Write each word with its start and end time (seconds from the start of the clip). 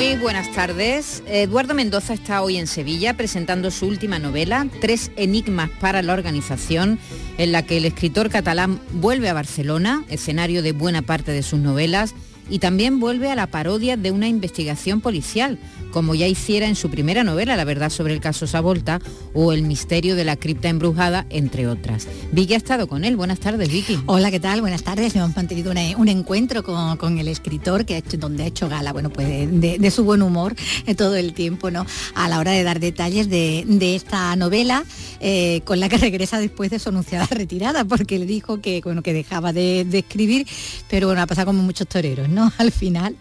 Muy 0.00 0.16
buenas 0.16 0.50
tardes. 0.52 1.22
Eduardo 1.26 1.74
Mendoza 1.74 2.14
está 2.14 2.40
hoy 2.40 2.56
en 2.56 2.66
Sevilla 2.66 3.18
presentando 3.18 3.70
su 3.70 3.86
última 3.86 4.18
novela, 4.18 4.66
Tres 4.80 5.10
Enigmas 5.16 5.68
para 5.78 6.00
la 6.00 6.14
Organización, 6.14 6.98
en 7.36 7.52
la 7.52 7.66
que 7.66 7.76
el 7.76 7.84
escritor 7.84 8.30
catalán 8.30 8.80
vuelve 8.92 9.28
a 9.28 9.34
Barcelona, 9.34 10.06
escenario 10.08 10.62
de 10.62 10.72
buena 10.72 11.02
parte 11.02 11.32
de 11.32 11.42
sus 11.42 11.60
novelas, 11.60 12.14
y 12.48 12.60
también 12.60 12.98
vuelve 12.98 13.30
a 13.30 13.34
la 13.34 13.48
parodia 13.48 13.98
de 13.98 14.10
una 14.10 14.26
investigación 14.26 15.02
policial, 15.02 15.58
como 15.90 16.14
ya 16.14 16.26
hiciera 16.26 16.66
en 16.66 16.76
su 16.76 16.90
primera 16.90 17.24
novela, 17.24 17.56
La 17.56 17.64
verdad 17.64 17.90
sobre 17.90 18.14
el 18.14 18.20
caso 18.20 18.46
Savolta 18.46 19.00
o 19.34 19.52
El 19.52 19.62
misterio 19.62 20.16
de 20.16 20.24
la 20.24 20.36
cripta 20.36 20.68
embrujada, 20.68 21.26
entre 21.30 21.66
otras. 21.66 22.06
Vicky 22.32 22.54
ha 22.54 22.56
estado 22.56 22.86
con 22.86 23.04
él. 23.04 23.16
Buenas 23.16 23.40
tardes, 23.40 23.70
Vicky. 23.70 23.98
Hola, 24.06 24.30
¿qué 24.30 24.40
tal? 24.40 24.60
Buenas 24.60 24.82
tardes. 24.82 25.14
Hemos 25.14 25.34
mantenido 25.36 25.72
un 25.96 26.08
encuentro 26.08 26.62
con, 26.62 27.18
el 27.18 27.28
escritor 27.28 27.84
que 27.84 28.02
donde 28.18 28.44
ha 28.44 28.46
hecho 28.46 28.68
gala, 28.68 28.92
bueno, 28.92 29.10
pues 29.10 29.28
de, 29.28 29.90
su 29.90 30.04
buen 30.04 30.22
humor 30.22 30.54
eh, 30.86 30.94
todo 30.94 31.16
el 31.16 31.34
tiempo, 31.34 31.70
¿no? 31.70 31.86
A 32.14 32.28
la 32.28 32.38
hora 32.38 32.52
de 32.52 32.62
dar 32.62 32.80
detalles 32.80 33.28
de, 33.28 33.94
esta 33.94 34.34
novela, 34.36 34.84
eh, 35.20 35.60
con 35.64 35.80
la 35.80 35.88
que 35.88 35.98
regresa 35.98 36.38
después 36.38 36.70
de 36.70 36.78
su 36.78 36.88
anunciada 36.88 37.26
retirada, 37.30 37.84
porque 37.84 38.18
le 38.18 38.26
dijo 38.26 38.60
que, 38.60 38.80
bueno, 38.82 39.02
que 39.02 39.12
dejaba 39.12 39.52
de, 39.52 39.86
escribir, 39.92 40.46
pero 40.88 41.08
bueno, 41.08 41.22
ha 41.22 41.26
pasado 41.26 41.46
como 41.46 41.62
muchos 41.62 41.86
toreros, 41.88 42.28
¿no? 42.28 42.52
Al 42.58 42.72
final, 42.72 43.16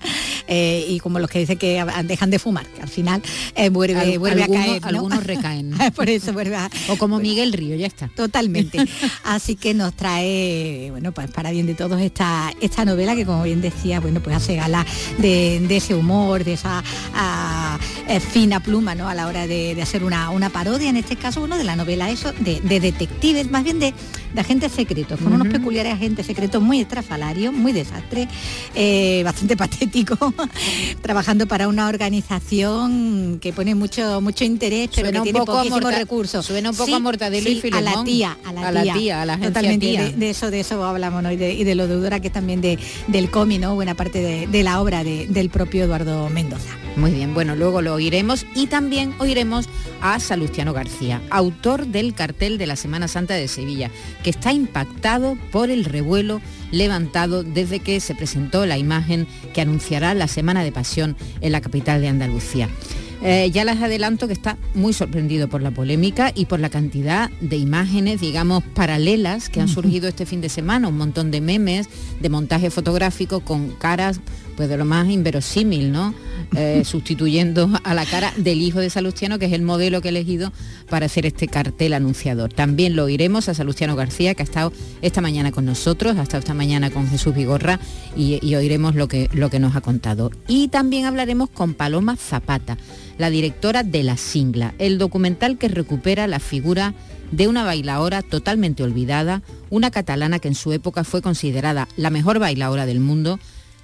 eh, 0.48 0.86
y 0.88 1.00
como 1.00 1.20
los 1.20 1.30
que 1.30 1.40
dicen 1.40 1.58
que 1.58 1.84
dejan 2.04 2.30
de 2.30 2.40
fumar, 2.40 2.59
que 2.68 2.82
al 2.82 2.90
final 2.90 3.22
eh, 3.56 3.70
vuelve, 3.70 4.18
vuelve 4.18 4.44
a 4.44 4.48
caer. 4.48 4.82
Algunos 4.84 5.24
recaen. 5.24 5.74
Por 5.96 6.10
eso 6.10 6.34
vuelve 6.34 6.56
a... 6.56 6.70
O 6.90 6.98
como 6.98 7.20
Miguel 7.20 7.54
Río, 7.54 7.76
ya 7.76 7.88
está. 7.88 8.10
Totalmente. 8.10 8.80
Así 9.24 9.56
que 9.56 9.74
nos 9.74 9.94
trae, 9.94 10.90
bueno, 10.92 11.12
pues 11.12 11.30
para 11.32 11.52
bien 11.52 11.66
de 11.66 11.76
todos 11.76 12.00
esta, 12.02 12.52
esta 12.62 12.86
novela 12.86 13.16
que 13.16 13.26
como 13.26 13.44
bien 13.44 13.62
decía, 13.62 14.00
bueno, 14.00 14.22
pues 14.22 14.36
hace 14.36 14.56
gala 14.56 14.86
de, 15.18 15.66
ese 15.70 15.96
humor, 15.96 16.44
de 16.44 16.54
esa 16.54 16.84
eh, 18.08 18.20
fina 18.20 18.60
pluma, 18.62 18.96
¿no? 18.96 19.08
A 19.08 19.16
la 19.16 19.28
hora 19.28 19.48
de, 19.48 19.80
hacer 19.82 20.04
una, 20.04 20.30
una, 20.30 20.50
parodia, 20.50 20.90
en 20.90 20.98
este 20.98 21.16
caso, 21.16 21.42
uno 21.42 21.58
de 21.58 21.64
la 21.64 21.76
novela 21.76 22.10
eso, 22.10 22.34
de, 22.40 22.60
detectives, 22.62 23.50
más 23.50 23.64
bien 23.64 23.80
de, 23.80 23.94
agentes 24.38 24.72
secretos, 24.72 25.20
con 25.20 25.34
unos 25.34 25.48
peculiares 25.48 25.94
agentes 25.94 26.26
secretos 26.26 26.62
muy 26.62 26.82
estrafalarios, 26.82 27.54
muy 27.54 27.72
desastre, 27.72 28.28
bastante 29.24 29.58
patético, 29.58 30.34
trabajando 31.02 31.48
para 31.48 31.68
una 31.68 31.88
organización 31.88 32.49
que 32.50 33.54
pone 33.54 33.76
mucho 33.76 34.22
mucho 34.22 34.44
interés, 34.44 34.90
pero 34.96 35.12
que 35.12 35.22
tiene 35.22 35.46
poquísimos 35.46 35.96
recursos. 35.96 36.46
Suena 36.46 36.72
un 36.72 36.76
poco 36.76 36.96
a 36.96 37.00
Mortadelo 37.00 37.50
y 37.50 37.62
A 37.72 37.82
la 37.82 38.04
tía, 38.04 38.38
a 38.44 38.54
la, 38.72 38.94
tía, 38.94 39.22
a 39.22 39.26
la 39.26 39.38
Totalmente, 39.38 40.14
De, 40.18 40.30
eso, 40.30 40.50
de 40.50 40.60
eso 40.60 40.84
hablamos, 40.84 41.22
¿no? 41.22 41.32
Y 41.32 41.38
de, 41.38 41.76
lo 41.76 41.88
deudora 41.88 42.20
que 42.20 42.30
también 42.30 42.62
de, 42.62 42.80
del 43.08 43.30
cómic, 43.30 43.62
¿no? 43.62 43.76
Buena 43.76 43.96
parte 43.96 44.48
de, 44.48 44.64
la 44.64 44.82
obra 44.82 45.04
del 45.04 45.50
propio 45.50 45.84
Eduardo 45.84 46.30
Mendoza. 46.30 46.72
Muy 46.96 47.12
bien, 47.12 47.34
bueno, 47.34 47.56
luego 47.56 47.82
lo 47.82 47.94
oiremos 47.94 48.46
y 48.56 48.68
también 48.68 49.14
oiremos 49.20 49.70
a 50.02 50.20
Salustiano 50.20 50.74
García, 50.74 51.22
autor 51.30 51.86
del 51.86 52.14
cartel 52.14 52.58
de 52.58 52.68
la 52.68 52.76
Semana 52.76 53.08
Santa 53.08 53.36
de 53.36 53.48
Sevilla, 53.48 53.92
que 54.24 54.32
está 54.32 54.52
impactado 54.52 55.38
por 55.52 55.70
el 55.70 55.86
revuelo 55.86 56.42
levantado 56.72 57.44
desde 57.44 57.80
que 57.80 58.00
se 58.00 58.16
presentó 58.16 58.66
la 58.66 58.78
imagen 58.78 59.28
que 59.54 59.62
anunciará 59.62 60.14
la 60.14 60.28
Semana 60.28 60.64
de 60.64 60.72
Pasión 60.72 61.16
en 61.42 61.52
la 61.52 61.62
capital 61.62 62.02
de 62.02 62.08
Andalucía. 62.08 62.70
Eh, 63.22 63.52
ya 63.52 63.66
les 63.66 63.82
adelanto 63.82 64.28
que 64.28 64.34
está 64.34 64.58
muy 64.74 64.94
sorprendido 64.94 65.50
por 65.50 65.62
la 65.62 65.72
polémica 65.72 66.32
y 66.34 66.46
por 66.46 66.62
la 66.62 66.70
cantidad 66.70 67.30
de 67.42 67.58
imágenes, 67.58 68.22
digamos, 68.22 68.64
paralelas 68.64 69.50
que 69.50 69.60
han 69.60 69.68
surgido 69.70 70.08
este 70.08 70.26
fin 70.26 70.40
de 70.40 70.48
semana, 70.48 70.88
un 70.88 70.98
montón 70.98 71.30
de 71.30 71.42
memes, 71.42 71.90
de 72.22 72.30
montaje 72.30 72.70
fotográfico 72.70 73.42
con 73.42 73.72
caras 73.72 74.22
pues 74.60 74.68
de 74.68 74.76
lo 74.76 74.84
más 74.84 75.08
inverosímil, 75.08 75.90
¿no? 75.90 76.14
Eh, 76.54 76.82
sustituyendo 76.86 77.72
a 77.86 77.94
la 77.94 78.06
cara 78.06 78.34
del 78.36 78.60
hijo 78.60 78.82
de 78.82 78.90
Salustiano, 78.90 79.40
que 79.40 79.46
es 79.46 79.54
el 79.54 79.62
modelo 79.62 80.02
que 80.02 80.10
he 80.10 80.12
elegido 80.12 80.52
para 80.90 81.06
hacer 81.06 81.26
este 81.26 81.48
cartel 81.48 81.94
anunciador. 81.94 82.52
También 82.52 82.98
lo 82.98 83.06
oiremos 83.06 83.48
a 83.48 83.54
Salustiano 83.54 83.96
García, 83.96 84.36
que 84.36 84.42
ha 84.42 84.44
estado 84.44 84.74
esta 85.02 85.22
mañana 85.22 85.54
con 85.54 85.64
nosotros, 85.64 86.18
ha 86.18 86.24
estado 86.24 86.40
esta 86.40 86.54
mañana 86.54 86.90
con 86.90 87.08
Jesús 87.08 87.34
Vigorra 87.34 87.80
y, 88.18 88.54
oiremos 88.54 88.96
lo 88.96 89.08
que, 89.08 89.30
lo 89.32 89.50
que 89.50 89.60
nos 89.60 89.78
ha 89.78 89.82
contado. 89.82 90.30
Y 90.50 90.68
también 90.68 91.06
hablaremos 91.06 91.50
con 91.50 91.74
Paloma 91.74 92.18
Zapata, 92.18 92.78
la 93.18 93.30
directora 93.30 93.84
de 93.84 94.04
La 94.04 94.18
Singla, 94.18 94.74
el 94.78 94.98
documental 94.98 95.58
que 95.58 95.70
recupera 95.70 96.28
la 96.28 96.42
figura 96.42 96.94
de 97.32 97.48
una 97.48 97.64
bailaora 97.64 98.24
totalmente 98.24 98.84
olvidada, 98.84 99.42
una 99.70 99.90
catalana 99.90 100.40
que 100.40 100.50
en 100.50 100.56
su 100.56 100.74
época 100.74 101.06
fue 101.06 101.22
considerada 101.22 101.88
la 101.96 102.10
mejor 102.10 102.40
bailaora 102.40 102.86
del 102.86 103.00
mundo, 103.00 103.40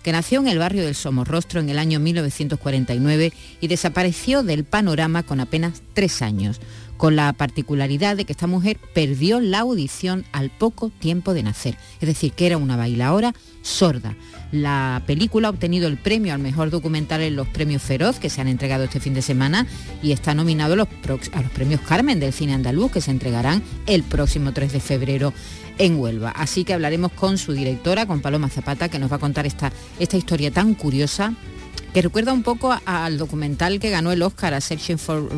que 0.05 0.11
nació 0.11 0.39
en 0.39 0.47
el 0.47 0.59
barrio 0.59 0.85
del 0.85 0.93
Somorrostro 0.93 1.59
en 1.59 1.67
el 1.67 1.79
año 1.79 1.99
1949 1.99 3.33
y 3.59 3.67
desapareció 3.67 4.43
del 4.43 4.63
panorama 4.63 5.23
con 5.23 5.39
apenas 5.39 5.81
tres 5.95 6.21
años, 6.21 6.61
con 6.97 7.15
la 7.15 7.33
particularidad 7.33 8.15
de 8.15 8.23
que 8.23 8.33
esta 8.33 8.45
mujer 8.45 8.77
perdió 8.93 9.39
la 9.39 9.61
audición 9.61 10.23
al 10.31 10.51
poco 10.51 10.91
tiempo 10.91 11.33
de 11.33 11.41
nacer, 11.41 11.75
es 12.01 12.07
decir, 12.07 12.33
que 12.33 12.45
era 12.45 12.57
una 12.57 12.77
bailaora 12.77 13.33
sorda. 13.63 14.15
La 14.51 15.01
película 15.07 15.47
ha 15.47 15.51
obtenido 15.51 15.87
el 15.87 15.97
premio 15.97 16.35
al 16.35 16.39
mejor 16.39 16.69
documental 16.69 17.21
en 17.21 17.35
los 17.35 17.47
premios 17.47 17.81
Feroz 17.81 18.19
que 18.19 18.29
se 18.29 18.41
han 18.41 18.47
entregado 18.47 18.83
este 18.83 18.99
fin 18.99 19.15
de 19.15 19.23
semana 19.23 19.65
y 20.03 20.11
está 20.11 20.35
nominado 20.35 20.73
a 20.73 20.77
los, 20.77 20.87
premios 21.51 21.81
Carmen 21.81 22.19
del 22.19 22.31
cine 22.31 22.53
andaluz 22.53 22.91
que 22.91 23.01
se 23.01 23.09
entregarán 23.09 23.63
el 23.87 24.03
próximo 24.03 24.53
3 24.53 24.71
de 24.71 24.79
febrero 24.79 25.33
en 25.77 25.99
Huelva. 25.99 26.31
Así 26.31 26.63
que 26.63 26.73
hablaremos 26.73 27.11
con 27.11 27.37
su 27.37 27.53
directora, 27.53 28.05
con 28.05 28.21
Paloma 28.21 28.49
Zapata, 28.49 28.89
que 28.89 28.99
nos 28.99 29.11
va 29.11 29.17
a 29.17 29.19
contar 29.19 29.45
esta, 29.45 29.71
esta 29.99 30.17
historia 30.17 30.51
tan 30.51 30.73
curiosa 30.73 31.33
que 31.95 32.01
recuerda 32.01 32.33
un 32.33 32.43
poco 32.43 32.77
al 32.83 33.17
documental 33.17 33.79
que 33.79 33.89
ganó 33.89 34.11
el 34.11 34.21
Oscar 34.21 34.53
a 34.53 34.59
Searching 34.59 34.97
for, 34.97 35.29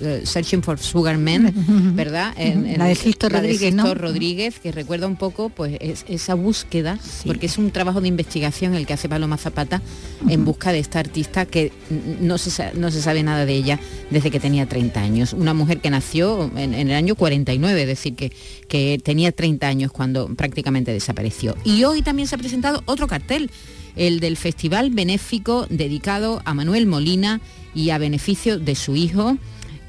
eh, 0.00 0.22
Searching 0.24 0.62
for 0.62 0.78
Sugar 0.78 1.18
Men, 1.18 1.52
¿verdad? 1.94 2.34
la 2.38 2.86
de 2.86 2.94
Sisto 2.94 3.28
Rodríguez, 3.28 3.76
Rodríguez, 3.76 4.60
que 4.60 4.72
recuerda 4.72 5.06
un 5.06 5.16
poco 5.16 5.50
pues 5.50 5.76
esa 6.08 6.32
búsqueda, 6.32 6.98
porque 7.26 7.44
es 7.44 7.58
un 7.58 7.70
trabajo 7.70 8.00
de 8.00 8.08
investigación 8.08 8.74
el 8.74 8.86
que 8.86 8.94
hace 8.94 9.10
Paloma 9.10 9.36
Zapata 9.36 9.82
en 10.26 10.42
busca 10.46 10.72
de 10.72 10.78
esta 10.78 11.00
artista 11.00 11.44
que 11.44 11.70
no 12.18 12.38
se, 12.38 12.72
no 12.72 12.90
se 12.90 13.02
sabe 13.02 13.22
nada 13.22 13.44
de 13.44 13.52
ella 13.52 13.78
desde 14.08 14.30
que 14.30 14.40
tenía 14.40 14.66
30 14.66 15.02
años. 15.02 15.34
Una 15.34 15.52
mujer 15.52 15.80
que 15.80 15.90
nació 15.90 16.50
en, 16.56 16.72
el 16.72 16.92
año 16.92 17.14
49, 17.14 17.78
es 17.78 17.86
decir, 17.86 18.14
que, 18.14 18.32
que 18.68 18.98
tenía 19.04 19.32
30 19.32 19.68
años 19.68 19.92
cuando 19.92 20.34
prácticamente 20.34 20.94
desapareció. 20.94 21.54
Y 21.62 21.84
hoy 21.84 22.00
también 22.00 22.26
se 22.26 22.36
ha 22.36 22.38
presentado 22.38 22.82
otro 22.86 23.06
cartel 23.06 23.50
el 23.96 24.20
del 24.20 24.36
Festival 24.36 24.90
Benéfico 24.90 25.66
dedicado 25.68 26.42
a 26.44 26.54
Manuel 26.54 26.86
Molina 26.86 27.40
y 27.74 27.90
a 27.90 27.98
beneficio 27.98 28.58
de 28.58 28.74
su 28.74 28.96
hijo, 28.96 29.36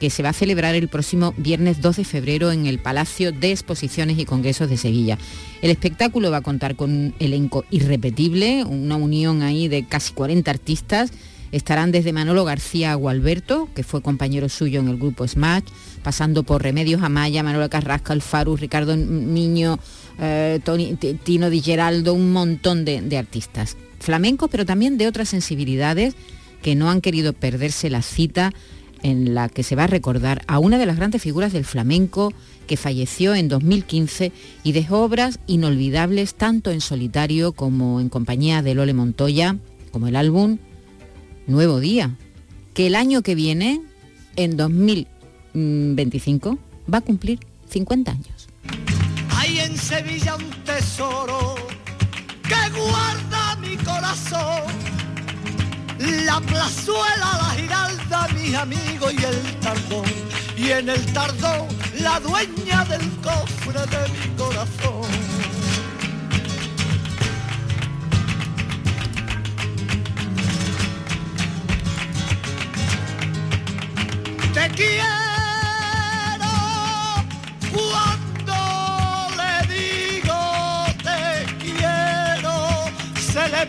que 0.01 0.09
se 0.09 0.23
va 0.23 0.29
a 0.29 0.33
celebrar 0.33 0.73
el 0.73 0.87
próximo 0.87 1.33
viernes 1.37 1.79
2 1.79 1.97
de 1.97 2.03
febrero 2.05 2.51
en 2.51 2.65
el 2.65 2.79
Palacio 2.79 3.31
de 3.31 3.51
Exposiciones 3.51 4.17
y 4.17 4.25
Congresos 4.25 4.67
de 4.67 4.75
Sevilla. 4.77 5.19
El 5.61 5.69
espectáculo 5.69 6.31
va 6.31 6.37
a 6.37 6.41
contar 6.41 6.75
con 6.75 6.89
un 6.89 7.13
elenco 7.19 7.65
irrepetible, 7.69 8.63
una 8.63 8.95
unión 8.95 9.43
ahí 9.43 9.67
de 9.67 9.85
casi 9.85 10.13
40 10.13 10.49
artistas. 10.49 11.11
Estarán 11.51 11.91
desde 11.91 12.13
Manolo 12.13 12.45
García 12.45 12.95
Gualberto, 12.95 13.69
que 13.75 13.83
fue 13.83 14.01
compañero 14.01 14.49
suyo 14.49 14.79
en 14.79 14.87
el 14.87 14.97
grupo 14.97 15.27
Smash, 15.27 15.65
pasando 16.01 16.41
por 16.41 16.63
Remedios 16.63 17.03
Amaya, 17.03 17.43
Manuel 17.43 17.69
Carrasca, 17.69 18.13
Alfaru, 18.13 18.55
Ricardo 18.55 18.97
Miño, 18.97 19.77
eh, 20.17 20.59
Tino 21.23 21.49
Di 21.51 21.61
Geraldo, 21.61 22.15
un 22.15 22.31
montón 22.31 22.85
de 22.85 23.17
artistas 23.19 23.77
flamenco, 24.01 24.47
pero 24.47 24.65
también 24.65 24.97
de 24.97 25.07
otras 25.07 25.29
sensibilidades 25.29 26.15
que 26.61 26.75
no 26.75 26.89
han 26.89 27.01
querido 27.01 27.33
perderse 27.33 27.89
la 27.89 28.01
cita 28.01 28.53
en 29.03 29.33
la 29.33 29.49
que 29.49 29.63
se 29.63 29.75
va 29.75 29.85
a 29.85 29.87
recordar 29.87 30.43
a 30.47 30.59
una 30.59 30.77
de 30.77 30.85
las 30.85 30.97
grandes 30.97 31.21
figuras 31.21 31.53
del 31.53 31.65
flamenco 31.65 32.33
que 32.67 32.77
falleció 32.77 33.33
en 33.33 33.47
2015 33.47 34.31
y 34.63 34.71
dejó 34.71 34.99
obras 34.99 35.39
inolvidables 35.47 36.35
tanto 36.35 36.71
en 36.71 36.81
solitario 36.81 37.53
como 37.53 37.99
en 37.99 38.09
compañía 38.09 38.61
de 38.61 38.75
Lole 38.75 38.93
Montoya, 38.93 39.57
como 39.91 40.07
el 40.07 40.15
álbum 40.15 40.59
Nuevo 41.47 41.79
Día, 41.79 42.15
que 42.73 42.87
el 42.87 42.95
año 42.95 43.23
que 43.23 43.35
viene, 43.35 43.81
en 44.35 44.55
2025, 44.55 46.57
va 46.91 46.99
a 46.99 47.01
cumplir 47.01 47.39
50 47.69 48.11
años. 48.11 48.47
Hay 49.29 49.59
en 49.59 49.75
Sevilla 49.75 50.35
un 50.35 50.49
tesoro 50.63 51.55
que 52.47 52.69
mi 54.11 54.65
la 56.25 56.41
plazuela, 56.41 57.29
la 57.41 57.49
giralda, 57.55 58.27
mis 58.33 58.55
amigos 58.55 59.13
y 59.13 59.23
el 59.23 59.59
tardón. 59.59 60.05
Y 60.57 60.69
en 60.71 60.89
el 60.89 61.05
tardón, 61.13 61.67
la 61.99 62.19
dueña 62.19 62.83
del 62.85 63.09
cofre 63.21 63.79
de 63.93 64.09
mi 64.09 64.35
corazón. 64.35 65.09
Te 74.53 74.69
quiero 74.75 75.21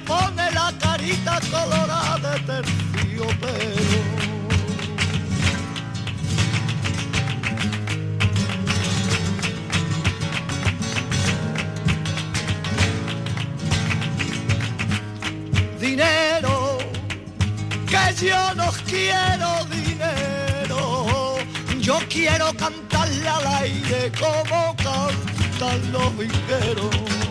pone 0.06 0.50
la 0.52 0.72
carita 0.78 1.40
colorada 1.50 2.19
de 2.19 2.40
terciopelo. 2.40 4.02
Dinero, 15.81 16.78
que 17.87 18.26
yo 18.26 18.54
no 18.54 18.70
quiero 18.87 19.64
dinero, 19.66 21.37
yo 21.81 21.99
quiero 22.08 22.52
cantarle 22.54 23.28
al 23.28 23.46
aire 23.62 24.12
como 24.19 24.75
cantan 24.76 25.93
los 25.93 26.16
vingueros. 26.16 27.22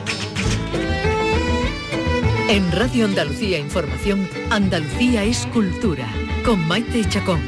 En 2.52 2.70
Radio 2.74 3.06
Andalucía 3.06 3.60
Información, 3.60 4.28
Andalucía 4.50 5.24
es 5.24 5.46
cultura, 5.54 6.06
con 6.44 6.60
Maite 6.68 7.08
Chacón. 7.08 7.40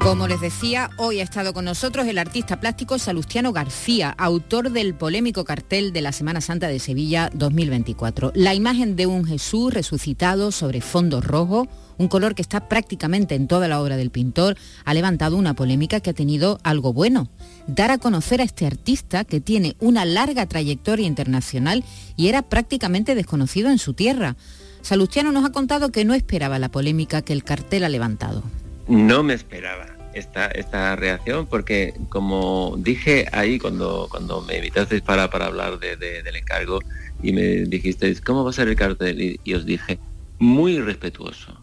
Como 0.00 0.28
les 0.28 0.42
decía, 0.42 0.90
hoy 0.98 1.20
ha 1.20 1.22
estado 1.22 1.54
con 1.54 1.64
nosotros 1.64 2.06
el 2.06 2.18
artista 2.18 2.60
plástico 2.60 2.98
Salustiano 2.98 3.54
García, 3.54 4.14
autor 4.18 4.70
del 4.70 4.94
polémico 4.94 5.44
cartel 5.44 5.94
de 5.94 6.02
la 6.02 6.12
Semana 6.12 6.42
Santa 6.42 6.68
de 6.68 6.78
Sevilla 6.78 7.30
2024. 7.32 8.32
La 8.34 8.52
imagen 8.52 8.96
de 8.96 9.06
un 9.06 9.24
Jesús 9.24 9.72
resucitado 9.72 10.52
sobre 10.52 10.82
fondo 10.82 11.22
rojo, 11.22 11.68
un 11.98 12.08
color 12.08 12.34
que 12.34 12.42
está 12.42 12.68
prácticamente 12.68 13.34
en 13.34 13.46
toda 13.48 13.68
la 13.68 13.80
obra 13.80 13.96
del 13.96 14.10
pintor, 14.10 14.56
ha 14.84 14.94
levantado 14.94 15.36
una 15.36 15.54
polémica 15.54 16.00
que 16.00 16.10
ha 16.10 16.14
tenido 16.14 16.58
algo 16.62 16.92
bueno. 16.92 17.28
Dar 17.66 17.90
a 17.90 17.98
conocer 17.98 18.40
a 18.40 18.44
este 18.44 18.66
artista 18.66 19.24
que 19.24 19.40
tiene 19.40 19.76
una 19.80 20.04
larga 20.04 20.46
trayectoria 20.46 21.06
internacional 21.06 21.84
y 22.16 22.28
era 22.28 22.42
prácticamente 22.42 23.14
desconocido 23.14 23.70
en 23.70 23.78
su 23.78 23.94
tierra. 23.94 24.36
Salustiano 24.82 25.32
nos 25.32 25.44
ha 25.44 25.52
contado 25.52 25.90
que 25.90 26.04
no 26.04 26.14
esperaba 26.14 26.58
la 26.58 26.70
polémica 26.70 27.22
que 27.22 27.32
el 27.32 27.44
cartel 27.44 27.84
ha 27.84 27.88
levantado. 27.88 28.42
No 28.86 29.22
me 29.22 29.32
esperaba 29.34 29.86
esta, 30.12 30.46
esta 30.46 30.94
reacción 30.94 31.46
porque 31.46 31.94
como 32.10 32.76
dije 32.78 33.26
ahí 33.32 33.58
cuando, 33.58 34.08
cuando 34.10 34.42
me 34.42 34.56
invitasteis 34.58 35.00
para, 35.02 35.30
para 35.30 35.46
hablar 35.46 35.78
de- 35.78 35.96
de- 35.96 36.22
del 36.22 36.36
encargo 36.36 36.80
y 37.22 37.32
me 37.32 37.64
dijisteis, 37.64 38.20
¿cómo 38.20 38.44
va 38.44 38.50
a 38.50 38.52
ser 38.52 38.68
el 38.68 38.76
cartel? 38.76 39.40
Y 39.42 39.54
os 39.54 39.64
dije, 39.64 39.98
muy 40.38 40.78
respetuoso. 40.80 41.58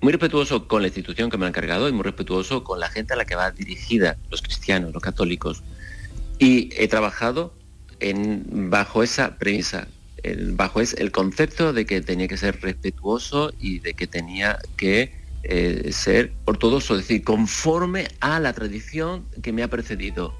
Muy 0.00 0.12
respetuoso 0.12 0.68
con 0.68 0.82
la 0.82 0.88
institución 0.88 1.30
que 1.30 1.38
me 1.38 1.46
ha 1.46 1.48
encargado 1.48 1.88
y 1.88 1.92
muy 1.92 2.02
respetuoso 2.02 2.64
con 2.64 2.80
la 2.80 2.88
gente 2.88 3.14
a 3.14 3.16
la 3.16 3.24
que 3.24 3.34
va 3.34 3.50
dirigida, 3.50 4.16
los 4.30 4.42
cristianos, 4.42 4.92
los 4.92 5.02
católicos. 5.02 5.62
Y 6.38 6.68
he 6.76 6.86
trabajado 6.88 7.54
en, 8.00 8.70
bajo 8.70 9.02
esa 9.02 9.38
premisa, 9.38 9.88
bajo 10.52 10.80
es 10.80 10.94
el 10.94 11.12
concepto 11.12 11.72
de 11.72 11.86
que 11.86 12.00
tenía 12.00 12.28
que 12.28 12.36
ser 12.36 12.60
respetuoso 12.60 13.52
y 13.58 13.78
de 13.78 13.94
que 13.94 14.06
tenía 14.06 14.58
que 14.76 15.12
eh, 15.44 15.92
ser 15.92 16.32
ortodoxo, 16.44 16.94
es 16.94 17.02
decir, 17.02 17.22
conforme 17.22 18.08
a 18.20 18.40
la 18.40 18.52
tradición 18.52 19.24
que 19.42 19.52
me 19.52 19.62
ha 19.62 19.68
precedido. 19.68 20.34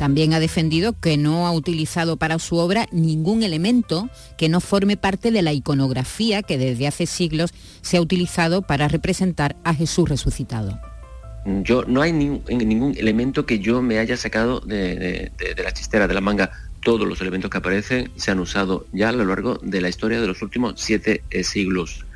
También 0.00 0.32
ha 0.32 0.40
defendido 0.40 0.98
que 0.98 1.18
no 1.18 1.46
ha 1.46 1.52
utilizado 1.52 2.16
para 2.16 2.38
su 2.38 2.56
obra 2.56 2.86
ningún 2.90 3.42
elemento 3.42 4.08
que 4.38 4.48
no 4.48 4.62
forme 4.62 4.96
parte 4.96 5.30
de 5.30 5.42
la 5.42 5.52
iconografía 5.52 6.40
que 6.42 6.56
desde 6.56 6.86
hace 6.86 7.04
siglos 7.04 7.52
se 7.82 7.98
ha 7.98 8.00
utilizado 8.00 8.62
para 8.62 8.88
representar 8.88 9.56
a 9.62 9.74
Jesús 9.74 10.08
resucitado. 10.08 10.80
Yo 11.44 11.84
no 11.84 12.00
hay 12.00 12.12
nin- 12.12 12.40
ningún 12.48 12.96
elemento 12.96 13.44
que 13.44 13.58
yo 13.58 13.82
me 13.82 13.98
haya 13.98 14.16
sacado 14.16 14.60
de 14.60 15.32
la 15.62 15.72
chistera, 15.74 16.08
de 16.08 16.14
la 16.14 16.22
manga. 16.22 16.50
Todos 16.82 17.06
los 17.06 17.20
elementos 17.20 17.50
que 17.50 17.58
aparecen 17.58 18.10
se 18.16 18.30
han 18.30 18.38
usado 18.40 18.86
ya 18.94 19.10
a 19.10 19.12
lo 19.12 19.26
largo 19.26 19.58
de 19.62 19.82
la 19.82 19.90
historia 19.90 20.18
de 20.18 20.26
los 20.26 20.40
últimos 20.40 20.76
siete 20.76 21.22
eh, 21.28 21.44
siglos. 21.44 22.06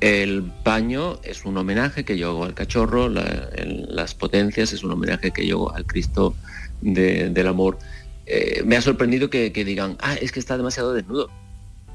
El 0.00 0.42
paño 0.62 1.18
es 1.22 1.44
un 1.44 1.56
homenaje 1.56 2.04
que 2.04 2.18
yo 2.18 2.28
hago 2.30 2.44
al 2.44 2.54
cachorro, 2.54 3.08
las 3.08 4.14
potencias 4.14 4.72
es 4.72 4.84
un 4.84 4.92
homenaje 4.92 5.30
que 5.30 5.46
yo 5.46 5.56
hago 5.56 5.74
al 5.74 5.86
Cristo 5.86 6.34
de- 6.82 7.30
del 7.30 7.46
amor. 7.46 7.78
Eh, 8.26 8.62
me 8.66 8.76
ha 8.76 8.82
sorprendido 8.82 9.30
que, 9.30 9.52
que 9.52 9.64
digan, 9.64 9.96
ah, 10.00 10.14
es 10.20 10.32
que 10.32 10.40
está 10.40 10.56
demasiado 10.56 10.92
desnudo, 10.92 11.30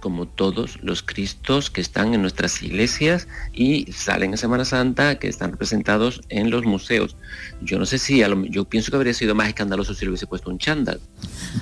como 0.01 0.27
todos 0.27 0.79
los 0.83 1.01
Cristos 1.03 1.69
que 1.69 1.79
están 1.79 2.13
en 2.13 2.21
nuestras 2.21 2.61
iglesias 2.61 3.29
y 3.53 3.89
salen 3.93 4.31
en 4.31 4.37
Semana 4.37 4.65
Santa, 4.65 5.17
que 5.19 5.29
están 5.29 5.51
representados 5.51 6.21
en 6.27 6.49
los 6.49 6.65
museos. 6.65 7.15
Yo 7.61 7.79
no 7.79 7.85
sé 7.85 7.97
si, 7.99 8.21
yo 8.49 8.65
pienso 8.65 8.91
que 8.91 8.97
habría 8.97 9.13
sido 9.13 9.35
más 9.35 9.47
escandaloso 9.47 9.93
si 9.93 10.03
le 10.03 10.09
hubiese 10.09 10.27
puesto 10.27 10.49
un 10.49 10.57
chándal. 10.57 10.99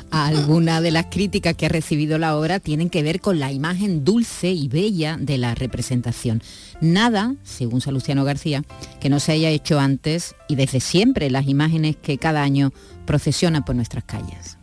Algunas 0.09 0.81
de 0.81 0.91
las 0.91 1.07
críticas 1.07 1.55
que 1.55 1.67
ha 1.67 1.69
recibido 1.69 2.17
la 2.17 2.35
obra 2.35 2.59
tienen 2.59 2.89
que 2.89 3.03
ver 3.03 3.19
con 3.19 3.39
la 3.39 3.51
imagen 3.51 4.03
dulce 4.03 4.51
y 4.51 4.67
bella 4.67 5.17
de 5.19 5.37
la 5.37 5.53
representación. 5.53 6.41
Nada, 6.81 7.35
según 7.43 7.81
Salustiano 7.81 8.23
García, 8.23 8.63
que 8.99 9.09
no 9.09 9.19
se 9.19 9.33
haya 9.33 9.49
hecho 9.49 9.79
antes 9.79 10.35
y 10.47 10.55
desde 10.55 10.79
siempre 10.79 11.29
las 11.29 11.47
imágenes 11.47 11.97
que 11.97 12.17
cada 12.17 12.41
año 12.41 12.71
procesionan 13.05 13.65
por 13.65 13.75
nuestras 13.75 14.05
calles. 14.05 14.58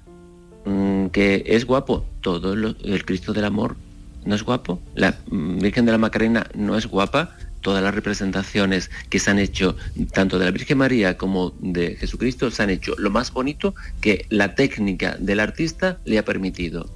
Mm, 0.66 1.06
que 1.06 1.44
es 1.46 1.64
guapo. 1.64 2.04
Todo 2.20 2.52
el 2.52 3.04
Cristo 3.04 3.32
del 3.32 3.44
Amor 3.44 3.76
no 4.24 4.34
es 4.34 4.42
guapo. 4.42 4.82
La 4.94 5.16
Virgen 5.30 5.86
de 5.86 5.92
la 5.92 5.98
Macarena 5.98 6.46
no 6.54 6.76
es 6.76 6.86
guapa. 6.86 7.36
Todas 7.60 7.82
las 7.82 7.94
representaciones 7.94 8.90
que 9.08 9.18
se 9.18 9.30
han 9.30 9.38
hecho, 9.38 9.76
tanto 10.12 10.38
de 10.38 10.44
la 10.44 10.50
Virgen 10.50 10.78
María 10.78 11.16
como 11.16 11.52
de 11.60 11.96
Jesucristo, 11.96 12.50
se 12.50 12.62
han 12.62 12.70
hecho 12.70 12.94
lo 12.98 13.10
más 13.10 13.32
bonito 13.32 13.74
que 14.00 14.26
la 14.28 14.54
técnica 14.54 15.16
del 15.18 15.40
artista 15.40 15.98
le 16.04 16.18
ha 16.18 16.24
permitido. 16.24 16.95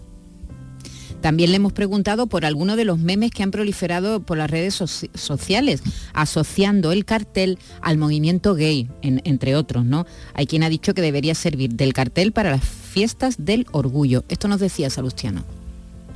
También 1.21 1.51
le 1.51 1.57
hemos 1.57 1.73
preguntado 1.73 2.27
por 2.27 2.45
algunos 2.47 2.77
de 2.77 2.85
los 2.85 2.99
memes 2.99 3.31
que 3.31 3.43
han 3.43 3.51
proliferado 3.51 4.21
por 4.21 4.39
las 4.39 4.51
redes 4.51 4.81
soci- 4.81 5.11
sociales, 5.15 5.83
asociando 6.15 6.93
el 6.93 7.05
cartel 7.05 7.59
al 7.83 7.99
movimiento 7.99 8.55
gay, 8.55 8.89
en- 9.03 9.21
entre 9.25 9.55
otros, 9.55 9.85
¿no? 9.85 10.07
Hay 10.35 10.47
quien 10.47 10.63
ha 10.63 10.69
dicho 10.71 10.95
que 10.95 11.03
debería 11.03 11.35
servir 11.35 11.73
del 11.75 11.93
cartel 11.93 12.33
para 12.33 12.51
las 12.51 12.65
fiestas 12.65 13.37
del 13.45 13.67
orgullo. 13.73 14.25
Esto 14.29 14.49
nos 14.49 14.61
decía 14.61 14.89
Salustiano. 14.91 15.45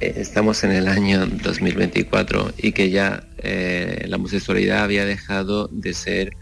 Eh, 0.00 0.14
Estamos 0.16 0.64
en 0.64 0.72
el 0.72 0.88
año 0.88 1.26
2024 1.26 2.52
y 2.58 2.72
que 2.72 2.90
ya 2.90 3.24
eh, 3.38 4.06
la 4.08 4.16
homosexualidad 4.16 4.84
había 4.84 5.04
dejado 5.04 5.68
de 5.68 5.92
ser 5.92 6.32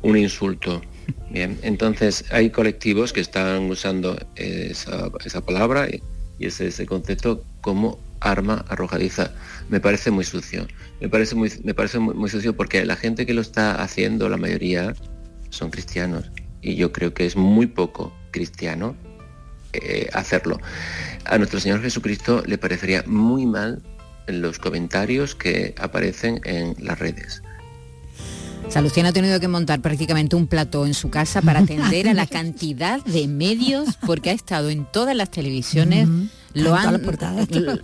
un 0.00 0.16
insulto. 0.16 0.82
Bien, 1.30 1.58
entonces 1.62 2.24
hay 2.30 2.50
colectivos 2.50 3.12
que 3.12 3.20
están 3.20 3.70
usando 3.70 4.18
esa 4.36 5.40
palabra 5.44 5.88
y, 6.42 6.46
ese, 6.46 6.86
concepto 6.86 7.44
como 7.60 7.98
arma 8.20 8.64
arrojadiza. 8.68 9.32
Me 9.68 9.80
parece 9.80 10.10
muy 10.10 10.24
sucio. 10.24 10.66
Me 11.00 11.08
parece 11.08 11.34
muy, 11.34 11.52
me 11.64 11.74
parece 11.74 11.98
muy 11.98 12.28
sucio 12.28 12.56
porque 12.56 12.84
la 12.84 12.96
gente 12.96 13.26
que 13.26 13.34
lo 13.34 13.40
está 13.40 13.82
haciendo, 13.82 14.28
la 14.28 14.36
mayoría, 14.36 14.94
son 15.50 15.70
cristianos. 15.70 16.30
Y 16.60 16.76
yo 16.76 16.92
creo 16.92 17.12
que 17.14 17.26
es 17.26 17.36
muy 17.36 17.66
poco 17.66 18.12
cristiano 18.30 18.96
eh, 19.72 20.08
hacerlo. 20.12 20.58
A 21.24 21.38
nuestro 21.38 21.60
Señor 21.60 21.80
Jesucristo 21.82 22.42
le 22.46 22.58
parecería 22.58 23.04
muy 23.06 23.46
mal 23.46 23.82
los 24.26 24.58
comentarios 24.58 25.34
que 25.34 25.74
aparecen 25.78 26.40
en 26.44 26.74
las 26.78 26.98
redes. 26.98 27.42
Salustiano 28.72 29.10
ha 29.10 29.12
tenido 29.12 29.38
que 29.38 29.48
montar 29.48 29.80
prácticamente 29.80 30.34
un 30.34 30.46
plató 30.46 30.86
en 30.86 30.94
su 30.94 31.10
casa 31.10 31.42
para 31.42 31.60
atender 31.64 32.08
a 32.08 32.14
la 32.14 32.26
cantidad 32.26 33.04
de 33.04 33.28
medios, 33.28 33.96
porque 34.06 34.30
ha 34.30 34.32
estado 34.32 34.70
en 34.70 34.86
todas 34.90 35.14
las 35.14 35.30
televisiones. 35.30 36.08
Lo 36.54 36.74
han, 36.74 37.02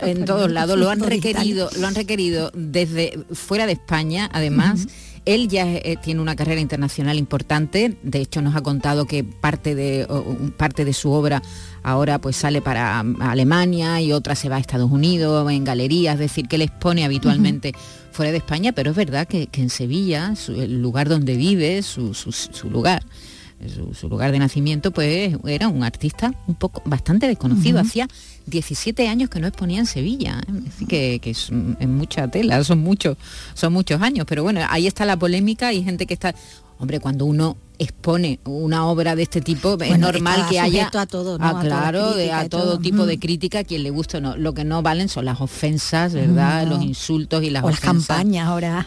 en 0.01 0.25
todos 0.25 0.51
lados 0.51 0.77
lo 0.77 0.89
han 0.91 0.99
requerido 0.99 1.69
lo 1.79 1.87
han 1.87 1.95
requerido 1.95 2.51
desde 2.53 3.19
fuera 3.33 3.65
de 3.65 3.73
España 3.73 4.29
además. 4.31 4.87
Él 5.25 5.47
ya 5.47 5.67
eh, 5.67 5.97
tiene 6.01 6.21
una 6.21 6.35
carrera 6.35 6.61
internacional 6.61 7.17
importante. 7.17 7.97
De 8.03 8.19
hecho 8.21 8.41
nos 8.41 8.55
ha 8.55 8.61
contado 8.61 9.05
que 9.05 9.23
parte 9.23 9.73
de 9.75 10.05
o- 10.09 10.37
parte 10.57 10.85
de 10.85 10.93
su 10.93 11.11
obra 11.11 11.41
ahora 11.83 12.19
pues 12.19 12.35
sale 12.35 12.61
para 12.61 13.01
mm, 13.03 13.21
Alemania 13.21 14.01
y 14.01 14.11
otra 14.11 14.35
se 14.35 14.49
va 14.49 14.55
a 14.57 14.59
Estados 14.59 14.89
Unidos 14.91 15.51
en 15.51 15.63
galerías 15.63 16.13
es 16.15 16.19
decir 16.19 16.47
que 16.47 16.55
él 16.57 16.61
expone 16.63 17.05
habitualmente 17.05 17.73
fuera 18.11 18.31
de 18.31 18.37
España 18.37 18.71
pero 18.71 18.91
es 18.91 18.97
verdad 18.97 19.27
que, 19.27 19.47
que 19.47 19.61
en 19.61 19.69
Sevilla 19.69 20.35
su- 20.35 20.59
el 20.61 20.81
lugar 20.81 21.09
donde 21.09 21.35
vive 21.35 21.81
su, 21.83 22.13
su- 22.13 22.31
su 22.31 22.69
lugar 22.69 23.03
su, 23.93 24.07
lugar 24.07 24.31
de 24.31 24.39
nacimiento, 24.39 24.91
pues 24.91 25.35
era 25.45 25.67
un 25.67 25.83
artista 25.83 26.33
un 26.47 26.55
poco 26.55 26.81
bastante 26.85 27.27
desconocido. 27.27 27.81
Hacía 27.81 28.07
17 28.45 29.09
años 29.09 29.29
que 29.29 29.41
no 29.41 29.47
exponía 29.47 29.79
en 29.79 29.85
Sevilla, 29.85 30.41
¿eh? 30.47 31.19
que, 31.19 31.29
es, 31.29 31.51
mucha 31.51 32.29
tela, 32.29 32.63
son 32.63 32.79
muchos, 32.79 33.17
son 33.55 33.73
muchos 33.73 34.01
años. 34.01 34.25
Pero 34.29 34.43
bueno, 34.43 34.61
ahí 34.69 34.87
está 34.87 35.03
la 35.03 35.19
polémica, 35.19 35.67
hay 35.67 35.83
gente 35.83 36.05
que 36.05 36.13
está. 36.13 36.33
Hombre, 36.77 37.01
cuando 37.01 37.25
uno 37.25 37.57
expone 37.79 38.39
una 38.43 38.85
obra 38.85 39.15
de 39.15 39.23
este 39.23 39.41
tipo, 39.41 39.77
es 39.81 39.97
normal 39.97 40.45
que 40.49 40.59
haya 40.59 40.89
a 40.93 41.05
todo, 41.07 41.37
ah, 41.39 41.59
claro, 41.61 42.13
a, 42.33 42.49
todo, 42.49 42.77
tipo 42.77 43.05
de 43.05 43.17
crítica, 43.17 43.63
quien 43.63 43.83
le 43.83 43.89
gusta 43.89 44.17
o 44.17 44.21
no. 44.21 44.37
Lo 44.37 44.53
que 44.53 44.65
no 44.65 44.83
valen 44.83 45.07
son 45.07 45.25
las 45.25 45.39
ofensas, 45.41 46.13
¿verdad? 46.13 46.67
Los 46.67 46.83
insultos 46.83 47.41
y 47.43 47.49
las 47.49 47.63
o 47.63 47.69
las 47.69 47.79
campañas 47.79 48.47
ahora. 48.47 48.85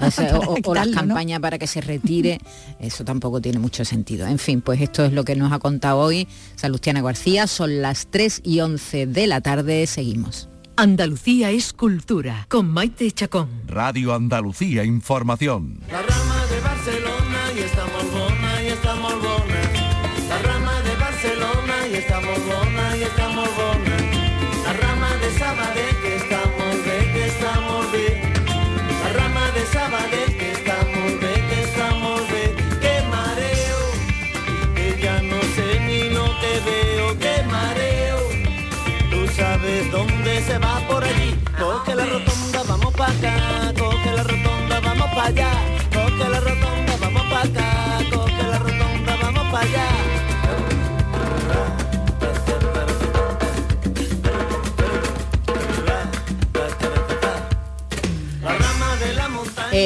O, 0.65 0.75
las 0.75 0.89
campañas 0.89 1.41
para 1.41 1.59
que 1.59 1.67
se 1.67 1.81
retire. 1.81 2.39
Eso 2.79 3.05
tampoco 3.05 3.41
tiene 3.41 3.59
mucho 3.59 3.85
sentido. 3.85 4.27
En 4.27 4.39
fin, 4.39 4.61
pues 4.61 4.81
esto 4.81 5.05
es 5.05 5.13
lo 5.13 5.25
que 5.25 5.35
nos 5.37 5.53
ha 5.53 5.59
contado 5.59 5.99
hoy 5.99 6.29
Salustiana 6.57 7.01
García. 7.01 7.47
Son 7.47 7.81
las 7.81 8.09
3 8.11 8.43
y 8.45 8.61
11 8.61 9.07
de 9.07 9.27
la 9.27 9.41
tarde. 9.41 9.87
Seguimos. 9.87 10.49
Andalucía 10.77 11.51
es 11.51 11.73
cultura, 11.73 12.47
con 12.49 12.69
Maite 12.69 13.11
Chacón. 13.13 13.49
Radio 13.67 14.15
Andalucía 14.15 14.85
Información. 14.85 15.81
La 15.91 16.03
rama 16.03 16.47
de 16.47 16.61
Barcelona 16.61 17.39
y 17.55 17.61
estamos 17.61 17.92
estamos 17.92 17.92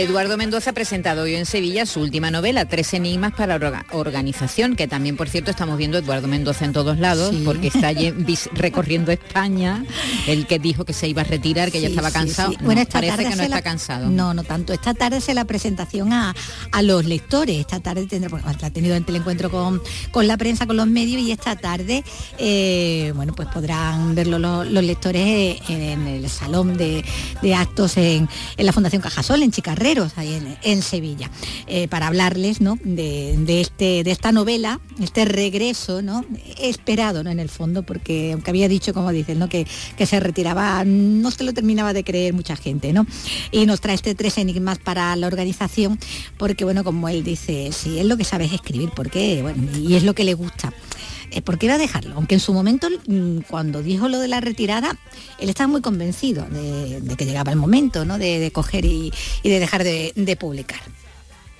Eduardo 0.02 0.36
Mendoza 0.36 0.70
ha 0.70 0.72
presentado 0.74 1.22
hoy 1.22 1.36
en 1.36 1.46
Sevilla 1.46 1.86
su 1.86 2.00
última 2.00 2.30
novela, 2.30 2.66
Tres 2.66 2.92
Enigmas 2.92 3.32
para 3.32 3.56
Organización, 3.92 4.76
que 4.76 4.86
también, 4.86 5.16
por 5.16 5.30
cierto, 5.30 5.50
estamos 5.50 5.78
viendo 5.78 5.96
Eduardo 5.96 6.28
Mendoza 6.28 6.66
en 6.66 6.74
todos 6.74 6.98
lados, 6.98 7.34
porque 7.46 7.68
está 7.68 7.92
recorriendo 8.52 9.10
España, 9.10 9.84
el 10.26 10.46
que 10.46 10.58
dijo 10.58 10.84
que 10.84 10.92
se 10.92 11.08
iba 11.08 11.22
a 11.22 11.24
retirar, 11.24 11.72
que 11.72 11.80
ya 11.80 11.88
estaba 11.88 12.10
cansado. 12.10 12.52
bueno, 12.60 12.82
esta 12.82 13.00
parece 13.00 13.24
que 13.24 13.36
no 13.36 13.42
está 13.42 13.62
cansado. 13.62 14.10
No, 14.10 14.34
no 14.34 14.44
tanto. 14.44 14.74
Esta 14.74 14.92
tarde 14.92 15.22
se 15.22 15.32
la 15.32 15.46
presentación 15.46 16.12
a, 16.12 16.34
los 16.82 17.06
lectores. 17.06 17.58
Esta 17.58 17.80
tarde 17.80 18.06
tendrá, 18.06 18.28
bueno, 18.28 18.46
ha 18.48 18.70
tenido 18.70 18.94
el 18.94 19.04
encuentro 19.16 19.50
con, 19.50 19.80
con 20.10 20.28
la 20.28 20.36
prensa, 20.36 20.66
con 20.66 20.76
los 20.76 20.86
medios, 20.86 21.22
y 21.22 21.32
esta 21.32 21.56
tarde, 21.56 22.04
eh, 22.38 23.12
bueno, 23.16 23.34
pues 23.34 23.48
podrán 23.48 24.14
verlo 24.14 24.38
los, 24.38 24.84
lectores 24.84 25.58
en, 25.70 26.06
el 26.06 26.28
salón 26.28 26.76
de, 26.76 27.02
actos 27.54 27.96
en, 27.96 28.28
en 28.58 28.66
la 28.66 28.72
Fundación 28.72 29.00
Cajasol, 29.00 29.42
en 29.42 29.52
Ahí 30.16 30.42
en, 30.62 30.82
Sevilla, 30.82 31.30
eh, 31.68 31.86
para 31.86 32.08
hablarles 32.08 32.60
¿no? 32.60 32.76
de, 32.82 33.60
este, 33.60 34.02
de 34.02 34.10
esta 34.10 34.32
novela, 34.32 34.80
este 35.00 35.24
regreso 35.24 36.02
¿no? 36.02 36.24
esperado 36.58 37.22
¿no? 37.22 37.30
en 37.30 37.38
el 37.38 37.48
fondo, 37.48 37.84
porque 37.84 38.32
aunque 38.32 38.50
había 38.50 38.66
dicho, 38.66 38.92
como 38.92 39.12
dicen, 39.12 39.38
¿no? 39.38 39.48
que, 39.48 39.64
que 39.96 40.06
se 40.06 40.18
retiraba, 40.18 40.82
no 40.84 41.30
se 41.30 41.44
lo 41.44 41.54
terminaba 41.54 41.92
de 41.92 42.02
creer 42.02 42.34
mucha 42.34 42.56
gente. 42.56 42.92
¿no? 42.92 43.06
Y 43.52 43.66
nos 43.66 43.80
trae 43.80 43.94
este 43.94 44.16
tres 44.16 44.38
enigmas 44.38 44.78
para 44.78 45.14
la 45.14 45.28
organización, 45.28 46.00
porque 46.36 46.64
bueno, 46.64 46.82
como 46.82 47.08
él 47.08 47.22
dice, 47.22 47.70
sí, 47.70 48.00
es 48.00 48.06
lo 48.06 48.16
que 48.16 48.24
sabe 48.24 48.46
escribir, 48.46 48.90
porque 48.90 49.40
bueno, 49.42 49.68
y 49.78 49.94
es 49.94 50.02
lo 50.02 50.16
que 50.16 50.24
le 50.24 50.34
gusta. 50.34 50.72
Eh, 51.30 51.42
¿por 51.42 51.58
qué 51.58 51.66
iba 51.66 51.74
a 51.74 51.78
dejarlo? 51.78 52.14
Aunque 52.14 52.34
en 52.34 52.40
su 52.40 52.52
momento, 52.52 52.88
mm, 53.06 53.38
cuando 53.48 53.82
dijo 53.82 54.08
lo 54.08 54.20
de 54.20 54.28
la 54.28 54.40
retirada, 54.40 54.96
él 55.38 55.48
estaba 55.48 55.68
muy 55.68 55.80
convencido 55.80 56.46
de, 56.50 57.16
que 57.16 57.24
llegaba 57.24 57.52
el 57.52 57.58
momento 57.58 58.04
¿no? 58.04 58.18
de, 58.18 58.50
coger 58.52 58.84
y, 58.84 59.12
de 59.42 59.58
dejar 59.58 59.84
de, 59.84 60.36
publicar. 60.38 60.80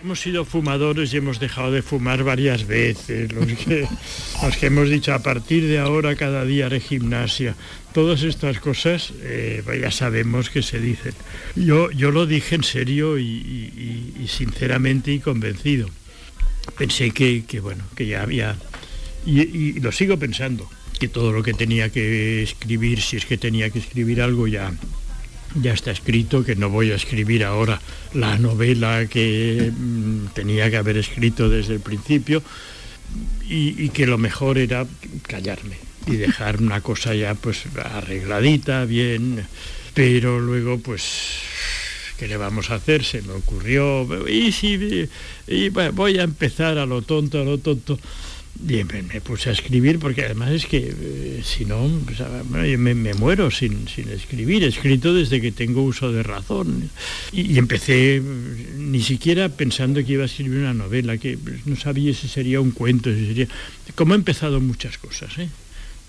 Hemos 0.00 0.20
sido 0.20 0.44
fumadores 0.44 1.12
y 1.12 1.16
hemos 1.16 1.40
dejado 1.40 1.73
de 1.73 1.82
fumar 1.82 2.23
varias 2.23 2.66
veces. 2.66 3.32
Los 4.42 4.56
que, 4.56 4.66
hemos 4.66 4.88
dicho 4.88 5.14
a 5.14 5.20
partir 5.20 5.66
de 5.66 5.78
ahora 5.78 6.14
cada 6.14 6.44
día 6.44 6.66
haré 6.66 6.80
gimnasia. 6.80 7.56
Todas 7.92 8.23
estas 8.23 8.61
cosas 8.61 9.12
eh, 9.23 9.62
ya 9.80 9.90
sabemos 9.90 10.50
que 10.50 10.62
se 10.62 10.78
dicen. 10.78 11.14
Yo, 11.56 11.90
yo 11.90 12.11
lo 12.11 12.26
dije 12.26 12.54
en 12.54 12.62
serio 12.62 13.18
y, 13.18 14.26
sinceramente 14.28 15.12
y 15.12 15.18
convencido. 15.18 15.88
Pensé 16.76 17.11
que, 17.11 17.44
que, 17.46 17.61
bueno, 17.61 17.85
que 17.94 18.06
ya 18.06 18.23
había 18.23 18.56
y, 19.26 19.80
lo 19.80 19.92
sigo 19.92 20.18
pensando, 20.18 20.68
que 20.99 21.09
todo 21.09 21.33
lo 21.33 21.42
que 21.42 21.52
tenía 21.52 21.90
que 21.90 22.42
escribir, 22.42 23.00
si 23.00 23.16
es 23.16 23.26
que 23.26 23.37
tenía 23.37 23.71
que 23.71 23.80
escribir 23.80 24.23
algo 24.23 24.47
ya, 24.47 24.73
ya 25.61 25.73
está 25.73 25.90
escrito, 25.90 26.45
que 26.45 26.56
no 26.56 26.71
voy 26.71 26.92
a 26.92 26.95
escribir 26.95 27.45
ahora 27.45 27.80
la 28.14 28.38
novela 28.38 29.06
que 29.06 29.73
mm, 29.76 30.28
tenía 30.35 30.71
que 30.71 30.76
haber 30.76 30.97
escrito 30.97 31.49
desde 31.49 31.75
el 31.75 31.80
principio 31.80 32.42
y, 33.49 33.88
que 33.90 34.06
lo 34.06 34.18
mejor 34.18 34.59
era 34.59 34.87
callarme 35.23 35.76
y 36.06 36.16
dejar 36.16 36.61
una 36.61 36.80
cosa 36.80 37.14
ya 37.14 37.35
pues 37.35 37.64
arregladita, 37.76 38.85
bien, 38.85 39.45
pero 39.95 40.40
luego 40.40 40.78
pues 40.78 41.40
¿qué 42.18 42.28
le 42.28 42.37
vamos 42.37 42.71
a 42.71 42.76
hacer? 42.76 43.04
Se 43.04 43.23
me 43.23 43.33
ocurrió, 43.33 44.28
y 44.28 44.52
si 44.52 45.09
y, 45.47 45.68
voy 45.68 46.18
a 46.18 46.23
empezar 46.23 46.78
a 46.78 46.87
lo 46.87 47.02
tonto, 47.02 47.40
a 47.40 47.45
lo 47.45 47.59
tonto. 47.59 47.99
Bien, 48.58 48.86
me, 49.12 49.20
puse 49.20 49.50
a 49.50 49.52
escribir 49.52 49.98
porque 49.98 50.25
además 50.25 50.50
es 50.50 50.66
que 50.66 50.78
eh, 50.78 51.42
si 51.44 51.64
no, 51.64 51.90
pues, 52.04 52.18
me, 52.78 53.14
muero 53.14 53.50
sin, 53.50 53.86
sin, 53.88 54.08
escribir. 54.08 54.64
He 54.64 54.68
escrito 54.68 55.12
desde 55.12 55.40
que 55.40 55.52
tengo 55.52 55.82
uso 55.82 56.10
de 56.10 56.22
razón. 56.22 56.90
Y, 57.32 57.58
empecé 57.58 58.20
mm, 58.20 58.90
ni 58.90 59.02
siquiera 59.02 59.48
pensando 59.50 60.04
que 60.04 60.12
iba 60.12 60.22
a 60.22 60.26
escribir 60.26 60.60
una 60.60 60.75
novela, 60.75 61.18
que 61.18 61.36
pues, 61.36 61.66
no 61.66 61.76
sabía 61.76 62.14
si 62.14 62.28
sería 62.28 62.60
un 62.60 62.70
cuento, 62.70 63.12
si 63.12 63.26
sería... 63.26 63.48
Como 63.94 64.14
he 64.14 64.16
empezado 64.16 64.60
muchas 64.60 64.96
cosas, 64.98 65.36
¿eh? 65.38 65.48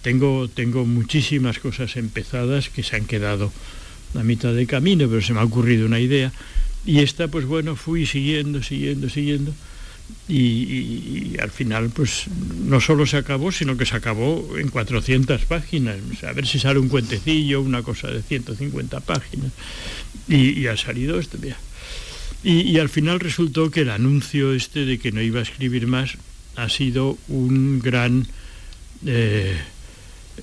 Tengo, 0.02 0.48
tengo 0.48 0.86
muchísimas 0.86 1.60
cosas 1.60 1.98
empezadas 1.98 2.70
que 2.70 2.84
se 2.84 2.96
han 2.96 3.06
quedado 3.06 3.52
a 4.16 4.24
mitad 4.24 4.54
de 4.54 4.66
camino, 4.68 5.10
pero 5.10 5.22
se 5.22 5.34
me 5.34 5.42
ha 5.42 5.44
ocurrido 5.44 5.86
una 5.86 6.00
idea. 6.00 6.32
Y 6.86 7.00
esta, 7.00 7.28
pues 7.28 7.46
bueno, 7.46 7.76
fui 7.76 8.06
siguiendo, 8.06 8.64
siguiendo, 8.64 9.10
siguiendo 9.10 9.54
y, 10.30 11.38
al 11.40 11.52
final 11.52 11.90
pues 11.90 12.26
no 12.66 12.82
solo 12.82 13.06
se 13.06 13.18
acabó, 13.18 13.52
sino 13.52 13.78
que 13.78 13.86
se 13.86 13.96
acabó 13.96 14.58
en 14.58 14.70
400 14.70 15.46
páginas. 15.46 15.98
A 16.24 16.34
ver 16.34 16.46
si 16.46 16.60
sale 16.60 16.80
un 16.80 16.90
cuentecillo, 16.90 17.62
una 17.62 17.82
cosa 17.82 18.10
de 18.10 18.22
150 18.22 19.00
páginas. 19.02 19.52
Y, 20.28 20.68
ha 20.68 20.76
salido 20.76 21.20
día. 21.20 21.58
Y, 22.44 22.78
al 22.80 22.90
final 22.90 23.20
resultó 23.20 23.72
que 23.72 23.82
el 23.82 23.90
anuncio 23.90 24.54
este 24.54 24.86
de 24.86 25.00
que 25.00 25.12
no 25.12 25.22
iba 25.22 25.40
a 25.40 25.44
escribir 25.44 25.88
más 25.88 26.18
ha 26.56 26.70
sido 26.70 27.18
un 27.28 27.80
gran... 27.80 28.28
Eh, 29.06 29.58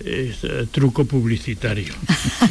eh, 0.00 0.66
truco 0.70 1.04
publicitario. 1.04 1.94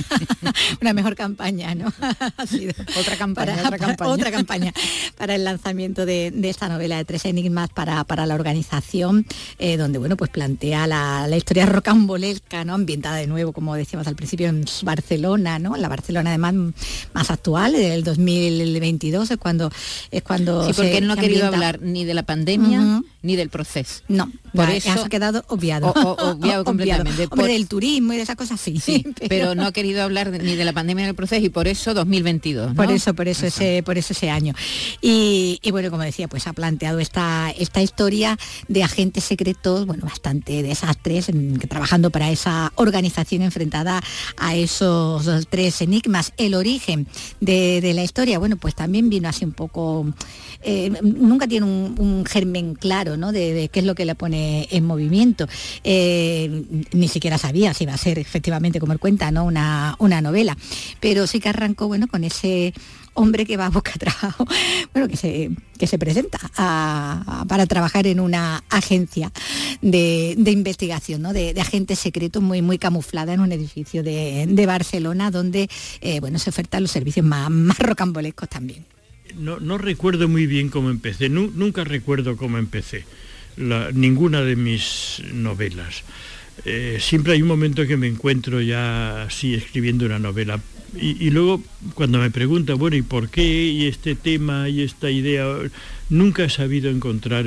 Una 0.81 0.93
mejor 0.93 1.15
campaña, 1.15 1.75
¿no? 1.75 1.91
ha 2.37 2.45
sido 2.47 2.73
otra 2.99 3.15
campaña, 3.17 3.55
para, 3.69 4.07
otra, 4.07 4.31
campaña. 4.31 4.73
Para, 5.17 5.35
el 5.35 5.43
lanzamiento 5.43 6.05
de, 6.05 6.33
esta 6.43 6.69
novela 6.69 6.97
de 6.97 7.05
tres 7.05 7.25
enigmas 7.25 7.69
para, 7.69 8.03
para 8.03 8.25
la 8.25 8.35
organización, 8.35 9.25
eh, 9.59 9.77
donde 9.77 9.99
bueno, 9.99 10.17
pues 10.17 10.29
plantea 10.29 10.87
la, 10.87 11.27
historia 11.35 11.65
rocambolesca, 11.65 12.63
¿no? 12.63 12.75
Ambientada 12.75 13.17
de 13.17 13.27
nuevo, 13.27 13.53
como 13.53 13.75
decíamos 13.75 14.07
al 14.07 14.15
principio, 14.15 14.47
en 14.47 14.65
Barcelona, 14.83 15.59
¿no? 15.59 15.75
La 15.75 15.89
Barcelona 15.89 16.29
además 16.29 16.53
más 17.13 17.31
actual, 17.31 17.73
del 17.73 18.03
2022, 18.03 19.31
es 19.31 19.37
cuando 19.37 19.71
es 20.11 20.23
cuando. 20.23 20.65
Sí, 20.65 20.73
porque 20.73 20.97
él 20.97 21.07
no 21.07 21.13
ha 21.13 21.17
querido 21.17 21.47
hablar 21.47 21.81
ni 21.81 22.05
de 22.05 22.13
la 22.13 22.23
pandemia 22.23 23.01
ni 23.21 23.35
del 23.35 23.49
proceso. 23.49 24.01
No, 24.07 24.31
por 24.53 24.69
eso 24.69 24.91
ha 24.91 25.09
quedado 25.09 25.43
obviado. 25.47 25.91
obviado 25.93 26.63
completamente 26.63 27.27
Hombre, 27.33 27.53
del 27.53 27.67
turismo 27.67 28.13
y 28.13 28.17
de 28.17 28.23
esas 28.23 28.35
cosas 28.35 28.59
sí. 28.59 28.79
Sí, 28.79 29.05
pero... 29.29 29.55
no 29.55 29.65
ha 29.65 29.71
querido 29.71 30.03
hablar 30.03 30.31
ni 30.31 30.55
de 30.55 30.65
la 30.65 30.73
pandemia 30.73 31.05
del 31.05 31.15
proceso 31.15 31.45
y 31.45 31.49
por 31.49 31.67
eso 31.67 31.93
2022. 31.93 32.69
¿no? 32.69 32.75
Por 32.75 32.91
eso, 32.91 33.13
por 33.13 33.27
eso 33.27 33.45
ese, 33.45 33.83
por 33.83 33.97
eso 33.97 34.13
ese 34.13 34.29
año. 34.29 34.53
Y, 35.01 35.59
y, 35.61 35.71
bueno, 35.71 35.89
como 35.91 36.03
decía, 36.03 36.27
pues 36.27 36.47
ha 36.47 36.53
planteado 36.53 36.99
esta, 36.99 37.51
esta 37.57 37.81
historia 37.81 38.37
de 38.67 38.83
agentes 38.83 39.23
secretos, 39.23 39.85
bueno, 39.85 40.05
bastante 40.05 40.63
desastres, 40.63 41.27
trabajando 41.67 42.09
para 42.09 42.29
esa 42.31 42.71
organización 42.75 43.41
enfrentada 43.41 44.01
a 44.37 44.55
esos 44.55 45.47
tres 45.49 45.81
enigmas. 45.81 46.33
El 46.37 46.53
origen 46.55 47.07
de, 47.39 47.81
de 47.81 47.93
la 47.93 48.03
historia, 48.03 48.39
bueno, 48.39 48.57
pues 48.57 48.75
también 48.75 49.09
vino 49.09 49.29
así 49.29 49.45
un 49.45 49.53
poco 49.53 50.05
eh, 50.63 50.91
nunca 51.01 51.47
tiene 51.47 51.65
un, 51.65 52.23
germen 52.25 52.75
claro 52.75 53.17
¿no? 53.17 53.31
de, 53.31 53.69
qué 53.71 53.81
es 53.81 53.85
lo 53.85 53.95
que 53.95 54.05
le 54.05 54.15
pone 54.15 54.67
en 54.71 54.85
movimiento. 54.85 55.47
Eh, 55.83 56.63
ni 56.93 57.07
siquiera 57.07 57.22
sabía 57.37 57.73
si 57.73 57.83
iba 57.83 57.93
a 57.93 57.97
ser 57.97 58.19
efectivamente, 58.19 58.79
como 58.79 58.93
él 58.93 58.99
cuenta, 58.99 59.31
¿no? 59.31 59.45
una, 59.45 59.95
una 59.99 60.21
novela. 60.21 60.57
Pero 60.99 61.27
sí 61.27 61.39
que 61.39 61.49
arrancó 61.49 61.87
bueno, 61.87 62.07
con 62.07 62.23
ese 62.23 62.73
hombre 63.13 63.45
que 63.45 63.57
va 63.57 63.67
a 63.67 63.69
buscar 63.69 63.97
trabajo, 63.99 64.45
bueno, 64.93 65.07
que 65.07 65.17
se, 65.17 65.51
que 65.77 65.87
se 65.87 65.97
presenta 65.97 66.39
para 67.47 67.65
trabajar 67.67 68.07
en 68.07 68.19
una 68.19 68.63
agencia 68.69 69.31
de, 69.81 70.35
investigación, 70.47 71.21
¿no? 71.21 71.33
de, 71.33 71.53
agentes 71.59 71.99
secretos 71.99 72.41
muy, 72.41 72.61
muy 72.61 72.77
camuflada 72.77 73.33
en 73.33 73.39
un 73.39 73.51
edificio 73.51 74.03
de, 74.03 74.63
Barcelona, 74.65 75.29
donde 75.29 75.69
eh, 76.01 76.19
bueno, 76.19 76.39
se 76.39 76.49
ofertan 76.49 76.83
los 76.83 76.91
servicios 76.91 77.25
más, 77.25 77.49
más 77.49 77.77
rocambolescos 77.77 78.49
también 78.49 78.85
no, 79.37 79.77
recuerdo 79.77 80.27
muy 80.27 80.47
bien 80.47 80.69
cómo 80.69 80.89
empecé, 80.89 81.29
nunca 81.29 81.83
recuerdo 81.83 82.37
cómo 82.37 82.57
empecé 82.57 83.05
ninguna 83.57 84.41
de 84.41 84.55
mis 84.55 85.21
novelas. 85.31 86.03
Eh, 86.65 86.97
siempre 86.99 87.33
hay 87.33 87.41
un 87.41 87.47
momento 87.47 87.85
que 87.85 87.97
me 87.97 88.07
encuentro 88.07 88.61
ya 88.61 89.23
así 89.23 89.53
escribiendo 89.53 90.05
una 90.05 90.19
novela. 90.19 90.59
Y, 90.95 91.31
luego 91.31 91.63
cuando 91.95 92.19
me 92.19 92.29
pregunta, 92.29 92.75
bueno, 92.75 92.95
¿y 92.95 93.01
por 93.01 93.29
qué? 93.29 93.65
Y 93.65 93.87
este 93.87 94.13
tema 94.13 94.69
y 94.69 94.83
esta 94.83 95.09
idea, 95.09 95.47
nunca 96.09 96.43
he 96.43 96.49
sabido 96.49 96.91
encontrar 96.91 97.45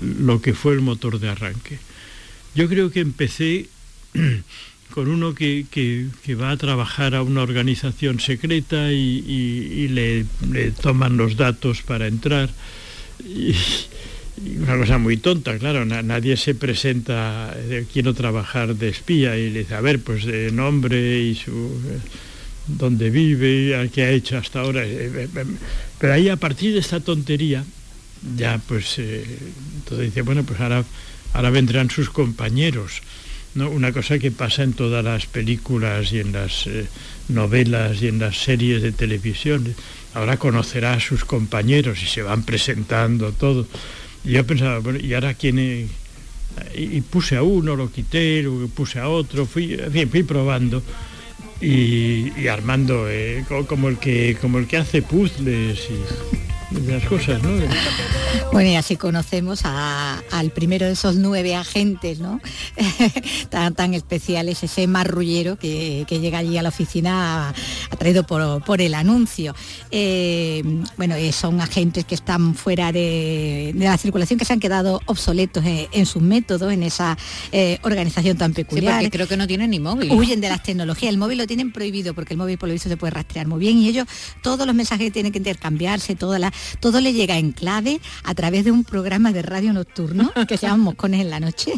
lo 0.00 0.40
que 0.40 0.54
fue 0.54 0.74
el 0.74 0.82
motor 0.82 1.18
de 1.18 1.30
arranque. 1.30 1.78
Yo 2.54 2.68
creo 2.68 2.92
que 2.92 3.00
empecé 3.00 3.66
con 4.94 5.08
uno 5.08 5.34
que, 5.34 5.66
va 6.40 6.52
a 6.52 6.56
trabajar 6.56 7.14
a 7.16 7.22
una 7.22 7.42
organización 7.42 8.20
secreta 8.20 8.92
y, 8.92 9.88
le, 9.88 10.24
toman 10.80 11.16
los 11.16 11.36
datos 11.36 11.82
para 11.82 12.06
entrar. 12.06 12.50
Y, 14.44 14.58
una 14.58 14.76
cosa 14.76 14.98
muy 14.98 15.16
tonta, 15.16 15.58
claro, 15.58 15.84
nadie 15.84 16.36
se 16.36 16.54
presenta, 16.54 17.54
eh, 17.56 17.86
quiero 17.92 18.14
trabajar 18.14 18.74
de 18.74 18.88
espía 18.88 19.36
y 19.36 19.50
le 19.50 19.60
dice, 19.60 19.74
a 19.74 19.80
ver, 19.80 20.00
pues 20.00 20.24
de 20.24 20.50
nombre 20.52 21.20
y 21.20 21.34
su 21.34 21.50
eh, 21.50 21.98
dónde 22.66 23.10
vive, 23.10 23.90
qué 23.92 24.02
ha 24.04 24.10
hecho 24.10 24.36
hasta 24.38 24.60
ahora. 24.60 24.82
Eh, 24.84 25.28
pero 25.98 26.12
ahí 26.12 26.28
a 26.28 26.36
partir 26.36 26.72
de 26.74 26.80
esta 26.80 27.00
tontería, 27.00 27.64
ya 28.36 28.60
pues, 28.66 28.98
entonces 28.98 30.06
dice, 30.06 30.22
bueno, 30.22 30.42
pues 30.44 30.60
ahora, 30.60 30.84
ahora 31.32 31.50
vendrán 31.50 31.90
sus 31.90 32.10
compañeros 32.10 33.02
una 33.64 33.92
cosa 33.92 34.18
que 34.18 34.30
pasa 34.30 34.62
en 34.62 34.74
todas 34.74 35.02
las 35.02 35.26
películas 35.26 36.12
y 36.12 36.20
en 36.20 36.32
las 36.32 36.66
eh, 36.66 36.86
novelas 37.28 38.02
y 38.02 38.08
en 38.08 38.18
las 38.18 38.36
series 38.36 38.82
de 38.82 38.92
televisión. 38.92 39.74
Ahora 40.14 40.36
conocerá 40.36 40.94
a 40.94 41.00
sus 41.00 41.24
compañeros 41.24 42.02
y 42.02 42.06
se 42.06 42.22
van 42.22 42.42
presentando 42.42 43.32
todo. 43.32 43.66
Yo 44.26 44.44
pensaba, 44.44 44.80
bueno, 44.80 44.98
¿y 44.98 45.14
ahora 45.14 45.34
quién 45.34 45.88
Y, 46.74 47.00
puse 47.02 47.36
a 47.36 47.42
uno, 47.42 47.76
lo 47.76 47.92
quité, 47.92 48.42
lo 48.42 48.66
puse 48.68 48.98
a 48.98 49.08
otro, 49.08 49.46
fui, 49.46 49.78
fui 50.10 50.22
probando. 50.22 50.82
Y, 51.60 52.48
armando 52.48 53.08
eh, 53.08 53.44
como, 53.68 53.88
el 53.88 53.98
que, 53.98 54.36
como 54.40 54.58
el 54.58 54.66
que 54.66 54.76
hace 54.76 55.00
puzzles 55.00 55.78
y 55.90 56.55
las 56.70 57.04
cosas, 57.04 57.42
¿no? 57.42 57.50
Bueno, 58.52 58.70
y 58.70 58.76
así 58.76 58.96
conocemos 58.96 59.62
al 59.64 60.50
primero 60.50 60.86
de 60.86 60.92
esos 60.92 61.16
nueve 61.16 61.54
agentes, 61.54 62.18
¿no? 62.18 62.40
tan, 63.50 63.74
tan 63.74 63.94
especiales, 63.94 64.62
ese 64.62 64.86
marrullero 64.86 65.58
que, 65.58 66.04
llega 66.08 66.38
allí 66.38 66.56
a 66.58 66.62
la 66.62 66.70
oficina 66.70 67.54
atraído 67.90 68.26
por, 68.26 68.80
el 68.80 68.94
anuncio. 68.94 69.54
Eh, 69.90 70.62
bueno, 70.96 71.14
eh, 71.14 71.32
son 71.32 71.60
agentes 71.60 72.04
que 72.04 72.14
están 72.14 72.54
fuera 72.54 72.92
de, 72.92 73.72
la 73.76 73.96
circulación, 73.98 74.38
que 74.38 74.44
se 74.44 74.52
han 74.52 74.60
quedado 74.60 75.00
obsoletos 75.06 75.64
en, 75.64 76.06
sus 76.06 76.22
métodos, 76.22 76.72
en 76.72 76.82
esa 76.82 77.16
eh, 77.52 77.78
organización 77.82 78.36
tan 78.36 78.52
peculiar. 78.52 79.02
Sí, 79.02 79.10
creo 79.10 79.28
que 79.28 79.36
no 79.36 79.46
tienen 79.46 79.70
ni 79.70 79.80
móvil. 79.80 80.10
Huyen 80.12 80.40
de 80.40 80.48
las 80.48 80.62
tecnologías. 80.62 81.10
El 81.10 81.18
móvil 81.18 81.38
lo 81.38 81.46
tienen 81.46 81.72
prohibido 81.72 82.14
porque 82.14 82.34
el 82.34 82.38
móvil 82.38 82.58
por 82.58 82.68
lo 82.68 82.72
visto 82.72 82.88
se 82.88 82.96
puede 82.96 83.12
rastrear 83.12 83.46
muy 83.46 83.60
bien 83.60 83.78
y 83.78 83.88
ellos, 83.88 84.06
todos 84.42 84.66
los 84.66 84.74
mensajes 84.74 85.12
tienen 85.12 85.32
que 85.32 85.38
intercambiarse, 85.38 86.14
toda 86.14 86.38
la 86.38 86.52
todo 86.80 87.00
le 87.00 87.12
llega 87.12 87.38
en 87.38 87.52
clave 87.52 88.00
a 88.24 88.34
través 88.34 88.64
de 88.64 88.70
un 88.70 88.84
programa 88.84 89.32
de 89.32 89.42
radio 89.42 89.72
nocturno 89.72 90.32
que 90.48 90.56
se 90.56 90.66
llama 90.66 90.84
Moscones 90.84 91.20
en 91.20 91.30
la 91.30 91.40
noche. 91.40 91.72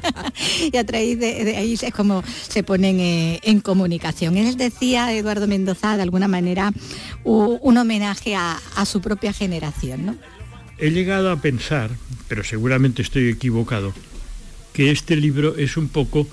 y 0.72 0.76
a 0.76 0.84
través 0.84 1.18
de, 1.18 1.56
ahí 1.56 1.78
es 1.80 1.94
como 1.94 2.22
se 2.48 2.62
ponen 2.62 3.00
eh, 3.00 3.40
en 3.42 3.60
comunicación. 3.60 4.36
Él 4.36 4.56
decía, 4.56 5.12
Eduardo 5.12 5.46
Mendoza, 5.46 5.96
de 5.96 6.02
alguna 6.02 6.28
manera, 6.28 6.72
un 7.24 7.76
homenaje 7.76 8.34
a, 8.34 8.60
su 8.84 9.00
propia 9.00 9.32
generación. 9.32 10.18
He 10.78 10.90
llegado 10.90 11.30
a 11.30 11.40
pensar, 11.40 11.90
pero 12.28 12.44
seguramente 12.44 13.02
estoy 13.02 13.28
equivocado, 13.28 13.94
que 14.72 14.90
este 14.90 15.16
libro 15.16 15.56
es 15.56 15.76
un 15.76 15.88
poco 15.88 16.26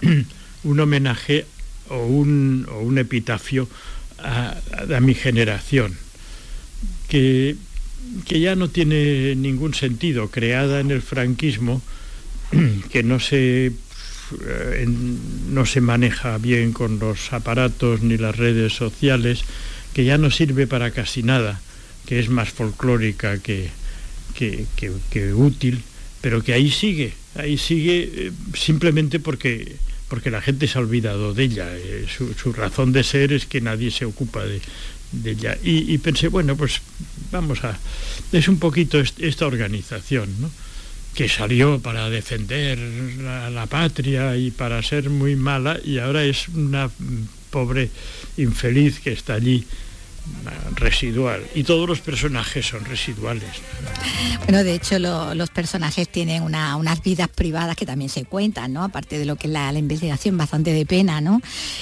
un 0.64 0.80
homenaje 0.80 1.46
o 1.88 2.06
un, 2.06 2.96
epitafio 2.98 3.68
a 4.18 5.00
mi 5.00 5.14
generación 5.14 5.96
que, 7.12 7.56
ya 8.40 8.56
no 8.56 8.70
tiene 8.70 9.34
ningún 9.36 9.74
sentido, 9.74 10.30
creada 10.30 10.80
en 10.80 10.90
el 10.90 11.02
franquismo, 11.02 11.82
que 12.90 13.02
no 13.02 13.20
se, 13.20 13.66
eh, 13.66 14.88
no 15.50 15.66
se 15.66 15.82
maneja 15.82 16.38
bien 16.38 16.72
con 16.72 16.98
los 16.98 17.34
aparatos 17.34 18.00
ni 18.00 18.16
las 18.16 18.34
redes 18.34 18.72
sociales, 18.72 19.44
que 19.92 20.06
ya 20.06 20.16
no 20.16 20.30
sirve 20.30 20.66
para 20.66 20.90
casi 20.90 21.22
nada, 21.22 21.60
que 22.06 22.18
es 22.18 22.30
más 22.30 22.48
folclórica 22.48 23.36
que, 23.38 23.68
que, 24.34 25.34
útil, 25.34 25.82
pero 26.22 26.42
que 26.42 26.54
ahí 26.54 26.70
sigue, 26.70 27.12
ahí 27.34 27.58
sigue 27.58 28.10
eh, 28.10 28.32
simplemente 28.54 29.20
porque, 29.20 29.76
porque 30.08 30.30
la 30.30 30.40
gente 30.40 30.66
se 30.66 30.78
ha 30.78 30.80
olvidado 30.80 31.34
de 31.34 31.44
ella. 31.44 31.68
Eh, 31.76 32.06
su, 32.08 32.52
razón 32.54 32.92
de 32.92 33.04
ser 33.04 33.34
es 33.34 33.44
que 33.44 33.60
nadie 33.60 33.90
se 33.90 34.06
ocupa 34.06 34.46
de, 34.46 34.62
Y, 35.62 35.98
pensé, 35.98 36.28
bueno, 36.28 36.56
pues 36.56 36.80
vamos 37.30 37.64
a... 37.64 37.78
Es 38.32 38.48
un 38.48 38.58
poquito 38.58 38.98
esta 39.00 39.46
organización, 39.46 40.28
¿no? 40.40 40.50
que 41.14 41.28
salió 41.28 41.78
para 41.78 42.08
defender 42.08 42.78
la, 42.78 43.50
la, 43.50 43.66
patria 43.66 44.34
y 44.34 44.50
para 44.50 44.82
ser 44.82 45.10
muy 45.10 45.36
mala 45.36 45.78
y 45.84 45.98
ahora 45.98 46.24
es 46.24 46.48
una 46.48 46.90
pobre 47.50 47.90
infeliz 48.38 48.98
que 49.00 49.12
está 49.12 49.34
allí 49.34 49.66
residual 50.74 51.46
y 51.54 51.64
todos 51.64 51.88
los 51.88 52.00
personajes 52.00 52.66
son 52.66 52.84
residuales. 52.84 53.50
Bueno, 54.44 54.64
de 54.64 54.74
hecho 54.74 54.98
los 54.98 55.50
personajes 55.50 56.08
tienen 56.08 56.42
unas 56.42 57.02
vidas 57.02 57.28
privadas 57.28 57.76
que 57.76 57.86
también 57.86 58.10
se 58.10 58.24
cuentan, 58.24 58.72
¿no? 58.72 58.82
Aparte 58.82 59.18
de 59.18 59.24
lo 59.24 59.36
que 59.36 59.46
es 59.46 59.52
la, 59.52 59.72
investigación, 59.72 60.36
bastante 60.36 60.72
de 60.72 60.84
pena, 60.84 61.20
¿no? 61.20 61.40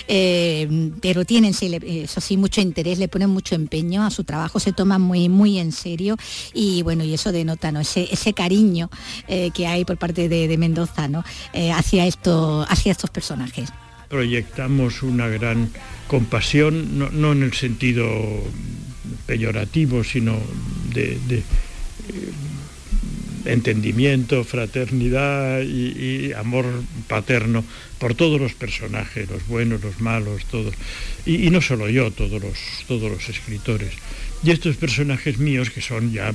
Eh, 0.08 0.90
pero 1.00 1.24
tienen, 1.24 1.54
sí, 1.54 1.74
eso 1.82 2.20
sí, 2.20 2.36
mucho 2.36 2.60
interés, 2.60 2.98
le 2.98 3.08
ponen 3.08 3.30
mucho 3.30 3.54
empeño 3.54 4.04
a 4.04 4.10
su 4.10 4.24
trabajo, 4.24 4.60
se 4.60 4.72
toman 4.72 5.00
muy, 5.00 5.28
muy 5.28 5.58
en 5.58 5.72
serio 5.72 6.16
y 6.52 6.82
bueno, 6.82 7.04
y 7.04 7.14
eso 7.14 7.32
denota, 7.32 7.72
¿no? 7.72 7.80
Ese, 7.80 8.08
ese 8.12 8.34
cariño 8.34 8.90
eh, 9.28 9.50
que 9.54 9.66
hay 9.66 9.84
por 9.84 9.96
parte 9.96 10.28
de, 10.28 10.50
Mendoza, 10.60 11.08
¿no? 11.08 11.24
Eh, 11.54 11.72
hacia, 11.72 12.04
esto, 12.04 12.66
hacia 12.68 12.92
estos 12.92 13.08
personajes 13.08 13.70
proyectamos 14.10 15.04
una 15.04 15.28
gran 15.28 15.70
compasión, 16.08 16.98
no, 16.98 17.32
en 17.32 17.42
el 17.44 17.54
sentido 17.54 18.06
peyorativo, 19.26 20.02
sino 20.02 20.36
de, 20.92 21.12
eh, 21.12 21.42
entendimiento, 23.44 24.42
fraternidad 24.42 25.62
y, 25.62 26.32
amor 26.32 26.66
paterno 27.06 27.64
por 27.98 28.16
todos 28.16 28.40
los 28.40 28.52
personajes, 28.54 29.30
los 29.30 29.46
buenos, 29.46 29.82
los 29.82 30.00
malos, 30.00 30.44
todos. 30.46 30.74
Y, 31.24 31.48
no 31.50 31.60
solo 31.62 31.88
yo, 31.88 32.10
todos 32.10 32.42
los, 32.42 32.58
todos 32.88 33.10
los 33.10 33.28
escritores. 33.28 33.92
Y 34.42 34.50
estos 34.50 34.76
personajes 34.76 35.38
míos, 35.38 35.70
que 35.70 35.80
son 35.80 36.12
ya 36.12 36.34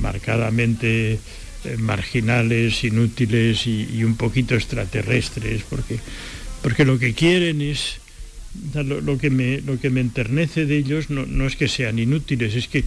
marcadamente 0.00 1.18
eh, 1.64 1.76
marginales, 1.78 2.84
inútiles 2.84 3.66
y, 3.66 4.04
un 4.04 4.16
poquito 4.16 4.54
extraterrestres, 4.54 5.62
porque 5.68 5.98
porque 6.66 6.84
lo 6.84 6.98
que 6.98 7.14
quieren 7.14 7.62
es, 7.62 7.98
lo, 8.74 9.18
que, 9.18 9.30
me, 9.30 9.60
lo 9.60 9.78
que 9.78 9.88
me 9.88 10.00
enternece 10.00 10.66
de 10.66 10.78
ellos 10.78 11.10
no, 11.10 11.46
es 11.46 11.54
que 11.54 11.68
sean 11.68 12.00
inútiles, 12.00 12.56
es 12.56 12.66
que 12.66 12.82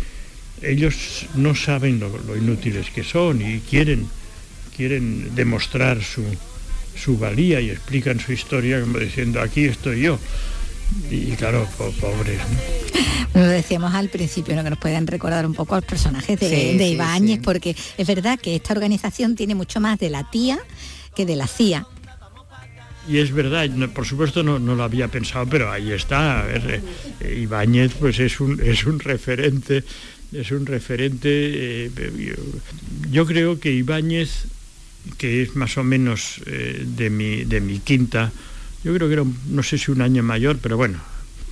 ellos 0.61 1.27
no 1.35 1.55
saben 1.55 1.97
lo, 2.01 2.35
inútiles 2.35 2.89
que 2.89 3.05
son 3.05 3.41
y 3.41 3.59
quieren, 3.59 4.05
quieren 4.75 5.33
demostrar 5.33 6.03
su, 6.03 6.25
su 7.01 7.17
valía 7.17 7.61
y 7.61 7.69
explican 7.69 8.19
su 8.19 8.33
historia 8.33 8.81
como 8.81 8.99
diciendo 8.99 9.39
aquí 9.39 9.63
estoy 9.63 10.01
yo. 10.01 10.19
Y 11.09 11.31
claro, 11.37 11.65
pobres. 11.77 12.41
¿no? 13.33 13.39
Lo 13.39 13.47
decíamos 13.47 13.93
al 13.93 14.09
principio, 14.09 14.57
¿no? 14.57 14.63
que 14.65 14.71
nos 14.71 14.79
pueden 14.79 15.07
recordar 15.07 15.45
un 15.45 15.53
poco 15.53 15.75
a 15.75 15.77
los 15.77 15.85
personajes 15.85 16.37
de, 16.37 16.49
Sí, 16.49 16.77
de 16.77 16.83
sí, 16.83 16.91
Ibáñez, 16.95 17.37
sí. 17.37 17.41
porque 17.45 17.77
es 17.97 18.05
verdad 18.05 18.37
que 18.41 18.57
esta 18.57 18.73
organización 18.73 19.37
tiene 19.37 19.55
mucho 19.55 19.79
más 19.79 19.97
de 19.99 20.09
la 20.09 20.29
tía 20.29 20.59
que 21.15 21.25
de 21.25 21.37
la 21.37 21.47
CIA. 21.47 21.87
Y 23.09 23.17
es 23.17 23.31
verdad, 23.31 23.67
por 23.93 24.05
supuesto 24.05 24.43
no, 24.43 24.59
no 24.59 24.75
lo 24.75 24.83
había 24.83 25.07
pensado, 25.07 25.47
pero 25.49 25.71
ahí 25.71 25.91
está. 25.91 26.41
A 26.43 26.55
eh, 26.55 26.81
Ibáñez 27.41 27.93
pues 27.99 28.19
es 28.19 28.39
un, 28.39 28.61
es 28.61 28.85
un 28.85 28.99
referente, 28.99 29.83
es 30.31 30.51
un 30.51 30.65
referente. 30.67 31.29
eh, 31.31 32.35
yo, 33.09 33.25
creo 33.25 33.59
que 33.59 33.71
Ibáñez, 33.71 34.45
que 35.17 35.41
es 35.41 35.55
más 35.55 35.77
o 35.77 35.83
menos 35.83 36.41
eh, 36.45 36.83
de, 36.85 37.09
mi, 37.09 37.45
de 37.45 37.61
mi 37.61 37.79
quinta, 37.79 38.31
yo 38.83 38.93
creo 38.93 39.07
que 39.07 39.13
era, 39.13 39.25
no 39.47 39.63
sé 39.63 39.79
si 39.79 39.89
un 39.89 40.01
año 40.03 40.21
mayor, 40.21 40.59
pero 40.61 40.77
bueno, 40.77 40.99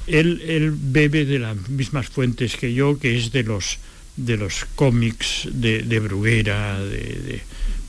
él, 0.06 0.42
él 0.48 0.72
bebe 0.78 1.26
de 1.26 1.40
las 1.40 1.58
mismas 1.70 2.08
fuentes 2.08 2.56
que 2.56 2.74
yo, 2.74 3.00
que 3.00 3.18
es 3.18 3.32
de 3.32 3.44
los 3.44 3.80
de 4.16 4.36
los 4.36 4.66
cómics 4.76 5.48
de, 5.52 5.84
de 5.84 6.00
Bruguera, 6.00 6.80
de- 6.80 7.42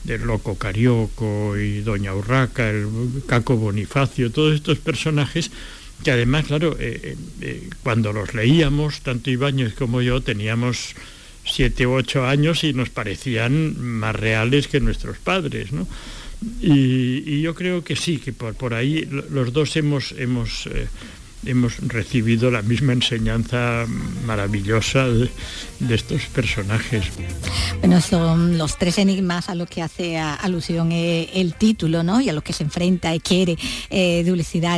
del 0.09 0.23
Loco 0.27 0.55
Carioco 0.55 1.55
y 1.57 1.81
Doña 1.81 2.15
Urraca, 2.15 2.69
el 2.69 2.87
Caco 3.27 3.57
Bonifacio, 3.57 4.31
todos 4.31 4.55
estos 4.55 4.79
personajes 4.79 5.51
que 6.03 6.11
además, 6.11 6.45
claro, 6.47 6.75
eh, 6.79 6.99
eh, 7.03 7.15
eh, 7.41 7.69
cuando 7.83 8.11
los 8.11 8.33
leíamos, 8.33 9.01
tanto 9.01 9.29
Ibáñez 9.29 9.73
como 9.75 10.01
yo, 10.01 10.21
teníamos 10.21 10.95
siete 11.45 11.85
u 11.85 11.91
ocho 11.93 12.25
años 12.25 12.63
y 12.63 12.73
nos 12.73 12.89
parecían 12.89 13.79
más 13.79 14.15
reales 14.15 14.67
que 14.67 14.79
nuestros 14.79 15.17
padres, 15.17 15.71
¿no? 15.73 15.87
Y, 16.61 17.41
yo 17.41 17.53
creo 17.53 17.83
que 17.83 17.95
sí, 17.97 18.17
que 18.17 18.31
por, 18.33 18.55
por 18.55 18.73
ahí 18.73 19.05
lo- 19.11 19.27
los 19.29 19.51
dos 19.53 19.75
hemos, 19.75 20.13
hemos, 20.17 20.69
hemos 21.45 21.77
recibido 21.79 22.51
la 22.51 22.61
misma 22.61 22.93
enseñanza 22.93 23.85
maravillosa 24.25 25.07
de, 25.07 25.29
de 25.79 25.95
estos 25.95 26.23
personajes. 26.25 27.05
Bueno, 27.79 28.01
son 28.01 28.57
los 28.57 28.77
tres 28.77 28.97
enigmas 28.97 29.49
a 29.49 29.55
los 29.55 29.69
que 29.69 29.81
hace 29.81 30.17
a- 30.17 30.33
alusión 30.35 30.91
eh, 30.91 31.29
el 31.33 31.53
título, 31.55 32.03
¿no? 32.03 32.19
Y 32.21 32.29
a 32.29 32.33
los 32.33 32.43
que 32.43 32.53
se 32.53 32.63
enfrenta 32.63 33.15
y 33.15 33.19
quiere 33.19 33.57
eh, 33.89 34.23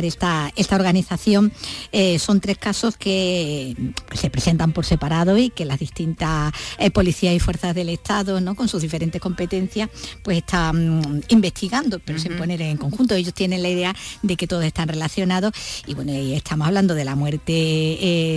esta, 0.02 0.52
esta 0.56 0.76
organización. 0.76 1.52
Eh, 1.90 2.18
son 2.18 2.40
tres 2.40 2.58
casos 2.58 2.96
que 2.96 3.74
se 4.14 4.30
presentan 4.30 4.72
por 4.72 4.84
separado 4.84 5.36
y 5.38 5.50
que 5.50 5.64
las 5.64 5.78
distintas 5.78 6.52
eh, 6.78 6.90
policías 6.90 7.34
y 7.34 7.40
fuerzas 7.40 7.74
del 7.74 7.88
Estado, 7.88 8.40
¿no? 8.40 8.54
Con 8.54 8.68
sus 8.68 8.82
diferentes 8.82 9.20
competencias, 9.20 9.90
pues 10.22 10.38
están 10.38 11.22
investigando, 11.28 11.98
pero 11.98 12.18
sin 12.18 12.36
poner 12.36 12.62
en 12.62 12.76
conjunto. 12.76 13.14
Ellos 13.14 13.34
tienen 13.34 13.62
la 13.62 13.68
idea 13.68 13.94
de 14.22 14.36
que 14.36 14.46
todos 14.46 14.64
están 14.64 14.88
relacionados 14.88 15.52
y 15.86 15.94
bueno, 15.94 16.12
y 16.12 16.34
estamos 16.52 16.68
hablando 16.68 16.94
de 16.94 17.06
la 17.06 17.16
muerte 17.16 17.52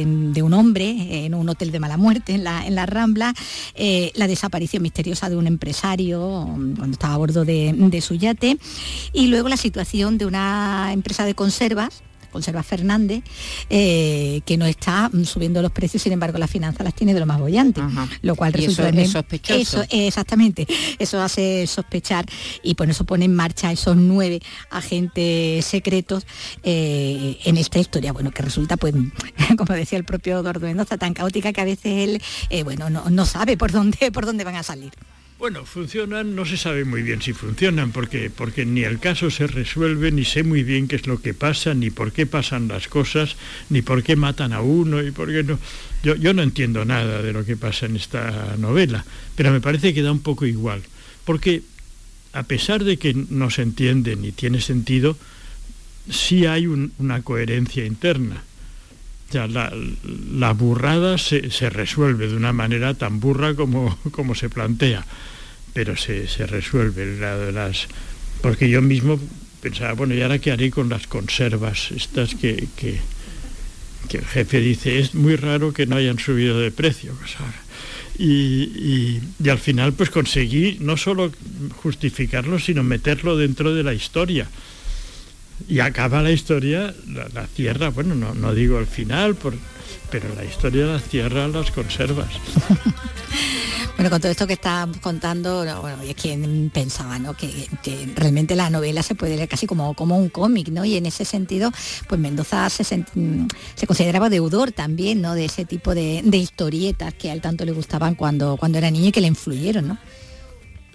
de 0.05 0.41
un 0.41 0.53
hombre 0.53 1.25
en 1.25 1.33
un 1.33 1.49
hotel 1.49 1.73
de 1.73 1.81
mala 1.81 1.97
muerte 1.97 2.33
en 2.33 2.45
la, 2.45 2.65
en 2.65 2.73
la 2.73 2.85
Rambla, 2.85 3.33
eh, 3.73 4.13
la 4.15 4.25
desaparición 4.25 4.83
misteriosa 4.83 5.29
de 5.29 5.35
un 5.35 5.47
empresario 5.47 6.45
mm, 6.45 6.75
cuando 6.77 6.93
estaba 6.93 7.15
a 7.15 7.17
bordo 7.17 7.43
de 7.43 7.99
su 8.01 8.15
yate 8.15 8.57
y 9.11 9.27
luego 9.27 9.49
la 9.49 9.57
situación 9.57 10.17
de 10.17 10.27
una 10.27 10.91
empresa 10.93 11.25
de 11.25 11.35
conservas 11.35 12.04
Conservas 12.35 12.65
Fernández, 12.65 13.23
eh, 13.69 14.41
que 14.45 14.57
no 14.57 14.65
está 14.65 15.07
mm, 15.07 15.23
subiendo 15.23 15.61
los 15.61 15.71
precios, 15.71 16.03
sin 16.03 16.11
embargo 16.11 16.37
las 16.37 16.51
finanzas 16.51 16.83
las 16.83 16.93
tiene 16.93 17.13
de 17.13 17.21
lo 17.21 17.25
más 17.25 17.39
bollante, 17.39 17.79
Ajá. 17.79 18.09
lo 18.23 18.35
cual 18.35 18.51
resulta 18.51 18.89
eso 18.89 18.99
es 18.99 19.11
sospechoso. 19.11 19.57
Eso, 19.57 19.81
eh, 19.83 20.07
exactamente, 20.07 20.67
eso 20.99 21.21
hace 21.21 21.65
sospechar 21.65 22.25
y 22.61 22.75
por 22.75 22.89
eso 22.89 23.05
pone 23.05 23.23
en 23.23 23.33
marcha 23.33 23.71
esos 23.71 23.95
nueve 23.95 24.41
agentes 24.69 25.63
secretos 25.63 26.27
eh, 26.63 27.37
en 27.45 27.55
esta 27.55 27.79
historia, 27.79 28.11
bueno, 28.11 28.31
que 28.31 28.43
resulta, 28.43 28.75
pues, 28.75 28.93
como 29.57 29.73
decía 29.73 29.97
el 29.97 30.03
propio 30.03 30.39
Eduardo 30.39 30.67
Mendoza, 30.67 30.97
tan 30.97 31.13
caótica 31.13 31.53
que 31.53 31.61
a 31.61 31.65
veces 31.65 31.85
él, 31.85 32.21
eh, 32.49 32.63
bueno, 32.63 32.89
no, 32.89 33.09
no 33.09 33.25
sabe 33.25 33.55
por 33.55 33.71
dónde, 33.71 34.11
por 34.11 34.25
dónde 34.25 34.43
van 34.43 34.55
a 34.55 34.63
salir. 34.63 34.91
Bueno, 35.37 35.65
funcionan, 35.65 36.33
no 36.33 36.45
se 36.45 36.55
sabe 36.55 36.85
muy 36.85 37.01
bien 37.03 37.21
si 37.21 37.33
funcionan, 37.33 37.91
porque, 37.91 38.29
porque 38.29 38.65
ni 38.65 38.83
el 38.83 38.99
caso 38.99 39.29
se 39.29 39.47
resuelve, 39.47 40.09
ni 40.11 40.23
sé 40.23 40.43
muy 40.43 40.63
bien 40.63 40.87
qué 40.87 40.95
es 40.95 41.07
lo 41.07 41.21
que 41.21 41.33
pasa, 41.33 41.73
ni 41.73 41.89
por 41.89 42.13
qué 42.13 42.25
pasan 42.25 42.69
las 42.69 42.87
cosas, 42.87 43.35
ni 43.69 43.81
por 43.81 44.01
qué 44.01 44.15
matan 44.15 44.53
a 44.53 44.61
uno, 44.61 45.03
y 45.03 45.11
por 45.11 45.27
qué 45.27 45.43
no. 45.43 45.59
Yo, 46.03 46.33
no 46.33 46.41
entiendo 46.41 46.85
nada 46.85 47.21
de 47.21 47.33
lo 47.33 47.43
que 47.43 47.57
pasa 47.57 47.85
en 47.85 47.97
esta 47.97 48.55
novela, 48.57 49.03
pero 49.35 49.51
me 49.51 49.59
parece 49.59 49.93
que 49.93 50.01
da 50.03 50.11
un 50.11 50.21
poco 50.21 50.45
igual, 50.45 50.81
porque 51.25 51.63
a 52.31 52.43
pesar 52.43 52.83
de 52.85 52.97
que 52.97 53.13
no 53.13 53.49
se 53.49 53.61
entiende 53.63 54.15
ni 54.15 54.31
tiene 54.31 54.61
sentido, 54.61 55.17
sí 56.09 56.45
hay 56.45 56.65
un- 56.67 56.93
una 56.97 57.21
coherencia 57.23 57.85
interna. 57.85 58.41
Sea, 59.35 59.47
la, 59.47 60.53
burrada 60.53 61.17
se, 61.17 61.51
se 61.51 61.69
resuelve 61.69 62.29
de 62.29 62.37
una 62.37 62.53
manera 62.53 62.93
tan 62.93 63.19
burra 63.19 63.53
como, 63.53 63.97
como 64.11 64.33
se 64.33 64.47
plantea, 64.47 65.05
pero 65.73 65.97
se, 65.97 66.29
se 66.29 66.47
resuelve. 66.47 67.19
La 67.19 67.35
las, 67.51 67.87
porque 68.41 68.69
yo 68.69 68.81
mismo 68.81 69.19
pensaba, 69.59 69.91
bueno, 69.91 70.13
¿y 70.15 70.21
ahora 70.21 70.39
qué 70.39 70.53
haré 70.53 70.71
con 70.71 70.87
las 70.87 71.07
conservas? 71.07 71.91
Estas 71.91 72.33
que, 72.33 72.69
que, 72.77 73.01
el 74.17 74.25
jefe 74.25 74.61
dice, 74.61 74.99
es 74.99 75.13
muy 75.15 75.35
raro 75.35 75.73
que 75.73 75.85
no 75.85 75.97
hayan 75.97 76.17
subido 76.17 76.57
de 76.57 76.71
precio. 76.71 77.13
pues 77.19 77.35
y- 78.17 79.19
y 79.43 79.49
al 79.49 79.59
final 79.59 79.91
pues 79.91 80.09
conseguí 80.11 80.77
no 80.79 80.95
solo 80.95 81.29
justificarlo, 81.83 82.57
sino 82.57 82.83
meterlo 82.83 83.35
dentro 83.35 83.75
de 83.75 83.83
la 83.83 83.93
historia. 83.93 84.47
Y 85.67 85.79
acaba 85.79 86.21
la 86.21 86.31
historia, 86.31 86.93
la, 87.07 87.27
la 87.33 87.47
cierra, 87.47 87.89
bueno, 87.89 88.13
no, 88.15 88.33
no 88.33 88.53
digo 88.53 88.79
el 88.79 88.87
final, 88.87 89.35
por- 89.35 89.55
pero 90.11 90.33
la 90.35 90.43
historia 90.45 90.85
la 90.85 90.99
cierra 90.99 91.47
las 91.47 91.71
conservas. 91.71 92.29
Bueno, 93.97 94.09
con 94.09 94.19
todo 94.19 94.29
esto 94.29 94.45
que 94.45 94.51
está 94.53 94.89
contando, 94.99 95.63
no, 95.63 95.79
bueno, 95.79 96.01
es 96.01 96.15
quien 96.15 96.69
pensaba, 96.73 97.17
¿no? 97.17 97.33
Que, 97.33 97.49
que 97.81 98.11
realmente 98.13 98.53
la 98.53 98.69
novela 98.69 99.01
se 99.01 99.15
puede 99.15 99.37
leer 99.37 99.47
casi 99.47 99.67
como, 99.67 99.93
como 99.93 100.17
un 100.17 100.27
cómic, 100.27 100.67
¿no? 100.67 100.83
Y 100.83 100.97
en 100.97 101.05
ese 101.05 101.23
sentido, 101.23 101.71
pues 102.09 102.19
Mendoza 102.19 102.69
se, 102.69 102.83
mm, 102.97 103.47
se 103.73 103.87
consideraba 103.87 104.29
deudor 104.29 104.73
también, 104.73 105.21
¿no? 105.21 105.33
De 105.33 105.45
ese 105.45 105.63
tipo 105.63 105.95
de, 105.95 106.21
de 106.25 106.37
historietas 106.37 107.13
que 107.13 107.29
a 107.29 107.33
él 107.33 107.39
tanto 107.39 107.63
le 107.63 107.71
gustaban 107.71 108.15
cuando, 108.15 108.57
cuando 108.57 108.77
era 108.79 108.91
niño 108.91 109.07
y 109.07 109.11
que 109.13 109.21
le 109.21 109.27
influyeron, 109.27 109.87
¿no? 109.87 109.97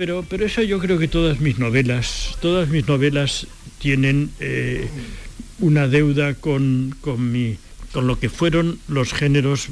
Pero, 0.01 0.25
pero 0.27 0.47
eso 0.47 0.63
yo 0.63 0.79
creo 0.79 0.99
que 0.99 1.09
todas 1.09 1.41
mis 1.41 1.59
novelas, 1.59 2.39
todas 2.41 2.71
mis 2.71 2.89
novelas 2.89 3.47
tienen 3.79 4.31
eh, 4.41 4.89
una 5.59 5.89
deuda 5.89 6.33
con, 6.33 6.97
con, 7.03 7.31
mi, 7.31 7.59
con 7.93 8.07
lo 8.07 8.19
que 8.19 8.31
fueron 8.31 8.79
los 8.89 9.13
géneros 9.13 9.69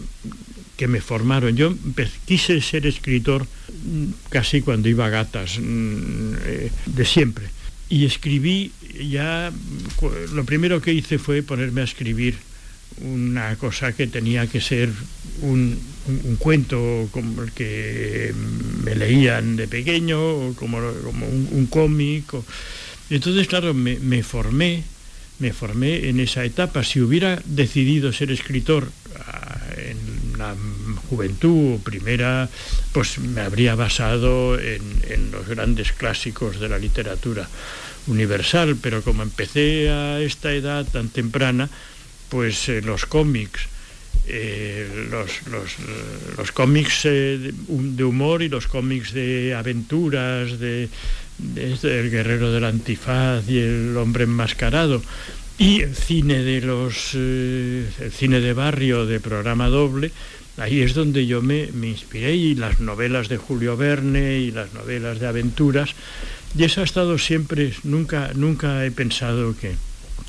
que 0.77 0.87
me 0.87 1.01
formaron. 1.01 1.57
Yo 1.57 1.75
quise 2.27 2.61
ser 2.61 2.87
escritor 2.87 3.47
mm, 3.47 4.29
casi 4.29 4.61
cuando 4.61 4.91
iba 4.91 5.07
a 5.07 5.09
gatas, 5.09 5.59
mm, 5.59 6.35
eh, 6.45 6.71
de 6.85 7.05
siempre. 7.07 7.47
Y 7.88 8.05
escribí 8.05 8.71
ya, 9.01 9.51
lo 10.35 10.45
primero 10.45 10.83
que 10.83 10.93
hice 10.93 11.19
fue 11.19 11.43
ponerme 11.43 11.81
a 11.81 11.85
escribir 11.85 12.37
una 13.01 13.57
cosa 13.57 13.95
que 13.95 14.07
tenía 14.07 14.47
que 14.47 14.61
ser 14.61 14.91
un, 15.41 15.79
un- 16.09 16.37
cuento 16.37 17.09
como 17.12 17.42
el 17.42 17.53
que 17.53 18.33
me 18.85 18.94
leían 18.94 19.57
de 19.57 19.68
pequeño, 19.68 20.18
o 20.21 20.55
como, 20.55 20.79
como 21.05 21.27
un, 21.27 21.49
un 21.53 21.66
cómic. 21.66 22.35
o- 22.35 22.44
Entonces, 23.11 23.47
claro, 23.47 23.75
me, 23.75 24.23
formé, 24.23 24.83
me 25.38 25.53
formé 25.53 26.09
en 26.09 26.21
esa 26.21 26.44
etapa. 26.44 26.83
Si 26.85 27.01
hubiera 27.01 27.40
decidido 27.44 28.12
ser 28.12 28.31
escritor 28.31 28.90
ah, 29.27 29.59
en 29.77 30.38
la 30.38 30.55
juventud 31.09 31.79
primera, 31.81 32.49
pues 32.92 33.18
me 33.18 33.40
habría 33.40 33.75
basado 33.75 34.59
en, 34.59 34.83
en 35.09 35.31
los 35.31 35.47
grandes 35.49 35.92
clásicos 35.92 36.61
de 36.61 36.68
la 36.68 36.79
literatura 36.79 37.49
universal, 38.07 38.77
pero 38.81 39.03
como 39.03 39.23
empecé 39.23 39.90
a 39.90 40.21
esta 40.21 40.53
edad 40.53 40.87
tan 40.87 41.09
temprana, 41.09 41.68
pues 42.29 42.68
eh, 42.68 42.81
los 42.83 43.07
cómics, 43.07 43.62
eh, 44.29 45.09
los, 45.11 45.47
los, 45.51 45.77
los 46.37 46.53
cómics 46.53 47.05
eh, 47.05 47.38
de, 47.38 47.55
hum- 47.69 47.97
de 47.97 48.05
humor 48.05 48.43
y 48.43 48.49
los 48.49 48.67
cómics 48.67 49.12
de 49.12 49.55
aventuras, 49.55 50.59
de, 50.59 50.88
de 51.38 51.73
este, 51.73 52.01
El 52.01 52.11
guerrero 52.11 52.53
del 52.53 52.64
antifaz 52.64 53.49
y 53.49 53.59
El 53.59 53.97
hombre 53.97 54.25
enmascarado, 54.25 55.03
y 55.59 55.81
el 55.81 55.97
cine 55.97 56.43
de 56.43 56.61
los 56.61 57.11
eh, 57.14 57.88
el 58.01 58.12
cine 58.12 58.41
de 58.41 58.53
barrio 58.53 59.07
de 59.07 59.19
programa 59.19 59.69
doble, 59.69 60.12
ahí 60.57 60.83
es 60.83 60.95
donde 60.95 61.27
yo 61.27 61.43
me, 61.43 61.69
me 61.73 61.88
inspiré. 61.88 62.37
Y 62.37 62.55
las 62.55 62.81
novelas 62.81 63.29
de 63.29 63.38
Julio 63.38 63.77
Verne 63.77 64.38
y 64.38 64.51
las 64.51 64.73
novelas 64.75 65.19
de 65.19 65.27
aventuras, 65.27 65.91
y 66.57 66.64
eso 66.64 66.81
ha 66.81 66.85
estado 66.85 67.19
siempre, 67.19 67.73
nunca, 67.85 68.31
nunca 68.35 68.85
he 68.87 68.91
pensado 68.91 69.57
que, 69.57 69.73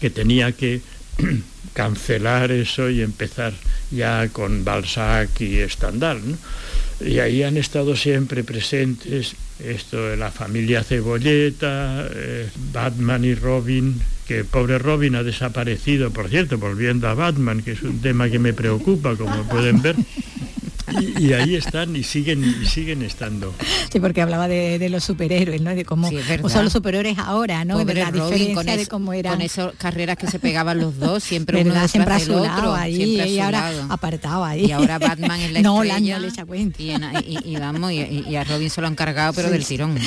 que 0.02 0.10
tenía 0.10 0.52
que 0.52 0.82
cancelar 1.74 2.52
eso 2.52 2.90
y 2.90 3.02
empezar 3.02 3.54
ya 3.92 4.28
con 4.30 4.64
Balzac 4.64 5.42
y 5.42 5.68
Stendhal. 5.70 6.22
Y 7.00 7.20
ahí 7.20 7.44
han 7.44 7.58
estado 7.58 7.96
siempre 7.96 8.44
presentes 8.44 9.36
esto 9.64 10.08
de 10.08 10.18
la 10.18 10.32
familia 10.32 10.84
Cebolleta, 10.84 12.08
eh, 12.12 12.50
Batman 12.74 13.26
y 13.26 13.36
Robin, 13.36 14.02
que 14.28 14.44
pobre 14.44 14.80
Robin 14.80 15.16
ha 15.16 15.24
desaparecido, 15.24 16.12
por 16.12 16.30
cierto, 16.30 16.58
volviendo 16.58 17.08
a 17.08 17.14
Batman, 17.14 17.62
que 17.62 17.72
es 17.72 17.82
un 17.82 18.00
tema 18.02 18.30
que 18.30 18.40
me 18.40 18.54
preocupa, 18.54 19.16
como 19.16 19.44
pueden 19.44 19.82
ver. 19.82 19.96
Y, 21.20 21.34
ahí 21.34 21.56
están 21.56 21.96
y 21.96 22.04
siguen 22.04 22.44
y 22.44 22.66
siguen 22.66 23.02
estando. 23.02 23.54
Sí, 23.92 24.00
porque 24.00 24.22
hablaba 24.22 24.48
de, 24.48 24.90
los 24.90 25.04
superhéroes, 25.04 25.62
¿no? 25.62 25.76
De 25.76 25.86
cómo 25.86 26.10
son 26.50 26.64
los 26.64 26.74
superhéroes 26.74 27.18
ahora, 27.18 27.66
¿no? 27.66 27.84
de 27.84 27.94
la 27.94 28.12
diferencia 28.12 28.78
de 28.78 28.88
cómo 28.88 29.14
eran. 29.14 29.34
Con 29.34 29.42
esas 29.42 29.74
carreras 29.78 30.18
que 30.18 30.28
se 30.28 30.40
pegaban 30.40 30.80
los 30.80 30.98
dos, 30.98 31.24
siempre 31.24 31.62
uno 31.62 31.88
siempre 31.88 32.14
a 32.14 32.20
su 32.20 32.34
lado 32.34 32.74
ahí, 32.74 33.20
y 33.22 33.40
ahora 33.40 33.72
apartado 33.90 34.44
ahí. 34.44 34.66
Y 34.66 34.72
ahora 34.72 35.00
Batman 35.00 35.40
es 35.40 35.52
la 35.52 35.62
no, 35.62 35.84
estrella. 35.84 36.18
No, 36.18 36.22
le 36.22 36.28
echa 36.28 36.46
cuenta. 36.46 36.82
Y, 36.82 37.56
vamos, 37.58 37.92
y, 37.92 38.36
a 38.36 38.44
Robin 38.44 38.70
se 38.70 38.82
lo 38.82 38.88
han 38.88 38.96
cargado, 38.96 39.34
pero 39.34 39.50
del 39.50 39.66
tirón. 39.66 39.98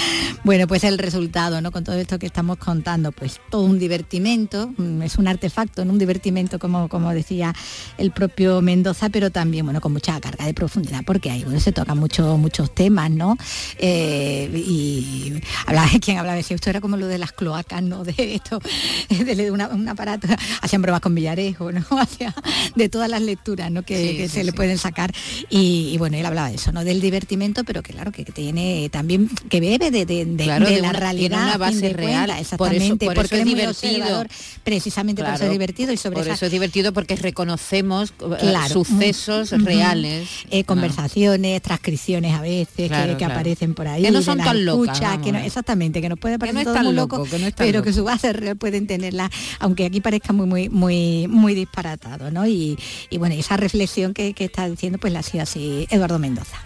Bueno, 0.45 0.67
pues 0.67 0.85
el 0.85 0.99
resultado, 0.99 1.61
¿no? 1.61 1.71
Con 1.71 1.85
todo 1.85 1.97
esto 1.97 2.19
que 2.19 2.27
estamos 2.27 2.59
contando, 2.59 3.13
pues 3.13 3.41
todo 3.51 3.63
un 3.63 3.79
divertimento, 3.79 4.73
mm, 4.77 5.03
es 5.03 5.17
un 5.17 5.29
artefacto, 5.29 5.85
¿no? 5.85 5.93
Un 5.93 5.99
divertimento, 5.99 6.59
como, 6.59 6.89
como 6.89 7.13
decía 7.13 7.55
el 7.99 8.11
propio 8.11 8.61
Mendoza, 8.63 9.09
pero 9.09 9.31
también, 9.31 9.65
bueno, 9.65 9.81
con 9.81 9.93
mucha 9.93 10.21
carga 10.21 10.47
de 10.47 10.55
profundidad 10.55 10.72
porque 11.05 11.31
ahí 11.31 11.45
bueno, 11.45 11.61
se 11.61 11.73
tocan 11.73 11.99
muchos 11.99 12.39
muchos 12.39 12.75
temas, 12.75 13.11
¿no? 13.11 13.37
Eh, 13.79 14.51
y 14.55 15.41
hablaba 15.67 15.91
de 15.91 16.01
quien 16.01 16.19
hablaba, 16.19 16.37
decía, 16.37 16.55
esto 16.55 16.71
era 16.71 16.81
como 16.81 16.97
lo 16.97 17.07
de 17.07 17.19
las 17.19 17.33
cloacas, 17.33 17.83
¿no? 17.83 18.05
De 18.05 18.35
esto, 18.35 18.61
de, 19.09 19.51
un 19.51 19.89
aparato, 19.89 20.29
hacían 20.61 20.83
bromas 20.83 21.01
con 21.01 21.15
Villarejo, 21.15 21.73
¿no? 21.73 21.85
de 22.75 22.89
todas 22.89 23.09
las 23.09 23.23
lecturas 23.23 23.71
¿no? 23.71 23.83
que, 23.83 24.29
se 24.29 24.45
le 24.45 24.53
pueden 24.53 24.79
sacar. 24.79 25.13
Y, 25.51 25.97
bueno, 25.99 26.17
él 26.17 26.27
hablaba 26.27 26.49
de 26.49 26.57
eso, 26.57 26.73
¿no? 26.73 26.85
Del 26.85 27.01
divertimento, 27.01 27.65
pero 27.65 27.83
que 27.83 27.93
claro, 27.93 28.13
que, 28.13 28.25
tiene 28.25 28.89
también, 28.91 29.29
que 29.49 29.61
bebe 29.61 29.91
de, 29.91 30.07
de, 30.07 30.47
la 30.47 30.93
realidad. 30.93 31.45
una 31.45 31.59
base 31.59 31.93
real. 31.93 32.31
exactamente, 32.31 33.07
por 33.07 33.19
eso, 33.19 33.29
porque 33.29 33.39
es 33.41 33.45
divertido. 33.45 34.25
Precisamente 34.65 35.23
por 35.23 35.35
eso 35.35 35.45
es 35.45 35.51
divertido 35.51 35.93
y 35.93 35.97
sobre 35.97 36.17
Por 36.17 36.29
eso 36.29 36.47
es 36.47 36.53
divertido 36.53 36.93
porque 36.93 37.17
reconocemos 37.17 38.15
eh, 38.41 38.55
sucesos 38.71 39.51
reales 39.51 40.29
conversaciones, 40.65 41.61
transcripciones 41.63 42.35
a 42.35 42.41
veces 42.41 42.91
que, 42.91 43.25
aparecen 43.25 43.75
por 43.75 43.89
ahí. 43.89 44.03
Que 44.03 44.11
no 44.11 44.23
son 44.23 44.39
tan 44.39 44.65
locas. 44.65 45.01
que 45.23 45.33
no, 45.33 45.39
exactamente, 45.39 46.01
que 46.01 46.09
nos 46.09 46.19
puede 46.19 46.39
parecer 46.39 46.65
todo 46.65 46.83
muy 46.83 46.95
loco, 46.95 47.27
pero 47.57 47.83
que 47.83 47.93
su 47.93 48.05
base 48.05 48.33
real 48.33 48.57
pueden 48.57 48.87
tenerla, 48.87 49.31
aunque 49.59 49.87
aquí 49.87 50.01
parezca 50.01 50.33
muy, 50.33 50.47
muy, 50.47 50.69
muy, 50.69 51.27
muy 51.29 51.55
disparatado, 51.55 52.31
¿no? 52.31 52.47
Y, 52.47 52.79
bueno, 53.19 53.35
esa 53.35 53.57
reflexión 53.57 54.15
que, 54.15 54.35
está 54.39 54.69
diciendo, 54.69 54.99
pues 54.99 55.13
la 55.13 55.21
ha 55.21 55.23
sido 55.23 55.43
así 55.45 55.87
Eduardo 55.91 56.19
Mendoza. 56.19 56.57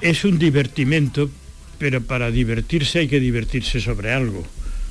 Es 0.00 0.24
un 0.24 0.38
divertimento, 0.38 1.30
pero 1.78 2.02
para 2.02 2.30
divertirse 2.30 3.00
hay 3.00 3.08
que 3.08 3.20
divertirse 3.20 3.80
sobre 3.80 4.12
algo 4.12 4.44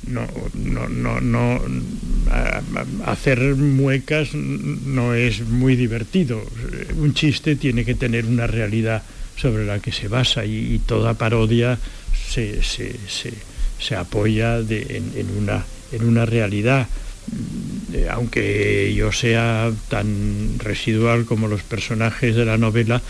no, 0.06 0.26
no, 0.54 0.88
no, 0.88 1.20
no 1.20 1.60
hacer 3.04 3.40
muecas 3.56 4.34
no 4.34 5.14
es 5.14 5.40
muy 5.46 5.76
divertido. 5.76 6.42
Un 6.96 7.14
chiste 7.14 7.56
tiene 7.56 7.84
que 7.84 7.94
tener 7.94 8.26
una 8.26 8.46
realidad 8.46 9.02
sobre 9.36 9.66
la 9.66 9.80
que 9.80 9.92
se 9.92 10.08
basa 10.08 10.44
y, 10.44 10.80
toda 10.86 11.14
parodia 11.14 11.78
se, 12.28 12.62
se, 12.62 12.94
se, 13.78 13.96
apoya 13.96 14.58
en, 14.58 15.30
una, 15.38 15.64
en 15.92 16.04
una 16.04 16.26
realidad. 16.26 16.86
Aunque 18.10 18.92
yo 18.94 19.12
sea 19.12 19.70
tan 19.88 20.58
residual 20.58 21.24
como 21.24 21.48
los 21.48 21.62
personajes 21.62 22.34
de 22.34 22.44
la 22.44 22.58
novela, 22.58 23.02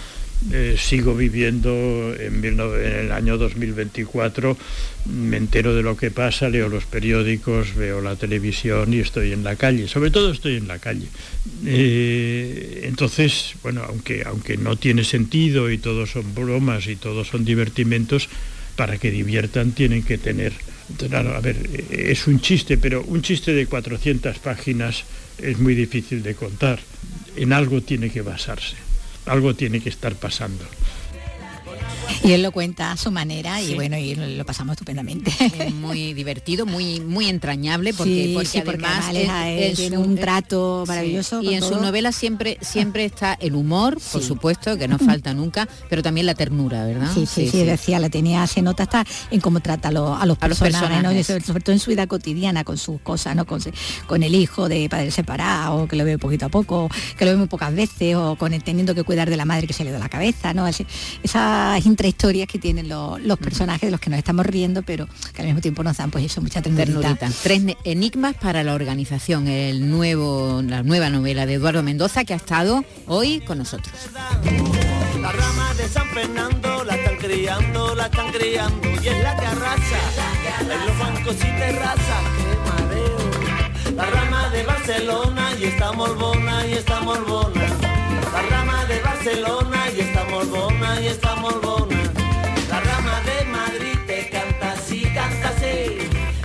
eh, 0.50 0.76
sigo 0.76 1.14
viviendo 1.14 2.14
en, 2.18 2.44
el 2.44 3.12
año 3.12 3.38
2024, 3.38 4.56
me 5.06 5.36
entero 5.36 5.74
de 5.74 5.82
lo 5.82 5.96
que 5.96 6.10
pasa, 6.10 6.48
leo 6.48 6.68
los 6.68 6.84
periódicos, 6.84 7.74
veo 7.74 8.00
la 8.00 8.16
televisión 8.16 8.92
y 8.92 8.98
estoy 8.98 9.32
en 9.32 9.44
la 9.44 9.56
calle, 9.56 9.86
sobre 9.86 10.10
todo 10.10 10.32
estoy 10.32 10.56
en 10.56 10.66
la 10.66 10.78
calle. 10.78 11.06
Eh, 11.64 12.82
entonces, 12.84 13.54
bueno, 13.62 13.82
aunque, 13.86 14.24
aunque 14.26 14.56
no 14.56 14.76
tiene 14.76 15.04
sentido 15.04 15.70
y 15.70 15.78
todos 15.78 16.10
son 16.10 16.34
bromas 16.34 16.86
y 16.88 16.96
todos 16.96 17.28
son 17.28 17.44
divertimentos, 17.44 18.28
para 18.76 18.98
que 18.98 19.10
diviertan 19.10 19.72
tienen 19.72 20.02
que 20.02 20.18
tener... 20.18 20.52
a 21.12 21.40
ver, 21.40 21.56
es 21.90 22.26
un 22.26 22.40
chiste, 22.40 22.78
pero 22.78 23.02
un 23.02 23.22
chiste 23.22 23.52
de 23.52 23.66
400 23.66 24.38
páginas 24.38 25.04
es 25.38 25.58
muy 25.58 25.74
difícil 25.74 26.22
de 26.22 26.34
contar. 26.34 26.80
En 27.36 27.52
algo 27.52 27.80
tiene 27.82 28.10
que 28.10 28.22
basarse 28.22 28.91
algo 29.26 29.54
tiene 29.54 29.80
que 29.80 29.88
estar 29.88 30.14
pasando. 30.14 30.64
Y 32.24 32.32
él 32.32 32.42
lo 32.42 32.52
cuenta 32.52 32.92
a 32.92 32.96
su 32.96 33.10
manera 33.10 33.60
y 33.60 33.74
bueno, 33.74 33.96
y 33.96 34.14
lo 34.14 34.44
pasamos 34.44 34.74
estupendamente. 34.74 35.32
muy 35.74 36.14
divertido, 36.14 36.66
muy 36.66 37.00
muy 37.00 37.28
entrañable 37.28 37.94
porque, 37.94 38.36
además, 38.54 39.10
tiene 39.74 39.98
un 39.98 40.16
trato 40.16 40.84
maravilloso. 40.86 41.42
Y 41.42 41.54
en 41.54 41.62
su 41.62 41.76
novela 41.76 42.12
siempre 42.12 42.58
siempre 42.60 43.04
está 43.04 43.34
el 43.34 43.54
humor, 43.54 43.98
por 44.12 44.22
supuesto, 44.22 44.76
que 44.76 44.88
no 44.88 44.98
falta 44.98 45.34
nunca, 45.34 45.68
pero 45.88 46.02
también 46.02 46.26
la 46.26 46.34
ternura, 46.34 46.84
¿verdad? 46.84 47.10
Sí, 47.12 47.26
sí, 47.26 47.48
sí, 47.48 47.64
decía, 47.64 47.98
la 47.98 48.08
tenía, 48.08 48.46
se 48.46 48.62
nota 48.62 48.84
hasta 48.84 49.04
en 49.30 49.40
cómo 49.40 49.60
trata 49.60 49.88
a, 49.88 49.92
los, 49.92 50.20
a 50.20 50.26
los 50.26 50.38
personajes, 50.38 51.26
sobre 51.26 51.60
todo 51.60 51.72
en 51.72 51.80
su 51.80 51.90
vida 51.90 52.06
cotidiana, 52.06 52.64
con 52.64 52.78
sus 52.78 53.00
cosas, 53.00 53.36
¿no? 53.36 53.46
Con, 53.46 53.60
con 54.06 54.22
el 54.22 54.34
hijo 54.34 54.68
de 54.68 54.88
padre 54.88 55.10
separado, 55.10 55.86
que 55.88 55.96
lo 55.96 56.04
ve 56.04 56.18
poquito 56.18 56.46
a 56.46 56.48
poco, 56.48 56.88
que 57.16 57.24
lo 57.24 57.32
ve 57.32 57.36
muy 57.36 57.48
pocas 57.48 57.74
veces, 57.74 58.16
o 58.16 58.36
con 58.36 58.52
el 58.52 58.62
teniendo 58.62 58.94
que 58.94 59.02
cuidar 59.02 59.28
de 59.30 59.36
la 59.36 59.44
madre 59.44 59.66
que 59.66 59.72
se 59.72 59.84
le 59.84 59.90
da 59.90 59.98
la 59.98 60.08
cabeza, 60.08 60.54
¿no? 60.54 60.66
esas 60.66 61.86
historias 62.08 62.48
que 62.48 62.58
tienen 62.58 62.88
los 62.88 63.38
personajes 63.38 63.82
de 63.82 63.90
los 63.90 64.00
que 64.00 64.10
nos 64.10 64.18
estamos 64.18 64.46
riendo, 64.46 64.82
pero 64.82 65.08
que 65.34 65.42
al 65.42 65.46
mismo 65.46 65.60
tiempo 65.60 65.82
nos 65.82 65.96
dan 65.96 66.10
pues 66.10 66.24
eso, 66.24 66.40
mucha 66.40 66.62
ternurita. 66.62 67.30
Tres 67.42 67.62
enigmas 67.84 68.34
para 68.34 68.62
la 68.62 68.74
organización, 68.74 69.48
el 69.48 69.90
nuevo, 69.90 70.62
la 70.62 70.82
nueva 70.82 71.10
novela 71.10 71.46
de 71.46 71.54
Eduardo 71.54 71.82
Mendoza 71.82 72.24
que 72.24 72.34
ha 72.34 72.36
estado 72.36 72.84
hoy 73.06 73.40
con 73.40 73.58
nosotros. 73.58 73.94
La 75.20 75.30
rama 75.30 75.74
de 75.74 75.88
San 75.88 76.08
Fernando 76.08 76.84
la 76.84 76.96
están 76.96 77.16
criando, 77.16 77.94
la 77.94 78.06
están 78.06 78.32
criando 78.32 78.88
y 79.02 79.08
es 79.08 79.22
la 79.22 79.36
que 79.36 79.46
arrasa 79.46 79.98
en 80.60 80.68
los 80.68 80.98
bancos 80.98 81.36
y 81.36 81.58
terrazas, 81.58 82.22
qué 82.36 82.70
mareo. 82.70 83.96
La 83.96 84.04
rama 84.06 84.48
de 84.50 84.62
Barcelona 84.64 85.50
y 85.60 85.64
está 85.64 85.92
morbona 85.92 86.66
y 86.66 86.72
está 86.72 87.00
morbona. 87.00 87.66
La 88.32 88.42
rama 88.50 88.84
de 88.86 89.00
Barcelona 89.00 89.84
y 89.96 90.00
está 90.00 90.24
morbona 90.24 91.00
y 91.00 91.06
está 91.06 91.36
morbona. 91.36 91.91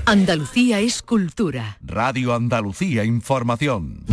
Andalucía 0.10 0.80
es 0.80 1.02
cultura. 1.02 1.80
Radio 1.82 2.34
Andalucía 2.34 3.04
Información. 3.04 4.06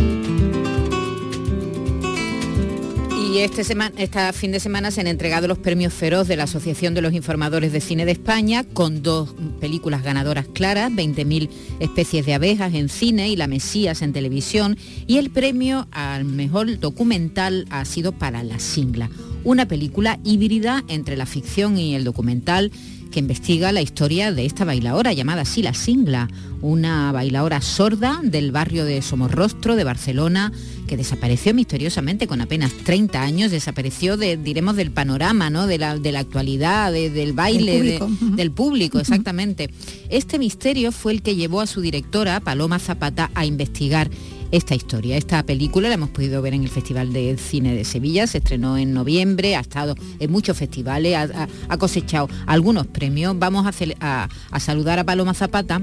Y 3.17 3.37
este, 3.37 3.61
este 3.61 4.33
fin 4.33 4.51
de 4.51 4.59
semana 4.59 4.91
se 4.91 4.99
han 4.99 5.07
entregado 5.07 5.47
los 5.47 5.57
premios 5.57 5.93
Feroz 5.93 6.27
de 6.27 6.35
la 6.35 6.43
Asociación 6.43 6.95
de 6.95 7.01
los 7.01 7.13
Informadores 7.13 7.71
de 7.71 7.79
Cine 7.79 8.03
de 8.03 8.11
España, 8.11 8.65
con 8.65 9.03
dos 9.03 9.35
películas 9.61 10.03
ganadoras 10.03 10.47
claras, 10.53 10.91
20.000 10.91 11.49
especies 11.79 12.25
de 12.25 12.33
abejas 12.33 12.73
en 12.73 12.89
cine 12.89 13.29
y 13.29 13.37
La 13.37 13.47
Mesías 13.47 14.01
en 14.01 14.11
televisión, 14.11 14.77
y 15.07 15.15
el 15.15 15.29
premio 15.29 15.87
al 15.91 16.25
mejor 16.25 16.77
documental 16.77 17.67
ha 17.69 17.85
sido 17.85 18.11
para 18.11 18.43
La 18.43 18.59
Singla, 18.59 19.09
una 19.45 19.65
película 19.65 20.19
híbrida 20.25 20.83
entre 20.89 21.15
la 21.15 21.25
ficción 21.25 21.77
y 21.77 21.95
el 21.95 22.03
documental 22.03 22.73
que 23.15 23.21
investiga 23.21 23.71
la 23.71 23.81
historia 23.81 24.33
de 24.33 24.45
esta 24.45 24.65
bailadora 24.65 25.13
llamada 25.13 25.45
Sila 25.45 25.73
Singla, 25.73 26.27
una 26.61 27.13
bailadora 27.13 27.61
sorda 27.61 28.19
del 28.21 28.51
barrio 28.51 28.83
de 28.83 29.01
Somorrostro 29.01 29.77
de 29.77 29.85
Barcelona 29.85 30.51
que 30.85 30.97
desapareció 30.97 31.53
misteriosamente 31.53 32.27
con 32.27 32.41
apenas 32.41 32.73
30 32.73 33.21
años, 33.21 33.51
desapareció 33.51 34.17
de, 34.17 34.35
diremos 34.35 34.75
del 34.75 34.91
panorama, 34.91 35.49
¿no? 35.49 35.65
de, 35.65 35.77
la, 35.77 35.97
de 35.97 36.11
la 36.11 36.19
actualidad, 36.19 36.91
del 36.91 37.31
baile, 37.31 38.01
del 38.35 38.51
público, 38.51 38.99
exactamente. 38.99 39.69
Este 40.09 40.37
misterio 40.37 40.91
fue 40.91 41.13
el 41.13 41.21
que 41.21 41.37
llevó 41.37 41.61
a 41.61 41.67
su 41.67 41.79
directora, 41.79 42.41
Paloma 42.41 42.79
Zapata, 42.79 43.31
a 43.33 43.45
investigar 43.45 44.09
esta 44.51 44.75
historia. 44.75 45.17
Esta 45.17 45.43
película 45.43 45.89
la 45.89 45.95
hemos 45.95 46.09
podido 46.09 46.41
ver 46.41 46.53
en 46.53 46.63
el 46.63 46.69
Festival 46.69 47.13
de 47.13 47.37
Cine 47.37 47.75
de 47.75 47.83
Sevilla, 47.83 48.27
se 48.27 48.39
estrenó 48.39 48.77
en 48.77 48.93
noviembre, 48.93 49.55
ha 49.55 49.59
estado 49.59 49.95
en 50.19 50.31
muchos 50.31 50.57
festivales, 50.57 51.15
ha, 51.15 51.77
cosechado 51.77 52.29
algunos 52.45 52.87
premios. 52.87 53.37
Vamos 53.37 53.65
a, 53.65 54.29
a, 54.51 54.59
saludar 54.59 54.99
a 54.99 55.03
Paloma 55.03 55.33
Zapata, 55.33 55.81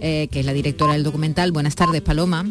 eh, 0.00 0.28
que 0.30 0.40
es 0.40 0.46
la 0.46 0.52
directora 0.52 0.94
del 0.94 1.02
documental. 1.02 1.52
Buenas 1.52 1.74
tardes, 1.74 2.02
Paloma. 2.02 2.46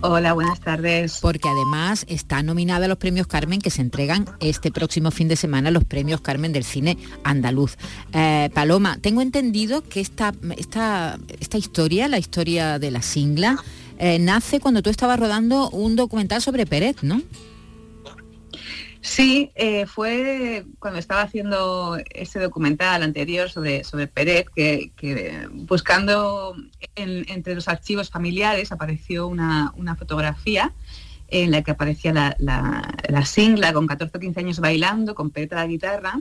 Hola, 0.00 0.32
buenas 0.32 0.60
tardes. 0.60 1.18
Porque 1.22 1.48
además 1.48 2.04
está 2.08 2.42
nominada 2.42 2.86
a 2.86 2.88
los 2.88 2.98
premios 2.98 3.26
Carmen 3.26 3.60
que 3.60 3.70
se 3.70 3.82
entregan 3.82 4.26
este 4.40 4.72
próximo 4.72 5.10
fin 5.10 5.28
de 5.28 5.36
semana, 5.36 5.70
los 5.70 5.84
premios 5.84 6.20
Carmen 6.20 6.52
del 6.52 6.64
cine 6.64 6.98
andaluz. 7.22 7.76
Eh, 8.12 8.50
Paloma, 8.52 8.98
tengo 9.00 9.22
entendido 9.22 9.82
que 9.82 10.00
esta, 10.00 10.34
esta, 10.56 11.18
esta 11.40 11.58
historia, 11.58 12.08
la 12.08 12.18
historia 12.18 12.78
de 12.78 12.90
la 12.90 13.02
singla, 13.02 13.62
eh, 14.04 14.18
nace 14.18 14.58
cuando 14.58 14.82
tú 14.82 14.90
estabas 14.90 15.20
rodando 15.20 15.70
un 15.70 15.94
documental 15.94 16.42
sobre 16.42 16.66
Pérez, 16.66 17.04
¿no? 17.04 17.22
Sí, 19.00 19.52
eh, 19.54 19.86
fue 19.86 20.66
cuando 20.80 20.98
estaba 20.98 21.22
haciendo 21.22 21.96
ese 22.10 22.40
documental 22.40 23.04
anterior 23.04 23.48
sobre, 23.48 23.84
sobre 23.84 24.08
Pérez, 24.08 24.46
que, 24.56 25.46
buscando 25.52 26.56
entre 26.96 27.54
los 27.54 27.68
archivos 27.68 28.10
familiares 28.10 28.72
apareció 28.72 29.28
una, 29.28 29.72
fotografía 29.96 30.72
en 31.28 31.52
la 31.52 31.62
que 31.62 31.70
aparecía 31.70 32.12
la, 32.12 32.36
la, 32.40 33.24
singla 33.24 33.72
con 33.72 33.86
14 33.86 34.16
o 34.16 34.20
15 34.20 34.40
años 34.40 34.58
bailando, 34.58 35.14
con 35.14 35.30
Pérez 35.30 35.52
la 35.52 35.66
guitarra, 35.68 36.20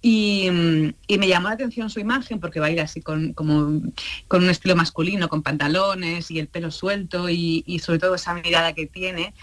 y, 0.00 0.48
me 0.50 1.28
llamó 1.28 1.48
la 1.48 1.54
atención 1.54 1.90
su 1.90 1.98
imagen 1.98 2.38
porque 2.38 2.60
baila 2.60 2.84
así 2.84 3.00
con, 3.00 3.32
como, 3.32 3.82
con 4.28 4.44
un 4.44 4.50
estilo 4.50 4.76
masculino, 4.76 5.28
con 5.28 5.42
pantalones 5.42 6.30
y 6.30 6.38
el 6.38 6.46
pelo 6.48 6.70
suelto 6.70 7.28
y, 7.28 7.80
sobre 7.82 7.98
todo 7.98 8.14
esa 8.14 8.34
mirada 8.34 8.74
que 8.74 8.86
tiene 8.86 9.34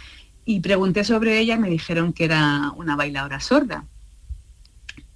y 0.46 0.60
pregunté 0.62 1.04
sobre 1.04 1.40
ella 1.40 1.56
y 1.56 1.60
me 1.60 1.70
dijeron 1.70 2.14
que 2.14 2.26
era 2.26 2.72
una 2.78 2.96
bailadora 2.96 3.40
sorda. 3.40 3.86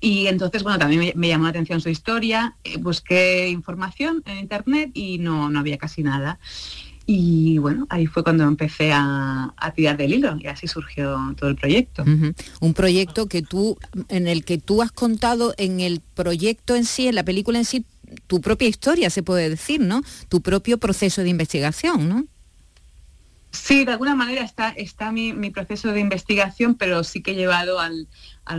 Y 0.02 0.28
entonces, 0.28 0.64
bueno, 0.64 0.80
también 0.80 1.14
me, 1.16 1.28
llamó 1.28 1.44
la 1.44 1.50
atención 1.50 1.82
su 1.82 1.90
historia, 1.90 2.56
eh, 2.64 2.78
busqué 2.78 3.50
información 3.50 4.24
en 4.26 4.38
internet 4.38 4.92
y 4.94 5.18
no, 5.20 5.50
no 5.50 5.60
había 5.60 5.78
casi 5.78 6.04
nada. 6.04 6.40
Y 7.12 7.58
bueno, 7.58 7.88
ahí 7.90 8.06
fue 8.06 8.24
cuando 8.24 8.44
empecé 8.44 8.92
a, 8.94 9.52
tirar 9.76 9.98
del 9.98 10.14
hilo 10.14 10.38
y 10.40 10.46
así 10.46 10.68
surgió 10.68 11.18
todo 11.36 11.50
el 11.50 11.56
proyecto. 11.56 12.06
Un 12.60 12.74
proyecto 12.76 13.26
que 13.26 13.42
tú, 13.42 13.80
en 14.10 14.28
el 14.28 14.46
que 14.46 14.60
tú 14.60 14.84
has 14.84 14.92
contado 14.92 15.56
en 15.58 15.80
el 15.80 16.02
proyecto 16.14 16.76
en 16.76 16.86
sí, 16.86 17.08
en 17.08 17.16
la 17.16 17.24
película 17.24 17.58
en 17.58 17.66
sí, 17.66 17.84
tu 18.28 18.42
propia 18.42 18.68
historia, 18.68 19.10
se 19.10 19.24
puede 19.24 19.50
decir, 19.50 19.82
¿no? 19.82 20.04
Tu 20.30 20.42
propio 20.42 20.78
proceso 20.78 21.24
de 21.24 21.30
investigación, 21.30 22.08
¿no? 22.10 22.26
Sí, 23.50 23.86
de 23.86 23.94
alguna 23.94 24.14
manera 24.14 24.44
está, 24.44 24.70
está 24.70 25.12
mi, 25.12 25.34
proceso 25.50 25.92
de 25.92 26.02
investigación, 26.02 26.76
pero 26.76 27.04
sí 27.04 27.24
que 27.24 27.32
he 27.32 27.36
llevado 27.36 27.80
al, 27.80 28.08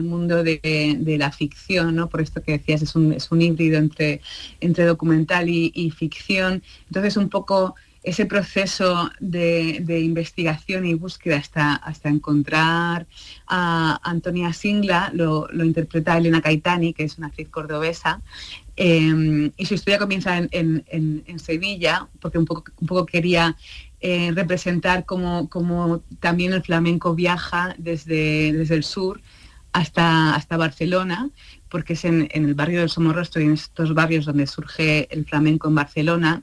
mundo 0.03 0.43
de, 0.43 1.17
la 1.21 1.31
ficción, 1.31 1.95
¿no? 1.95 2.09
Por 2.09 2.21
esto 2.21 2.43
que 2.43 2.59
decías, 2.59 2.83
es 2.83 2.97
un, 2.97 3.13
es 3.13 3.31
un 3.31 3.43
híbrido 3.43 3.79
entre, 3.79 4.21
entre 4.61 4.87
documental 4.87 5.49
y, 5.49 5.93
ficción. 5.97 6.65
Entonces, 6.89 7.17
un 7.17 7.29
poco 7.29 7.77
ese 8.03 8.25
proceso 8.27 9.11
de, 9.21 10.01
investigación 10.01 10.87
y 10.87 10.95
búsqueda 10.95 11.37
hasta, 11.37 11.75
hasta 11.75 12.09
encontrar 12.09 13.07
a 13.47 14.01
Antonia 14.03 14.53
Singla, 14.53 15.11
lo, 15.13 15.49
interpreta 15.63 16.17
Elena 16.17 16.41
Caitani, 16.41 16.95
que 16.95 17.05
es 17.05 17.19
una 17.19 17.27
actriz 17.27 17.49
cordobesa, 17.49 18.23
eh, 18.77 19.51
y 19.57 19.67
su 19.67 19.75
historia 19.75 19.99
comienza 19.99 20.39
en, 20.39 20.51
en, 20.51 21.39
Sevilla, 21.39 22.09
porque 22.21 22.39
un 22.39 22.47
poco, 22.47 22.65
un 22.81 22.87
poco 22.87 23.05
quería 23.05 23.57
eh, 24.01 24.33
representar 24.35 25.05
cómo, 25.05 26.03
también 26.21 26.55
el 26.55 26.63
flamenco 26.63 27.15
viaja 27.15 27.75
desde, 27.77 28.53
desde 28.55 28.77
el 28.77 28.85
sur 28.85 29.21
hasta, 29.73 30.35
hasta 30.35 30.57
Barcelona, 30.57 31.29
porque 31.69 31.93
es 31.93 32.05
en, 32.07 32.29
el 32.33 32.55
barrio 32.55 32.81
del 32.81 32.89
Somorrostro 32.89 33.43
y 33.43 33.45
en 33.45 33.53
estos 33.53 33.93
barrios 33.95 34.25
donde 34.25 34.47
surge 34.47 35.07
el 35.15 35.27
flamenco 35.27 35.69
en 35.69 35.75
Barcelona, 35.75 36.43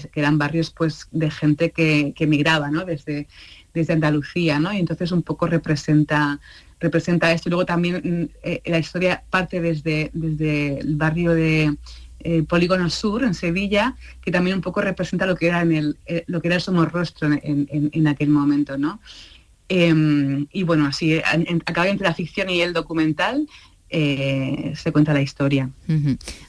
que, 0.00 0.20
eran 0.20 0.38
barrios 0.38 0.70
pues 0.70 1.08
de 1.10 1.30
gente 1.30 1.70
que, 1.70 2.12
que 2.14 2.26
migraba 2.26 2.70
desde, 2.86 3.28
desde 3.74 3.92
Andalucía, 3.92 4.58
¿no? 4.58 4.72
y 4.72 4.78
entonces 4.78 5.12
un 5.12 5.22
poco 5.22 5.46
representa 5.46 6.40
representa 6.82 7.32
esto. 7.32 7.48
Y 7.48 7.50
luego 7.50 7.64
también 7.64 8.02
mm, 8.04 8.28
eh, 8.42 8.62
la 8.66 8.78
historia 8.78 9.22
parte 9.30 9.60
desde, 9.60 10.10
desde 10.12 10.80
el 10.80 10.96
barrio 10.96 11.32
de, 11.32 11.76
eh, 12.24 12.42
Polígono 12.44 12.88
Sur, 12.88 13.24
en 13.24 13.34
Sevilla, 13.34 13.96
que 14.20 14.30
también 14.30 14.56
un 14.56 14.62
poco 14.62 14.80
representa 14.80 15.26
lo 15.26 15.34
que 15.34 15.46
era, 15.48 15.62
en 15.62 15.72
el, 15.72 15.98
eh, 16.06 16.24
lo 16.26 16.40
que 16.40 16.48
era 16.48 16.60
Somorrostro 16.60 17.28
en, 17.32 17.68
en, 17.68 18.06
aquel 18.06 18.28
momento. 18.28 18.78
¿no? 18.78 19.00
Em, 19.68 20.46
y 20.52 20.62
bueno, 20.62 20.86
así, 20.86 21.20
acaba 21.66 21.88
entre 21.88 22.06
la 22.06 22.14
ficción 22.14 22.48
y 22.50 22.60
el 22.60 22.72
documental, 22.72 23.48
eh, 23.92 24.72
se 24.74 24.90
cuenta 24.90 25.12
la 25.12 25.22
historia. 25.22 25.70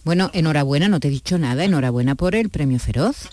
Bueno, 0.04 0.32
enhorabuena, 0.34 0.88
no 0.88 1.00
te 1.00 1.10
he 1.10 1.12
dicho 1.12 1.38
nada, 1.38 1.66
enhorabuena 1.66 2.16
por 2.16 2.36
el 2.36 2.50
premio 2.50 2.80
Feroz. 2.80 3.30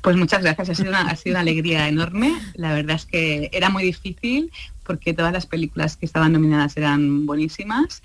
Pues 0.00 0.16
muchas 0.16 0.42
gracias, 0.42 0.70
ha 0.70 0.74
sido, 0.74 0.90
una, 0.90 1.02
ha 1.02 1.16
sido 1.16 1.34
una 1.34 1.40
alegría 1.40 1.88
enorme. 1.88 2.32
La 2.54 2.72
verdad 2.72 2.96
es 2.96 3.04
que 3.04 3.50
era 3.52 3.68
muy 3.68 3.82
difícil 3.82 4.50
porque 4.84 5.12
todas 5.12 5.32
las 5.32 5.46
películas 5.46 5.96
que 5.96 6.06
estaban 6.06 6.32
nominadas 6.32 6.76
eran 6.76 7.26
buenísimas 7.26 8.02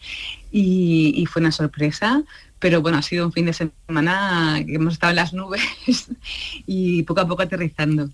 y, 0.51 1.13
y 1.15 1.25
fue 1.25 1.41
una 1.41 1.51
sorpresa 1.51 2.23
pero 2.63 2.81
bueno, 2.81 2.97
ha 2.97 3.01
sido 3.01 3.25
un 3.25 3.33
fin 3.33 3.45
de 3.45 3.51
semana 3.51 4.63
que 4.65 4.75
hemos 4.75 4.93
estado 4.93 5.09
en 5.09 5.17
las 5.17 5.33
nubes 5.33 5.61
y 6.65 7.03
poco 7.03 7.19
a 7.19 7.27
poco 7.27 7.41
aterrizando. 7.41 8.09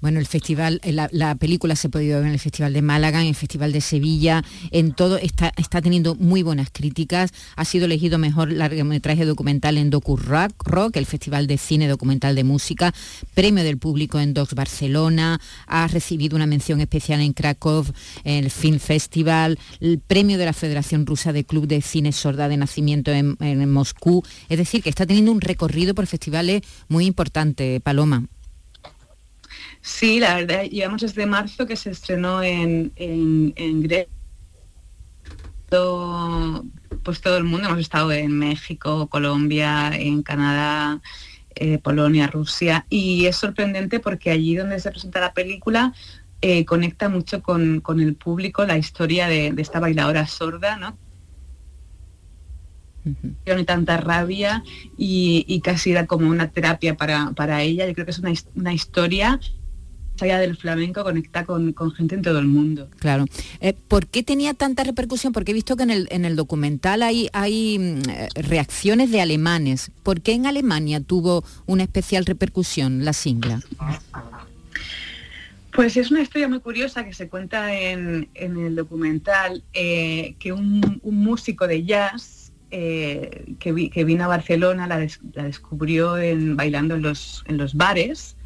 Bueno, 0.00 0.20
el 0.20 0.26
festival, 0.26 0.80
eh, 0.82 0.92
la, 0.92 1.34
película 1.34 1.76
se 1.76 1.88
ha 1.88 1.90
podido 1.90 2.18
ver 2.18 2.28
en 2.28 2.32
el 2.32 2.38
Festival 2.38 2.72
de 2.72 2.82
Málaga, 2.82 3.20
en 3.20 3.28
el 3.28 3.34
Festival 3.34 3.72
de 3.72 3.80
Sevilla, 3.80 4.42
en 4.70 4.92
todo, 4.92 5.18
está, 5.18 5.52
está 5.56 5.82
teniendo 5.82 6.14
muy 6.14 6.42
buenas 6.42 6.68
críticas. 6.72 7.30
Ha 7.56 7.64
sido 7.64 7.84
elegido 7.84 8.18
mejor 8.18 8.52
largometraje 8.52 9.24
documental 9.24 9.76
en 9.78 9.90
Docu 9.90 10.16
Rock, 10.16 10.96
el 10.96 11.06
Festival 11.06 11.46
de 11.46 11.58
Cine 11.58 11.88
Documental 11.88 12.34
de 12.34 12.44
Música, 12.44 12.94
premio 13.34 13.64
del 13.64 13.78
público 13.78 14.18
en 14.18 14.34
Docs 14.34 14.54
Barcelona, 14.54 15.40
ha 15.66 15.86
recibido 15.88 16.36
una 16.36 16.46
mención 16.46 16.80
especial 16.80 17.20
en 17.20 17.32
Krakow, 17.32 17.84
en 18.24 18.44
el 18.44 18.50
Film 18.50 18.78
Festival, 18.78 19.58
el 19.80 19.98
premio 19.98 20.38
de 20.38 20.46
la 20.46 20.52
Federación 20.52 21.06
Rusa 21.06 21.32
de 21.32 21.44
Club 21.44 21.66
de 21.66 21.82
Cine 21.82 22.12
Sorda 22.12 22.48
de 22.48 22.56
Nacimiento 22.56 23.10
en, 23.10 23.36
en 23.40 23.70
Moscú. 23.70 24.22
Es 24.48 24.58
decir, 24.58 24.82
que 24.82 24.90
está 24.90 25.06
teniendo 25.06 25.32
un 25.32 25.40
recorrido 25.40 25.94
por 25.94 26.06
festivales 26.06 26.62
muy 26.88 27.06
importante, 27.06 27.80
Paloma. 27.80 28.24
Sí, 29.86 30.18
la 30.18 30.36
verdad, 30.36 30.62
llevamos 30.62 31.02
desde 31.02 31.26
marzo 31.26 31.66
que 31.66 31.76
se 31.76 31.90
estrenó 31.90 32.42
en, 32.42 32.90
en, 32.96 33.82
Grecia. 33.82 34.08
Pues 37.02 37.20
todo 37.20 37.36
el 37.36 37.44
mundo, 37.44 37.68
hemos 37.68 37.80
estado 37.80 38.10
en 38.10 38.32
México, 38.38 39.08
Colombia, 39.08 39.90
en 39.94 40.22
Canadá, 40.22 41.02
eh, 41.54 41.76
Polonia, 41.76 42.28
Rusia, 42.28 42.86
y 42.88 43.26
es 43.26 43.36
sorprendente 43.36 44.00
porque 44.00 44.30
allí 44.30 44.56
donde 44.56 44.80
se 44.80 44.90
presenta 44.90 45.20
la 45.20 45.34
película 45.34 45.92
eh, 46.40 46.64
conecta 46.64 47.10
mucho 47.10 47.42
con, 47.42 47.82
el 48.00 48.14
público 48.14 48.64
la 48.64 48.78
historia 48.78 49.28
de, 49.28 49.52
esta 49.58 49.80
bailadora 49.80 50.26
sorda, 50.26 50.78
¿no? 50.78 50.96
y 53.04 53.64
tanta 53.64 53.98
rabia 53.98 54.64
y, 54.96 55.60
casi 55.62 55.90
era 55.90 56.06
como 56.06 56.30
una 56.30 56.50
terapia 56.50 56.96
para, 56.96 57.32
para 57.32 57.60
ella. 57.60 57.86
Yo 57.86 57.92
creo 57.92 58.06
que 58.06 58.12
es 58.12 58.18
una, 58.18 58.32
una 58.54 58.72
historia 58.72 59.38
allá 60.22 60.38
del 60.38 60.56
flamenco 60.56 61.02
conecta 61.02 61.44
con, 61.44 61.74
gente 61.96 62.14
en 62.14 62.22
todo 62.22 62.38
el 62.38 62.46
mundo. 62.46 62.88
Claro. 62.98 63.26
Eh, 63.60 63.74
¿Por 63.88 64.06
qué 64.06 64.22
tenía 64.22 64.54
tanta 64.54 64.84
repercusión? 64.84 65.32
Porque 65.32 65.50
he 65.50 65.54
visto 65.54 65.76
que 65.76 65.82
en 65.82 65.90
el, 65.90 66.08
en 66.10 66.24
el 66.24 66.36
documental 66.36 67.02
hay, 67.02 67.28
hay 67.32 67.78
mm, 67.78 68.08
eh, 68.08 68.28
reacciones 68.34 69.10
de 69.10 69.20
alemanes. 69.20 69.90
¿Por 70.02 70.20
qué 70.20 70.32
en 70.32 70.46
Alemania 70.46 71.00
tuvo 71.00 71.44
una 71.66 71.82
especial 71.82 72.26
repercusión 72.26 73.04
la 73.04 73.12
singla? 73.12 73.60
Pues 75.72 75.96
es 75.96 76.10
una 76.12 76.22
historia 76.22 76.48
muy 76.48 76.60
curiosa 76.60 77.04
que 77.04 77.12
se 77.12 77.28
cuenta 77.28 77.74
en, 77.74 78.28
el 78.34 78.76
documental, 78.76 79.64
eh, 79.72 80.36
que 80.38 80.52
un, 80.52 81.00
músico 81.02 81.66
de 81.66 81.84
jazz 81.84 82.52
que, 82.70 83.90
que, 83.92 84.04
vino 84.04 84.24
a 84.24 84.26
Barcelona 84.26 84.88
la, 84.88 84.98
descubrió 84.98 86.18
en, 86.18 86.56
bailando 86.56 86.96
en 86.96 87.02
los, 87.02 87.44
en 87.46 87.56
los 87.56 87.74
bares 87.74 88.36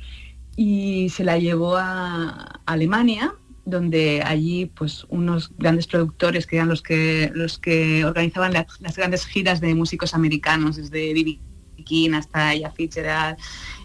y 0.60 1.08
se 1.10 1.22
la 1.22 1.38
llevó 1.38 1.76
a 1.76 2.60
Alemania, 2.66 3.32
donde 3.64 4.22
allí 4.24 4.66
pues 4.66 5.06
unos 5.08 5.52
grandes 5.56 5.86
productores 5.86 6.48
que 6.48 6.56
eran 6.56 6.68
los 6.68 6.82
que 6.82 7.30
los 7.32 7.60
que 7.60 8.04
organizaban 8.04 8.52
las 8.52 8.96
grandes 8.96 9.24
giras 9.24 9.60
de 9.60 9.72
músicos 9.76 10.14
americanos, 10.14 10.74
desde 10.74 11.14
B.B. 11.14 11.38
King 11.84 12.10
hasta 12.14 12.54
Ella 12.54 12.72
Fitzgerald, 12.72 13.36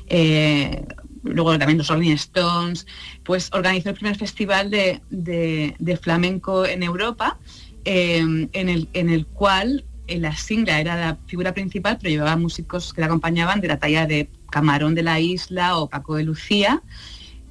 eh, 0.08 0.84
luego 1.22 1.60
también 1.60 1.78
los 1.78 1.90
Rolling 1.90 2.14
Stones, 2.14 2.88
pues 3.24 3.52
organizó 3.54 3.90
el 3.90 3.96
primer 3.96 4.16
festival 4.18 4.72
de, 4.72 6.00
flamenco 6.02 6.66
en 6.66 6.82
Europa, 6.82 7.38
eh, 7.86 8.18
en, 8.18 8.70
el, 8.70 8.90
en 8.94 9.12
el 9.12 9.28
cual 9.28 9.86
la 10.08 10.36
Singla 10.36 10.80
era 10.80 10.96
la 10.96 11.18
figura 11.28 11.54
principal, 11.54 11.98
pero 12.00 12.10
llevaba 12.10 12.36
músicos 12.36 12.94
que 12.94 13.02
la 13.02 13.08
acompañaban 13.08 13.62
de 13.62 13.68
la 13.68 13.80
talla 13.80 14.06
de 14.06 14.30
Camarón 14.50 14.96
de 14.96 15.04
la 15.04 15.20
Isla 15.20 15.78
o 15.78 15.90
Paco 15.90 16.16
de 16.16 16.24
Lucía. 16.24 16.82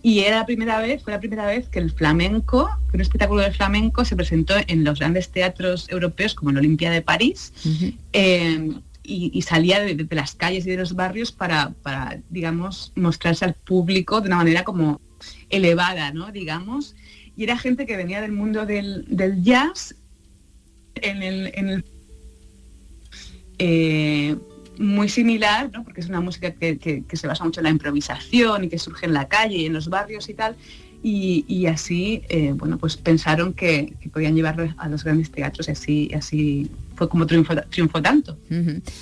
Y 0.02 0.20
era 0.20 0.38
la 0.38 0.46
primera 0.46 0.80
vez, 0.80 1.02
fue 1.02 1.12
la 1.12 1.20
primera 1.20 1.46
vez 1.46 1.68
que 1.68 1.78
el 1.78 1.92
flamenco, 1.92 2.68
que 2.90 2.96
un 2.96 3.00
espectáculo 3.00 3.42
de 3.42 3.52
flamenco 3.52 4.04
se 4.04 4.16
presentó 4.16 4.54
en 4.66 4.82
los 4.84 4.98
grandes 4.98 5.30
teatros 5.30 5.88
europeos 5.88 6.34
como 6.34 6.50
el 6.50 6.58
Olimpia 6.58 6.90
de 6.90 7.02
París. 7.02 7.52
Eh, 8.12 8.72
y, 9.04 9.42
salía 9.42 9.80
de, 9.80 10.06
las 10.10 10.34
calles 10.34 10.66
y 10.66 10.70
de 10.70 10.76
los 10.76 10.94
barrios 10.94 11.32
para, 11.32 11.74
digamos, 12.30 12.92
mostrarse 12.94 13.44
al 13.44 13.54
público 13.54 14.20
de 14.20 14.28
una 14.28 14.36
manera 14.36 14.64
como 14.64 15.00
elevada, 15.50 16.12
¿no? 16.12 16.30
Digamos. 16.32 16.94
Y 17.36 17.44
era 17.44 17.58
gente 17.58 17.86
que 17.86 17.96
venía 17.96 18.20
del 18.20 18.32
mundo 18.32 18.66
del, 18.66 19.06
jazz 19.42 19.94
en 20.96 21.22
el, 21.22 21.52
en 21.54 21.68
el 21.68 21.84
eh, 23.58 24.36
muy 24.78 25.08
similar, 25.08 25.70
¿no? 25.72 25.84
porque 25.84 26.00
es 26.00 26.08
una 26.08 26.20
música 26.20 26.52
que, 26.52 26.78
que- 26.78 27.16
se 27.16 27.26
basa 27.26 27.44
mucho 27.44 27.60
en 27.60 27.64
la 27.64 27.70
improvisación 27.70 28.64
y 28.64 28.68
que 28.68 28.78
surge 28.78 29.06
en 29.06 29.12
la 29.12 29.28
calle 29.28 29.58
y 29.58 29.66
en 29.66 29.72
los 29.72 29.88
barrios 29.88 30.28
y 30.28 30.34
tal. 30.34 30.56
Y, 31.04 31.66
así, 31.66 32.22
eh, 32.28 32.52
bueno, 32.54 32.78
pues 32.78 32.96
pensaron 32.96 33.54
que, 33.54 33.94
podían 34.12 34.36
llevarlo 34.36 34.72
a 34.76 34.88
los 34.88 35.02
grandes 35.02 35.32
teatros 35.32 35.66
y 35.66 35.72
así, 35.72 36.10
así 36.14 36.70
fue 36.94 37.08
como 37.08 37.26
triunfó, 37.26 37.54
triunfó 37.70 38.00
tanto. 38.00 38.38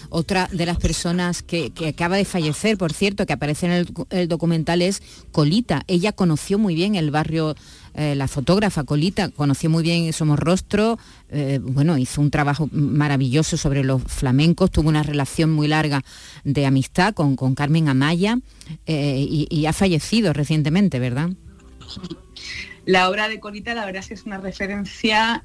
Otra 0.09 0.49
de 0.51 0.65
las 0.65 0.79
personas 0.79 1.43
que, 1.43 1.73
acaba 1.87 2.17
de 2.17 2.25
fallecer, 2.25 2.79
por 2.79 2.95
cierto, 2.95 3.27
que 3.27 3.35
aparece 3.35 3.67
en 3.67 3.87
el 4.09 4.29
documental 4.29 4.81
es 4.81 5.03
Colita. 5.31 5.83
Ella 5.89 6.13
conoció 6.13 6.59
muy 6.59 6.75
bien 6.75 6.95
el 6.95 7.11
barrio, 7.11 7.55
eh, 7.95 8.15
la 8.15 8.29
fotógrafa 8.29 8.85
Colita, 8.85 9.29
conoció 9.31 9.71
muy 9.71 9.83
bien 9.83 10.13
Somos 10.13 10.39
Rostro, 10.39 10.99
eh, 11.29 11.59
bueno, 11.63 11.99
hizo 11.99 12.21
un 12.21 12.31
trabajo 12.31 12.69
maravilloso 12.73 13.57
sobre 13.57 13.85
los 13.85 14.03
flamencos, 14.03 14.71
tuvo 14.71 14.89
una 14.89 15.03
relación 15.03 15.51
muy 15.51 15.69
larga 15.69 16.03
de 16.45 16.67
amistad 16.67 17.15
con, 17.15 17.37
Carmen 17.55 17.89
Amaya 17.89 18.39
eh, 18.87 19.27
y, 19.29 19.67
ha 19.67 19.73
fallecido 19.73 20.33
recientemente, 20.33 20.99
¿verdad? 20.99 21.31
La 22.87 23.11
obra 23.11 23.29
de 23.29 23.41
Colita, 23.41 23.75
la 23.75 23.85
verdad 23.85 24.01
es 24.01 24.09
que 24.09 24.15
es 24.15 24.25
una 24.25 24.39
referencia 24.39 25.45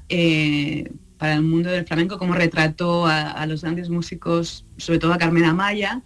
para 1.18 1.34
el 1.34 1.42
mundo 1.42 1.70
del 1.70 1.86
flamenco, 1.86 2.18
como 2.18 2.34
retrató 2.34 3.06
a, 3.06 3.44
los 3.46 3.62
grandes 3.62 3.88
músicos, 3.88 4.64
sobre 4.76 4.98
todo 4.98 5.12
a 5.12 5.18
Carmen 5.18 5.44
Amaya. 5.44 6.02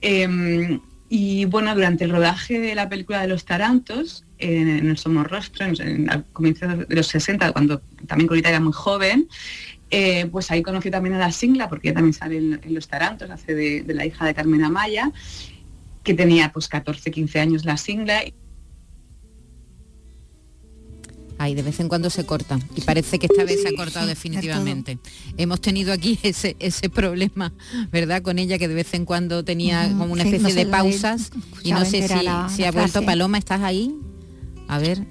Eh, 0.00 0.78
y 1.08 1.44
bueno, 1.44 1.74
durante 1.74 2.04
el 2.04 2.10
rodaje 2.10 2.58
de 2.58 2.74
la 2.74 2.88
película 2.88 3.20
de 3.20 3.28
los 3.28 3.44
Tarantos, 3.44 4.24
en, 4.38 4.68
el 4.68 4.98
Somorrostro, 4.98 5.66
en, 5.66 6.10
al 6.10 6.24
comienzo 6.32 6.66
de 6.66 6.94
los 6.94 7.06
60, 7.06 7.52
cuando 7.52 7.80
también 8.06 8.28
Colita 8.28 8.48
era 8.48 8.60
muy 8.60 8.72
joven, 8.72 9.28
eh, 9.90 10.26
pues 10.26 10.50
ahí 10.50 10.62
conoció 10.62 10.90
también 10.90 11.14
a 11.14 11.18
la 11.18 11.32
Singla, 11.32 11.68
porque 11.68 11.88
ella 11.88 11.94
también 11.94 12.12
sale 12.12 12.38
en, 12.38 12.60
en 12.62 12.74
Los 12.74 12.88
Tarantos, 12.88 13.30
hace 13.30 13.54
de, 13.54 13.82
de 13.82 13.94
la 13.94 14.04
hija 14.04 14.26
de 14.26 14.34
Carmen 14.34 14.64
Amaya, 14.64 15.12
que 16.02 16.14
tenía 16.14 16.52
pues 16.52 16.68
14, 16.68 17.10
15 17.10 17.40
años 17.40 17.64
la 17.64 17.76
Singla, 17.76 18.22
Ay, 21.38 21.54
de 21.54 21.62
vez 21.62 21.80
en 21.80 21.88
cuando 21.88 22.08
se 22.08 22.24
corta 22.24 22.58
y 22.74 22.80
parece 22.80 23.18
que 23.18 23.26
esta 23.26 23.44
vez 23.44 23.60
se 23.62 23.68
ha 23.68 23.76
cortado 23.76 24.06
definitivamente. 24.06 24.98
Hemos 25.36 25.60
tenido 25.60 25.92
aquí 25.92 26.18
ese, 26.22 26.56
ese 26.58 26.88
problema, 26.88 27.52
¿verdad? 27.92 28.22
Con 28.22 28.38
ella 28.38 28.58
que 28.58 28.68
de 28.68 28.74
vez 28.74 28.94
en 28.94 29.04
cuando 29.04 29.44
tenía 29.44 29.88
como 29.88 30.12
una 30.12 30.22
especie 30.22 30.54
de 30.54 30.66
pausas 30.66 31.30
y 31.62 31.72
no 31.72 31.84
sé 31.84 32.08
si, 32.48 32.64
ha 32.64 32.72
vuelto. 32.72 33.02
Paloma, 33.02 33.38
¿estás 33.38 33.62
ahí? 33.62 33.94
A 34.68 34.78
ver, 34.78 35.06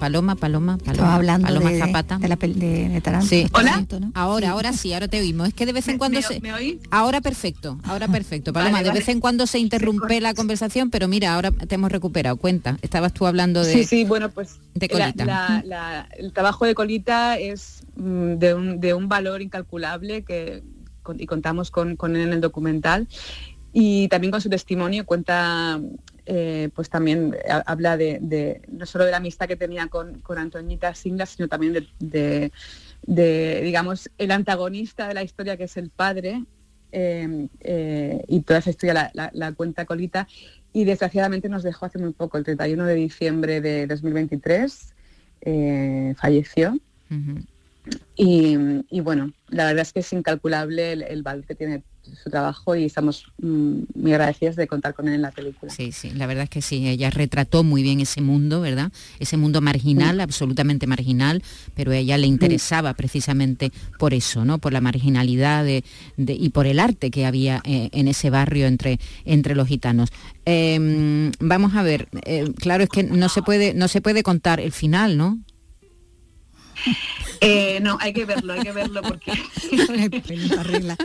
Paloma, 0.00 0.34
Paloma, 0.34 0.78
Paloma. 0.78 0.92
Estaba 0.92 1.14
hablando 1.14 1.46
Paloma 1.46 1.70
de, 1.70 1.78
Zapata. 1.78 2.18
de 2.18 2.26
la 2.28 2.36
pel- 2.38 2.54
de, 2.54 2.88
de 2.88 3.00
Taranto. 3.00 3.26
Sí. 3.28 3.46
Taranto, 3.52 4.00
¿no? 4.00 4.10
Ahora, 4.14 4.50
ahora 4.50 4.72
sí, 4.72 4.92
ahora 4.92 5.06
te 5.06 5.20
oímos. 5.20 5.48
Es 5.48 5.54
que 5.54 5.66
de 5.66 5.72
vez 5.72 5.86
en 5.86 5.94
¿Me- 5.94 5.98
cuando 5.98 6.18
me- 6.20 6.26
se... 6.26 6.40
me 6.40 6.52
oís? 6.52 6.78
Ahora 6.90 7.20
perfecto, 7.20 7.78
ahora 7.84 8.08
perfecto. 8.08 8.52
Paloma, 8.52 8.72
Vale, 8.72 8.84
de 8.84 8.88
vale. 8.90 9.00
vez 9.00 9.08
en 9.08 9.20
cuando 9.20 9.46
se 9.46 9.58
interrumpe 9.60 10.20
la 10.20 10.34
conversación, 10.34 10.90
pero 10.90 11.06
mira, 11.06 11.34
ahora 11.34 11.52
te 11.52 11.74
hemos 11.76 11.92
recuperado. 11.92 12.36
Cuenta, 12.36 12.78
estabas 12.82 13.12
tú 13.12 13.26
hablando 13.26 13.62
de... 13.62 13.72
Sí, 13.72 13.84
sí, 13.84 14.04
bueno, 14.04 14.30
pues 14.30 14.58
de 14.74 14.88
Colita. 14.88 15.24
la- 15.24 15.62
la- 15.64 16.08
el 16.18 16.32
trabajo 16.32 16.64
de 16.64 16.74
Colita 16.74 17.38
es 17.38 17.82
mm, 17.96 18.34
de 18.38 18.54
un, 18.54 18.80
de 18.80 18.94
un 18.94 19.08
valor 19.08 19.42
incalculable 19.42 20.22
que, 20.24 20.62
con- 21.02 21.20
y 21.20 21.26
contamos 21.26 21.70
con, 21.70 21.94
con 21.96 22.16
él 22.16 22.22
en 22.22 22.32
el 22.32 22.40
documental. 22.40 23.06
Y 23.72 24.08
también 24.08 24.32
con 24.32 24.40
su 24.40 24.48
testimonio 24.48 25.04
cuenta, 25.06 25.78
eh, 26.32 26.68
pues 26.76 26.88
también 26.88 27.34
ha- 27.48 27.64
habla 27.66 27.96
de, 27.96 28.18
de- 28.22 28.62
no 28.68 28.86
solo 28.86 29.04
de 29.04 29.10
la 29.10 29.16
amistad 29.16 29.48
que 29.48 29.56
tenía 29.56 29.88
con, 29.88 30.20
con 30.20 30.38
Antoñita 30.38 30.94
Singla, 30.94 31.26
sino 31.26 31.48
también 31.48 31.72
de, 31.72 31.86
de- 31.98 32.52
de, 33.04 33.60
digamos, 33.64 34.08
el 34.16 34.30
antagonista 34.30 35.08
de 35.08 35.14
la 35.14 35.22
historia 35.24 35.56
que 35.56 35.64
es 35.64 35.76
el 35.76 35.90
padre. 35.90 36.44
eh, 36.92 37.46
eh, 37.60 38.24
y 38.28 38.40
toda 38.42 38.58
esa 38.60 38.70
historia 38.70 38.94
la, 38.94 39.10
la- 39.14 39.30
la 39.32 39.52
cuenta 39.52 39.84
Colita 39.86 40.26
y 40.72 40.84
desgraciadamente 40.84 41.48
nos 41.48 41.62
dejó 41.62 41.86
hace 41.86 41.98
muy 41.98 42.12
poco, 42.12 42.36
el 42.38 42.44
31 42.44 42.84
de 42.86 42.94
diciembre 42.94 43.60
de 43.60 43.86
2023, 43.88 44.94
eh, 45.42 46.14
falleció. 46.16 46.78
Y 48.90 49.00
bueno, 49.00 49.32
la 49.48 49.64
verdad 49.66 49.82
es 49.82 49.92
que 49.92 50.00
es 50.00 50.12
incalculable 50.12 50.92
el, 50.92 51.02
el 51.02 51.22
valor 51.22 51.44
que 51.46 51.54
tiene 51.54 51.82
su 52.22 52.30
trabajo 52.30 52.74
y 52.74 52.84
estamos 52.84 53.24
mm, 53.40 53.82
muy 53.94 54.12
agradecidos 54.12 54.56
de 54.56 54.66
contar 54.66 54.94
con 54.94 55.06
él 55.08 55.14
en 55.14 55.22
la 55.22 55.30
película. 55.30 55.72
Sí, 55.72 55.92
sí, 55.92 56.10
la 56.10 56.26
verdad 56.26 56.44
es 56.44 56.50
que 56.50 56.62
sí, 56.62 56.88
ella 56.88 57.10
retrató 57.10 57.62
muy 57.62 57.82
bien 57.82 58.00
ese 58.00 58.20
mundo, 58.20 58.60
¿verdad? 58.60 58.90
Ese 59.18 59.36
mundo 59.36 59.60
marginal, 59.60 60.20
absolutamente 60.20 60.86
marginal, 60.86 61.42
pero 61.74 61.92
a 61.92 61.96
ella 61.96 62.18
le 62.18 62.26
interesaba 62.26 62.94
precisamente 62.94 63.70
por 63.98 64.14
eso, 64.14 64.44
¿no? 64.44 64.58
Por 64.58 64.72
la 64.72 64.80
marginalidad 64.80 65.64
de- 65.64 65.84
de- 66.16 66.34
y 66.34 66.48
por 66.50 66.66
el 66.66 66.80
arte 66.80 67.10
que 67.10 67.26
había 67.26 67.60
eh, 67.64 67.90
en 67.92 68.08
ese 68.08 68.30
barrio 68.30 68.66
entre, 68.66 68.98
entre 69.24 69.54
los 69.54 69.68
gitanos. 69.68 70.10
Eh, 70.46 71.30
vamos 71.38 71.74
a 71.74 71.82
ver, 71.82 72.08
eh, 72.24 72.50
claro, 72.58 72.82
es 72.84 72.88
que 72.90 73.02
no 73.04 73.28
se 73.28 73.42
puede, 73.42 73.74
no 73.74 73.88
se 73.88 74.00
puede 74.00 74.22
contar 74.22 74.60
el 74.60 74.72
final, 74.72 75.16
¿no? 75.16 75.38
Eh, 77.42 77.80
no, 77.80 77.96
hay 78.02 78.12
que 78.12 78.26
verlo, 78.26 78.52
hay 78.52 78.60
que 78.60 78.72
verlo 78.72 79.00
porque 79.00 79.32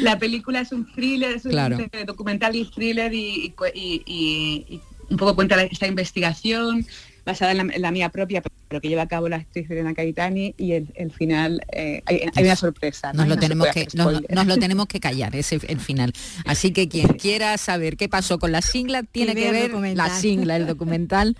la 0.00 0.18
película 0.18 0.60
es 0.60 0.72
un 0.72 0.90
thriller, 0.92 1.32
es 1.36 1.44
un 1.44 1.50
Claro. 1.50 1.78
entre 1.78 2.04
documental 2.04 2.56
y 2.56 2.64
thriller 2.64 3.12
y, 3.12 3.44
y 3.46 3.50
cu- 3.50 3.66
y- 3.74 4.02
y- 4.06 4.64
y 4.74 4.80
un 5.10 5.16
poco 5.18 5.34
cuenta 5.34 5.62
esta 5.64 5.86
investigación 5.86 6.86
basada 7.26 7.52
en 7.52 7.66
la, 7.66 7.74
en 7.74 7.82
la 7.82 7.90
mía 7.90 8.08
propia, 8.08 8.42
pero 8.74 8.80
que 8.80 8.88
lleva 8.88 9.02
a 9.02 9.06
cabo 9.06 9.28
la 9.28 9.36
actriz 9.36 9.70
Elena 9.70 9.94
Caetani 9.94 10.52
y 10.58 10.72
el, 10.72 10.92
el 10.96 11.12
final, 11.12 11.64
eh, 11.70 12.02
hay, 12.06 12.22
hay 12.34 12.44
una 12.44 12.56
sorpresa. 12.56 13.12
¿no? 13.12 13.20
Nos 13.20 13.28
lo, 13.28 13.36
tenemos 13.36 13.68
que, 13.68 13.86
nos, 13.94 14.46
lo 14.48 14.56
tenemos 14.56 14.86
que 14.88 14.98
callar, 14.98 15.36
ese 15.36 15.60
el 15.68 15.78
final. 15.78 16.12
Así 16.44 16.72
que 16.72 16.88
quien 16.88 17.06
quiera 17.12 17.56
saber 17.56 17.96
qué 17.96 18.08
pasó 18.08 18.40
con 18.40 18.50
la 18.50 18.62
singla 18.62 19.04
tiene 19.04 19.36
Que 19.36 19.52
ver 19.52 19.96
la 19.96 20.10
singla, 20.10 20.56
el 20.56 20.66
documental. 20.66 21.36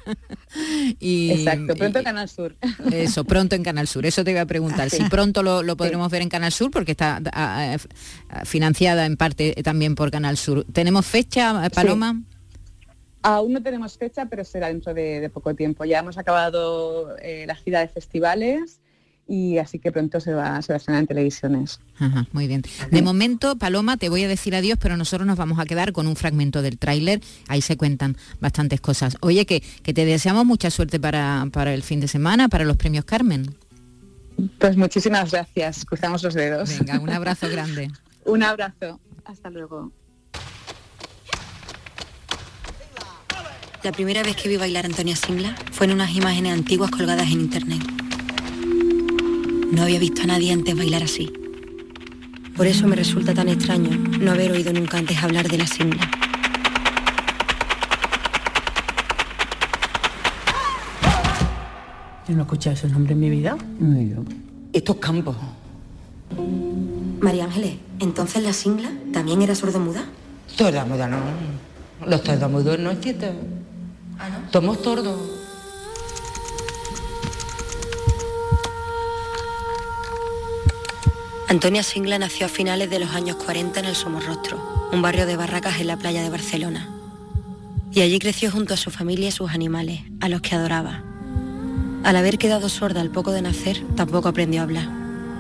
y, 1.01 1.33
Exacto, 1.33 1.75
pronto 1.75 1.99
y- 1.99 2.03
en 2.03 2.05
Canal 2.05 2.29
Sur. 2.29 2.55
Eso, 2.93 3.25
pronto 3.25 3.57
en 3.57 3.65
Canal 3.65 3.89
Sur. 3.89 4.07
Eso 4.07 4.23
te 4.23 4.31
iba 4.31 4.43
a 4.43 4.47
preguntar. 4.47 4.89
Si 4.91 5.03
pronto 5.11 5.43
lo, 5.43 5.65
lo 5.65 5.77
podremos 5.77 6.09
ver 6.13 6.23
en 6.23 6.29
Canal 6.29 6.53
Sur, 6.53 6.71
porque 6.71 6.93
está 6.93 7.21
ah, 7.33 7.77
ah, 8.29 8.45
financiada 8.45 9.07
en 9.07 9.17
parte 9.17 9.55
también 9.65 9.97
por 9.97 10.13
Canal 10.13 10.37
Sur. 10.37 10.65
¿Tenemos 10.73 11.05
fecha, 11.05 11.69
Paloma? 11.75 12.23
Aún 13.25 13.55
no 13.55 13.63
tenemos 13.63 13.97
fecha, 13.97 14.27
pero 14.27 14.45
será 14.45 14.69
dentro 14.69 14.93
de, 14.93 15.19
de 15.19 15.31
poco 15.31 15.55
tiempo. 15.55 15.87
Ya 15.87 16.01
hemos 16.01 16.19
acabado 16.19 17.17
eh, 17.23 17.45
la 17.47 17.55
gira 17.55 17.81
de 17.81 17.89
festivales 17.89 18.81
y 19.27 19.57
así 19.57 19.79
que 19.79 19.91
pronto 19.91 20.21
se 20.21 20.35
va, 20.35 20.61
se 20.61 20.73
va 20.73 20.75
a 20.75 20.77
estrenar 20.77 21.01
en 21.01 21.07
televisiones. 21.07 21.81
Ajá, 21.99 22.27
muy 22.33 22.47
bien. 22.47 22.61
De 22.91 23.01
momento, 23.01 23.57
Paloma, 23.57 23.97
te 23.97 24.11
voy 24.11 24.25
a 24.25 24.29
decir 24.29 24.55
adiós, 24.55 24.79
pero 24.79 24.99
nosotros 24.99 25.27
nos 25.27 25.39
vamos 25.39 25.59
a 25.59 25.65
quedar 25.65 25.93
con 25.93 26.07
un 26.07 26.17
fragmento 26.17 26.61
del 26.61 26.79
tráiler. 26.79 27.23
Ahí 27.49 27.63
se 27.63 27.79
cuentan 27.79 28.19
bastantes 28.41 28.83
cosas. 28.83 29.17
Oye, 29.21 29.47
que, 29.47 29.63
que 29.83 29.95
te 29.95 30.05
deseamos 30.05 30.45
mucha 30.45 30.71
suerte 30.71 31.01
para, 31.01 31.47
para 31.51 31.73
el 31.73 31.83
fin 31.83 32.01
de 32.01 32.09
semana, 32.09 32.51
para 32.51 32.65
los 32.65 32.77
premios 32.77 33.07
Carmen. 33.07 33.57
Pues 34.59 34.77
muchísimas 34.77 35.31
gracias. 35.31 35.87
Cruzamos 35.87 36.23
los 36.23 36.35
dedos. 36.35 36.79
Venga, 36.79 37.01
un 37.01 37.09
abrazo 37.09 37.49
grande. 37.49 37.91
un 38.27 38.43
abrazo. 38.43 39.01
Hasta 39.25 39.49
luego. 39.49 39.91
La 43.85 43.93
primera 43.93 44.23
vez 44.23 44.35
que 44.35 44.49
vi 44.49 44.57
bailar 44.57 44.87
a 44.87 44.89
Antonia 44.89 45.15
Singla 45.15 45.55
fue 45.71 45.85
en 45.85 45.93
unas 45.93 46.11
imágenes 46.17 46.55
antiguas 46.55 46.91
colgadas 46.91 47.27
en 47.31 47.43
internet. 47.43 47.83
No 49.73 49.83
había 49.83 49.99
visto 49.99 50.23
a 50.23 50.25
nadie 50.25 50.55
antes 50.55 50.75
bailar 50.75 51.03
así. 51.03 51.31
Por 52.57 52.67
eso 52.67 52.89
me 52.89 52.97
resulta 52.97 53.35
tan 53.35 53.51
extraño 53.51 53.91
no 54.21 54.31
haber 54.31 54.53
oído 54.53 54.73
nunca 54.73 54.97
antes 54.97 55.23
hablar 55.23 55.49
de 55.51 55.59
la 55.59 55.67
Singla. 55.67 56.11
Yo 62.27 62.35
no 62.35 62.41
he 62.41 62.43
escuchado 62.45 62.77
ese 62.77 62.89
nombre 62.89 63.13
en 63.13 63.21
mi 63.21 63.29
vida. 63.29 63.59
Estos 64.73 64.97
campos. 64.97 65.37
María 67.21 67.45
Ángeles, 67.45 67.75
¿entonces 68.01 68.43
la 68.43 68.55
Singla 68.55 68.91
también 69.13 69.43
era 69.43 69.55
sordomuda? 69.55 70.07
Sordomuda 70.47 71.07
no. 71.07 71.19
Los 72.07 72.23
sordomudos 72.23 72.79
no 72.79 72.91
existen. 72.91 73.64
Somos 74.53 74.83
tordos. 74.83 75.19
Antonia 81.49 81.83
Singla 81.83 82.19
nació 82.19 82.47
a 82.47 82.49
finales 82.49 82.91
de 82.91 82.99
los 82.99 83.11
años 83.11 83.37
40 83.37 83.81
en 83.81 83.87
el 83.87 83.95
Somorrostro, 83.95 84.89
un 84.93 85.03
barrio 85.03 85.27
de 85.27 85.37
barracas 85.37 85.81
en 85.81 85.87
la 85.87 85.97
playa 85.97 86.23
de 86.23 86.31
Barcelona. 86.31 86.89
Y 87.93 88.01
allí 88.01 88.19
creció 88.19 88.51
junto 88.51 88.75
a 88.75 88.77
su 88.77 88.91
familia 88.91 89.29
y 89.29 89.33
sus 89.33 89.51
animales, 89.51 90.01
a 90.21 90.29
los 90.29 90.41
que 90.41 90.57
adoraba. 90.57 91.03
Al 92.03 92.17
haber 92.17 92.39
quedado 92.39 92.69
sorda 92.69 93.01
al 93.01 93.11
poco 93.11 93.31
de 93.31 93.43
nacer, 93.43 93.83
tampoco 93.95 94.29
aprendió 94.29 94.61
a 94.61 94.65
hablar. 94.65 94.89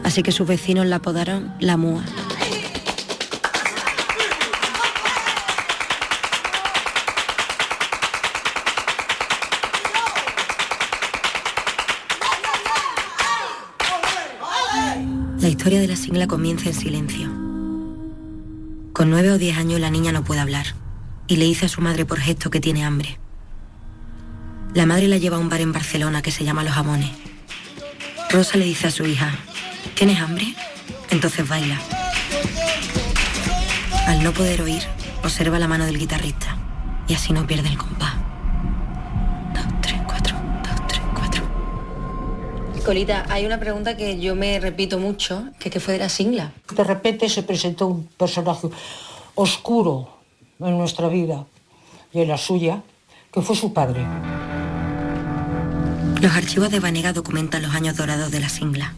Así 0.05 0.23
que 0.23 0.33
sus 0.33 0.47
vecinos 0.47 0.87
la 0.87 0.97
apodaron 0.97 1.53
la 1.59 1.77
Múa. 1.77 2.05
Historia 15.65 15.81
de 15.81 15.89
la 15.89 15.97
Singla 15.97 16.27
comienza 16.27 16.69
en 16.69 16.75
silencio. 16.75 17.27
Con 18.93 19.09
nueve 19.09 19.31
o 19.31 19.39
diez 19.39 19.57
años 19.57 19.81
la 19.81 19.89
niña 19.89 20.13
no 20.13 20.23
puede 20.23 20.43
hablar 20.43 20.67
y 21.27 21.37
le 21.37 21.47
dice 21.47 21.65
a 21.65 21.69
su 21.71 21.81
madre 21.81 22.05
por 22.05 22.21
gesto 22.21 22.51
que 22.51 22.61
tiene 22.61 22.85
hambre. 22.85 23.19
La 24.75 24.85
madre 24.85 25.09
la 25.09 25.17
lleva 25.17 25.39
a 25.39 25.41
un 25.41 25.49
bar 25.49 25.63
en 25.63 25.73
Barcelona 25.73 26.21
que 26.21 26.33
se 26.33 26.45
llama 26.45 26.65
Los 26.65 26.75
Jamones. 26.75 27.13
Rosa 28.29 28.59
le 28.59 28.67
dice 28.67 28.89
a 28.89 28.91
su 28.91 29.07
hija, 29.07 29.39
¿tienes 29.95 30.21
hambre? 30.21 30.55
Entonces 31.09 31.49
baila. 31.49 31.81
Al 34.07 34.23
no 34.23 34.33
poder 34.33 34.61
oír, 34.61 34.83
observa 35.23 35.59
la 35.59 35.67
mano 35.67 35.87
del 35.87 35.99
guitarrista 35.99 36.59
y 37.09 37.15
así 37.15 37.33
no 37.33 37.47
pierde 37.47 37.71
el 37.71 37.79
compás. 37.79 38.14
Colita, 42.85 43.25
hay 43.31 43.47
una 43.47 43.59
pregunta 43.59 43.97
que 43.97 44.21
yo 44.21 44.35
me 44.35 44.61
repito 44.61 44.99
mucho, 44.99 45.47
que 45.59 45.71
qué 45.71 45.81
fue 45.81 45.95
de 45.95 46.01
la 46.01 46.11
singla. 46.11 46.53
De 46.77 46.85
repente 46.85 47.31
se 47.31 47.43
presentó 47.43 47.87
un 47.87 48.05
personaje 48.05 48.69
oscuro 49.35 50.19
en 50.61 50.77
nuestra 50.77 51.09
vida 51.09 51.47
y 52.13 52.21
en 52.21 52.29
la 52.29 52.37
suya, 52.37 52.83
que 53.33 53.41
fue 53.41 53.57
su 53.57 53.73
padre. 53.73 54.05
Los 56.21 56.33
archivos 56.33 56.71
de 56.71 56.81
Vanega 56.81 57.15
documentan 57.15 57.63
los 57.63 57.75
años 57.75 57.97
dorados 57.97 58.31
de 58.31 58.41
la 58.41 58.51
singla. 58.51 58.93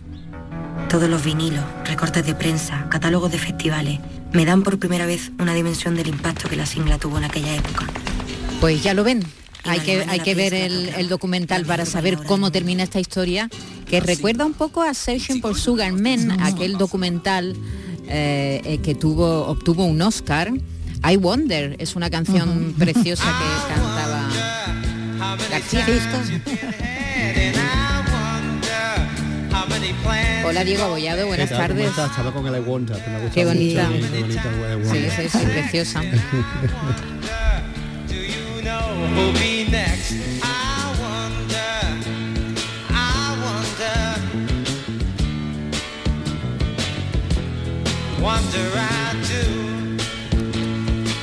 Todos 0.88 1.08
los 1.08 1.22
vinilos, 1.22 1.64
recortes 1.84 2.26
de 2.26 2.34
prensa, 2.34 2.88
catálogos 2.90 3.30
de 3.30 3.38
festivales, 3.38 4.00
me 4.32 4.44
dan 4.44 4.64
por 4.64 4.80
primera 4.80 5.06
vez 5.06 5.30
una 5.38 5.54
dimensión 5.54 5.94
del 5.94 6.08
impacto 6.08 6.48
que 6.48 6.56
la 6.56 6.66
singla 6.66 6.98
tuvo 6.98 7.18
en 7.18 7.24
aquella 7.24 7.54
época. 7.54 7.86
Pues 8.60 8.82
ya 8.82 8.94
lo 8.94 9.04
ven. 9.04 9.24
Hay 9.68 9.80
que, 9.80 10.04
hay 10.08 10.20
que 10.20 10.34
ver 10.34 10.54
el, 10.54 10.88
el 10.90 11.08
documental 11.08 11.64
para 11.64 11.86
saber 11.86 12.16
cómo 12.26 12.50
termina 12.52 12.82
esta 12.82 13.00
historia, 13.00 13.48
que 13.88 14.00
recuerda 14.00 14.44
un 14.46 14.54
poco 14.54 14.82
a 14.82 14.94
Searching 14.94 15.40
for 15.40 15.58
Sugar 15.58 15.92
Man, 15.92 16.40
aquel 16.40 16.78
documental 16.78 17.56
eh, 18.08 18.60
eh, 18.64 18.78
que 18.78 18.94
tuvo, 18.94 19.46
obtuvo 19.46 19.84
un 19.84 20.00
Oscar. 20.02 20.52
I 21.08 21.16
Wonder 21.16 21.76
es 21.78 21.94
una 21.96 22.10
canción 22.10 22.74
preciosa 22.78 23.24
que 23.24 23.74
cantaba 23.74 24.28
García. 25.50 25.86
Hola 30.44 30.64
Diego 30.64 30.84
Abollado, 30.84 31.26
buenas 31.26 31.48
¿Qué 31.48 31.54
tal? 31.56 31.68
¿Cómo 31.68 31.80
tardes. 31.80 31.90
estás? 31.90 32.10
Estaba 32.10 32.32
con 32.32 32.46
el 32.46 32.54
I 32.54 32.60
Wonder, 32.64 33.02
que 33.02 33.10
me 33.10 33.18
gusta 33.20 33.34
Qué 33.34 33.44
mucho. 33.44 33.54
bonita. 33.54 33.90
Sí, 35.30 35.46
preciosa. 35.46 36.02
who'll 39.14 39.32
be 39.34 39.68
next? 39.70 40.14
I 40.42 40.94
wonder, 41.00 41.72
I 42.90 43.36
wonder, 43.44 43.98
wonder 48.22 48.66
I 48.74 49.14
do. 49.28 49.65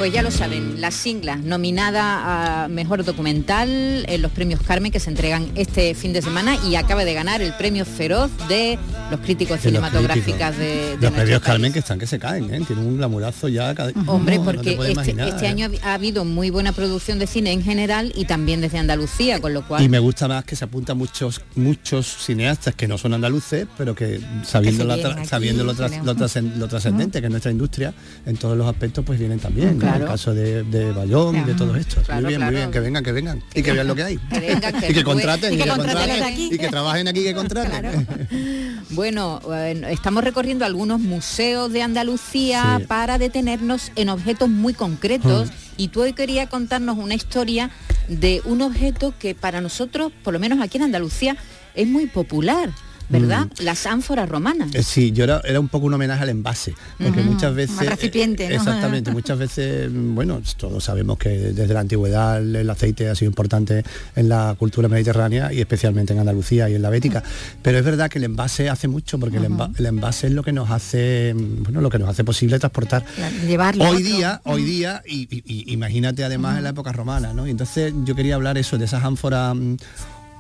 Pues 0.04 0.12
ya 0.12 0.22
lo 0.22 0.32
saben, 0.32 0.82
la 0.82 0.92
singla 0.92 1.38
nominada 1.38 2.64
a 2.66 2.68
Mejor 2.68 3.06
Documental 3.06 3.70
en 4.06 4.22
los 4.22 4.34
premios 4.34 4.60
Carmen 4.62 4.92
que 4.92 5.00
se 5.00 5.10
entregan 5.10 5.48
este 5.56 5.96
fin 5.96 6.12
de 6.12 6.22
semana 6.22 6.58
y 6.70 6.76
acaba 6.76 7.06
de 7.06 7.14
ganar 7.14 7.42
el 7.42 7.54
premio 7.54 7.86
Feroz 7.86 8.30
de 8.50 8.78
los 9.10 9.22
críticos 9.22 9.64
De 9.64 9.72
los 9.72 9.80
cinematográficas 9.82 10.56
críticos. 10.56 10.58
de, 10.58 10.98
de 10.98 11.02
Los 11.04 11.12
premios 11.14 11.40
país. 11.40 11.48
Carmen 11.54 11.72
que 11.72 11.80
están 11.80 12.00
que 12.00 12.08
se 12.08 12.20
caen, 12.20 12.54
¿eh? 12.54 12.62
Tienen 12.68 12.86
un 12.86 12.98
glamurazo 12.98 13.48
ya. 13.48 13.74
cada- 13.74 13.94
Hombre, 14.08 14.40
No, 14.40 14.44
porque 14.44 14.72
este, 14.74 15.12
este 15.12 15.46
¿eh? 15.46 15.48
año 15.48 15.70
ha 15.84 15.94
habido 15.94 16.26
muy 16.26 16.50
buena 16.50 16.74
producción 16.74 17.18
de 17.18 17.26
cine 17.26 17.54
en 17.54 17.64
general 17.64 18.12
y 18.14 18.26
también 18.26 18.60
desde 18.60 18.80
Andalucía, 18.80 19.40
con 19.40 19.54
lo 19.54 19.66
cual... 19.66 19.82
Y 19.82 19.88
me 19.88 20.00
gusta 20.00 20.28
más 20.28 20.44
que 20.44 20.58
se 20.58 20.66
apunta 20.66 20.94
muchos 20.96 21.40
muchos 21.56 22.08
cineastas 22.26 22.76
que 22.76 22.90
no 22.90 22.98
son 22.98 23.14
andaluces, 23.14 23.68
pero 23.78 23.96
que 23.96 24.20
sabiendo, 24.44 24.84
Que 24.86 25.02
la 25.02 25.12
aquí, 25.14 25.26
sabiendo 25.28 25.64
lo, 25.64 25.74
tras- 25.74 26.04
lo 26.04 26.14
trascen- 26.14 26.56
lo 26.58 26.68
trascendente 26.68 27.22
que 27.22 27.28
es 27.28 27.32
nuestra 27.32 27.52
industria, 27.54 27.94
en 28.26 28.36
todos 28.36 28.58
los 28.58 28.68
aspectos 28.68 29.06
pues 29.06 29.18
vienen 29.18 29.40
también. 29.40 29.80
¿no? 29.80 29.93
Claro. 29.98 30.06
El 30.06 30.12
caso 30.12 30.34
de, 30.34 30.64
de 30.64 30.92
Bayón 30.92 31.36
y 31.38 31.42
de 31.44 31.54
todos 31.54 31.78
estos. 31.78 32.04
Claro, 32.06 32.22
muy 32.22 32.30
bien, 32.30 32.42
muy 32.44 32.56
bien, 32.56 32.72
que 32.72 32.80
vengan, 32.80 33.04
que 33.04 33.12
vengan. 33.12 33.44
Y 33.54 33.64
que 33.64 33.72
vean 33.72 33.88
lo 33.88 33.96
que 33.96 34.04
hay. 34.04 34.18
Que 34.18 34.40
vengan, 34.40 34.80
que 34.80 34.88
y 34.92 34.94
que 34.94 35.04
contraten, 35.04 35.54
y 35.54 35.58
que 35.58 35.68
contraten 35.70 36.24
aquí. 36.24 36.50
y 36.52 36.58
que 36.58 36.68
trabajen 36.70 37.08
aquí, 37.08 37.24
que 37.24 37.34
contraten. 37.34 38.08
Bueno, 38.90 39.40
bueno, 39.44 39.88
estamos 39.88 40.24
recorriendo 40.24 40.66
algunos 40.66 41.00
museos 41.00 41.72
de 41.72 41.82
Andalucía 41.82 42.78
Sí. 42.80 42.86
para 42.86 43.18
detenernos 43.18 43.92
en 43.96 44.10
objetos 44.10 44.50
muy 44.50 44.74
concretos 44.74 45.50
Mm. 45.50 45.54
y 45.78 45.88
tú 45.88 46.02
hoy 46.02 46.14
querías 46.14 46.48
contarnos 46.50 46.98
una 46.98 47.16
historia 47.16 47.72
de 48.08 48.42
un 48.46 48.62
objeto 48.62 49.14
que 49.18 49.34
para 49.34 49.62
nosotros, 49.62 50.12
por 50.24 50.34
lo 50.34 50.40
menos 50.40 50.62
aquí 50.62 50.78
en 50.78 50.84
Andalucía, 50.84 51.36
es 51.74 51.88
muy 51.88 52.06
popular, 52.06 52.70
¿verdad? 53.14 53.48
Las 53.60 53.86
ánforas 53.86 54.28
romanas. 54.30 54.74
Eh, 54.76 54.84
Sí, 54.84 55.12
yo 55.12 55.24
era, 55.24 55.42
era 55.46 55.60
un 55.60 55.70
poco 55.70 55.86
un 55.88 55.94
homenaje 55.94 56.24
al 56.24 56.30
envase, 56.30 56.76
porque 57.02 57.22
Ujú, 57.22 57.32
muchas 57.32 57.56
veces... 57.56 57.90
recipiente, 57.90 58.48
¿no? 58.50 58.56
Exactamente, 58.56 59.12
muchas 59.20 59.38
veces, 59.40 59.90
mm, 59.92 60.16
bueno, 60.16 60.42
todos 60.58 60.84
sabemos 60.84 61.18
que 61.18 61.30
desde 61.30 61.74
la 61.74 61.80
antigüedad 61.80 62.40
el, 62.42 62.70
aceite 62.70 63.10
ha 63.10 63.16
sido 63.16 63.30
importante 63.30 63.84
en 64.16 64.30
la 64.30 64.56
cultura 64.60 64.88
mediterránea 64.88 65.52
y 65.54 65.60
especialmente 65.60 66.14
en 66.14 66.20
Andalucía 66.20 66.70
y 66.70 66.76
en 66.76 66.82
la 66.82 66.90
Bética, 66.90 67.24
pero 67.62 67.78
es 67.80 67.86
verdad 67.86 68.10
que 68.10 68.18
el 68.20 68.26
envase 68.26 68.70
hace 68.70 68.88
mucho, 68.88 69.18
porque 69.20 69.38
el, 69.38 69.46
enva- 69.46 69.72
el 69.78 69.86
envase 69.86 70.28
es 70.28 70.34
lo 70.34 70.44
que 70.44 70.52
nos 70.52 70.70
hace, 70.70 71.34
mm, 71.36 71.64
bueno, 71.64 71.82
lo 71.82 71.90
que 71.90 72.00
nos 72.00 72.10
hace 72.10 72.24
posible 72.24 72.60
transportar 72.60 73.04
Llevarlo. 73.48 73.86
Hoy 73.90 74.02
día, 74.04 74.42
hoy 74.46 74.64
día, 74.64 75.02
y, 75.06 75.22
y- 75.36 75.44
y 75.46 75.74
imagínate 75.74 76.24
además 76.24 76.58
en 76.58 76.64
la 76.64 76.70
época 76.70 76.92
romana, 76.92 77.34
¿no? 77.34 77.48
Y 77.48 77.52
entonces 77.52 77.94
yo 78.06 78.16
quería 78.16 78.36
hablar 78.36 78.58
eso 78.58 78.78
de 78.78 78.86
esas 78.86 79.04
ánforas 79.04 79.56
mm, 79.56 79.76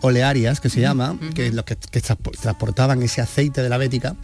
olearias 0.03 0.59
que 0.59 0.69
se 0.69 0.81
llama, 0.81 1.17
que 1.33 1.47
es 1.47 1.53
los 1.53 1.65
que, 1.65 1.75
que 1.75 2.01
transpo- 2.01 2.37
transportaban 2.39 3.01
ese 3.03 3.21
aceite 3.21 3.61
de 3.63 3.69
la 3.69 3.77
Bética. 3.77 4.15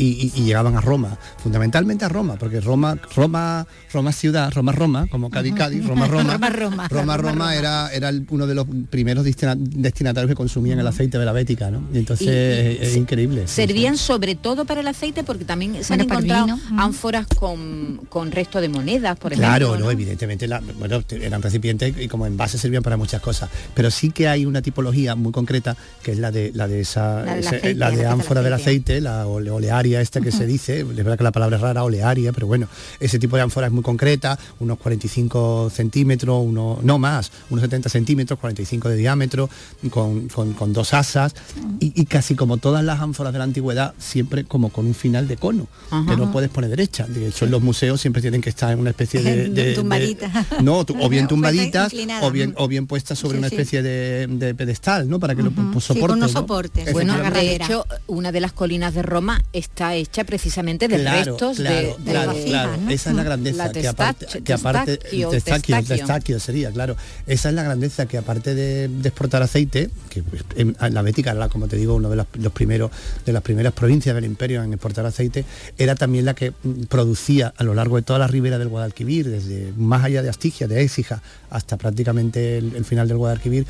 Y, 0.00 0.04
y- 0.04 0.32
y 0.40 0.44
llegaban 0.44 0.76
a 0.76 0.80
Roma, 0.80 1.18
fundamentalmente 1.42 2.04
a 2.04 2.08
Roma, 2.08 2.36
porque 2.38 2.60
Roma, 2.60 2.96
Roma, 3.16 3.66
Roma 3.92 4.12
ciudad, 4.12 4.52
Roma, 4.54 4.70
Roma, 4.70 5.06
como 5.10 5.28
Cádiz, 5.28 5.54
Cádiz, 5.54 5.84
Roma, 5.84 6.06
Roma, 6.06 6.34
Roma, 6.34 6.48
Roma. 6.50 6.88
Roma, 6.88 7.16
Roma 7.16 7.56
era, 7.56 7.90
era 7.92 8.08
el- 8.10 8.24
uno 8.30 8.46
de 8.46 8.54
los 8.54 8.66
primeros 8.90 9.24
destina- 9.24 9.56
destinatarios 9.58 10.28
que 10.30 10.36
consumían 10.36 10.78
el 10.78 10.86
aceite 10.86 11.18
de 11.18 11.24
la 11.24 11.32
Bética, 11.32 11.70
¿no? 11.72 11.82
Y 11.92 11.98
entonces 11.98 12.28
Y- 12.28 12.84
y 12.84 12.86
es, 12.86 12.96
increíble. 12.96 13.42
sí, 13.42 13.48
sí. 13.48 13.54
Servían 13.54 13.96
sobre 13.96 14.36
todo 14.36 14.64
para 14.64 14.80
el 14.82 14.86
aceite 14.86 15.24
porque 15.24 15.44
también 15.44 15.72
se 15.82 15.92
han 15.92 15.98
Bueno, 15.98 16.12
encontrado 16.14 16.44
vino, 16.46 16.60
ánforas 16.80 17.26
con, 17.26 18.02
con 18.08 18.30
resto 18.30 18.60
de 18.60 18.68
monedas, 18.68 19.18
por 19.18 19.32
Claro, 19.32 19.66
ejemplo. 19.66 19.86
no, 19.86 19.90
evidentemente 19.90 20.46
la- 20.46 20.60
bueno, 20.78 21.02
eran 21.10 21.42
recipientes 21.42 21.92
y 21.98 22.06
como 22.06 22.24
envase 22.26 22.56
servían 22.56 22.84
para 22.84 22.96
muchas 22.96 23.20
cosas. 23.20 23.50
Pero 23.74 23.90
sí 23.90 24.10
que 24.10 24.28
hay 24.28 24.46
una 24.46 24.62
tipología 24.62 25.16
muy 25.16 25.32
concreta 25.32 25.76
que 26.04 26.12
es 26.12 26.18
la 26.18 26.30
de 26.30 26.52
la 26.54 26.68
de 26.68 26.80
esa 26.82 27.22
La 27.24 27.32
aceite, 27.34 27.74
la 27.74 27.90
la 27.90 27.96
de 27.96 28.06
ánfora 28.06 28.42
del 28.42 28.52
aceite. 28.52 29.00
la 29.00 29.26
ole- 29.26 29.50
olearia 29.88 30.00
esta 30.00 30.20
que 30.20 30.30
se 30.32 30.46
dice, 30.46 30.80
es 30.80 30.94
verdad 30.96 31.16
que 31.16 31.24
la 31.24 31.32
palabra 31.32 31.56
es 31.56 31.62
rara, 31.62 31.82
olearia, 31.84 32.32
pero 32.32 32.46
bueno, 32.46 32.68
ese 33.00 33.18
tipo 33.18 33.36
de 33.36 33.42
ánfora 33.42 33.66
es 33.68 33.72
muy 33.72 33.82
concreta, 33.82 34.38
unos 34.60 34.78
45 34.78 35.70
centímetros, 35.74 36.42
uno, 36.44 36.78
no 36.82 36.98
más, 36.98 37.30
unos 37.50 37.62
70 37.62 37.88
centímetros, 37.88 38.38
45 38.38 38.88
de 38.90 38.96
diámetro, 38.96 39.48
con, 39.90 40.28
con- 40.28 40.52
con 40.52 40.72
dos 40.72 40.92
asas, 40.94 41.34
y, 41.80 41.98
y 42.00 42.04
casi 42.06 42.34
como 42.34 42.58
todas 42.58 42.84
las 42.84 43.00
ánforas 43.00 43.32
de 43.32 43.38
la 43.38 43.44
antigüedad, 43.44 43.94
siempre 43.98 44.44
como 44.44 44.68
con 44.70 44.86
un 44.86 44.94
final 44.94 45.26
de 45.28 45.36
cono, 45.36 45.66
Ajá. 45.90 46.10
que 46.10 46.16
no 46.16 46.30
puedes 46.32 46.50
poner 46.50 46.70
derecha. 46.70 47.06
De 47.06 47.26
hecho, 47.28 47.44
en 47.46 47.50
los 47.50 47.62
museos 47.62 48.00
siempre 48.00 48.20
tienen 48.22 48.40
que 48.40 48.50
estar 48.50 48.72
en 48.72 48.78
una 48.80 48.90
especie 48.90 49.22
de... 49.22 49.48
de- 49.48 49.64
de- 49.64 49.74
Tumbadita. 49.74 50.46
no, 50.62 50.84
tu- 50.84 50.94
o 51.00 51.08
bien 51.08 51.26
Puesta 51.28 51.28
tumbaditas 51.28 51.92
o 52.22 52.30
bien, 52.30 52.54
o 52.56 52.68
bien 52.68 52.86
puestas 52.86 53.18
sobre 53.18 53.34
Sí, 53.34 53.38
una 53.38 53.48
sí. 53.48 53.54
especie 53.54 53.82
de, 53.82 54.26
de 54.26 54.54
pedestal, 54.54 55.08
¿no? 55.08 55.18
Para 55.20 55.34
que 55.34 55.42
lo 55.42 55.50
pues, 55.50 55.66
Sí, 55.68 55.72
con 55.72 55.80
soporte. 55.82 56.14
unos 56.16 56.32
¿no? 56.34 56.40
soportes. 56.40 56.92
Bueno, 56.92 57.14
de 57.30 57.54
hecho, 57.56 57.84
una 58.06 58.32
de 58.32 58.40
las 58.40 58.52
colinas 58.52 58.94
de 58.94 59.02
Roma 59.02 59.42
está 59.70 59.94
hecha 59.94 60.24
precisamente 60.24 60.88
de 60.88 60.98
Claro, 60.98 61.32
restos 61.32 61.58
de- 61.58 61.64
claro, 61.64 61.96
de, 61.98 62.10
claro, 62.10 62.34
de- 62.34 62.44
claro. 62.44 62.72
Esa 62.90 63.10
es 63.10 63.16
la 63.16 63.22
grandeza 63.22 63.66
La 63.66 63.72
que 63.72 63.86
aparte, 63.86 64.26
que 64.42 64.52
aparte 64.52 64.96
testacchio, 64.96 65.30
testacchio, 65.30 65.76
testacchio. 65.76 65.96
testacchio 65.96 66.40
sería, 66.40 66.70
claro. 66.72 66.96
Esa 67.28 67.48
es 67.50 67.54
la 67.54 67.62
grandeza 67.62 68.06
que 68.06 68.18
aparte 68.18 68.54
de, 68.56 68.88
de 68.88 69.08
exportar 69.08 69.42
aceite, 69.42 69.88
que 70.10 70.24
en, 70.56 70.76
en 70.80 70.94
la 70.94 71.02
Bética 71.02 71.30
era, 71.30 71.48
como 71.48 71.68
te 71.68 71.76
digo, 71.76 71.94
uno 71.94 72.10
de 72.10 72.16
los, 72.16 72.26
los 72.34 72.52
primeros 72.52 72.90
de 73.24 73.32
las 73.32 73.42
primeras 73.42 73.72
provincias 73.72 74.14
del 74.16 74.24
imperio 74.24 74.62
en 74.64 74.72
exportar 74.72 75.06
aceite, 75.06 75.44
era 75.78 75.94
también 75.94 76.24
la 76.24 76.34
que 76.34 76.50
mm, 76.50 76.84
producía 76.88 77.54
a 77.56 77.62
lo 77.62 77.72
largo 77.74 77.96
de 77.96 78.02
toda 78.02 78.18
la 78.18 78.26
ribera 78.26 78.58
del 78.58 78.68
Guadalquivir, 78.68 79.28
desde 79.28 79.72
más 79.76 80.02
allá 80.04 80.22
de 80.22 80.28
Astigia, 80.28 80.66
de 80.66 80.82
Écija, 80.82 81.22
hasta 81.50 81.76
prácticamente 81.76 82.58
el, 82.58 82.74
el 82.74 82.84
final 82.84 83.06
del 83.06 83.16
Guadalquivir, 83.18 83.64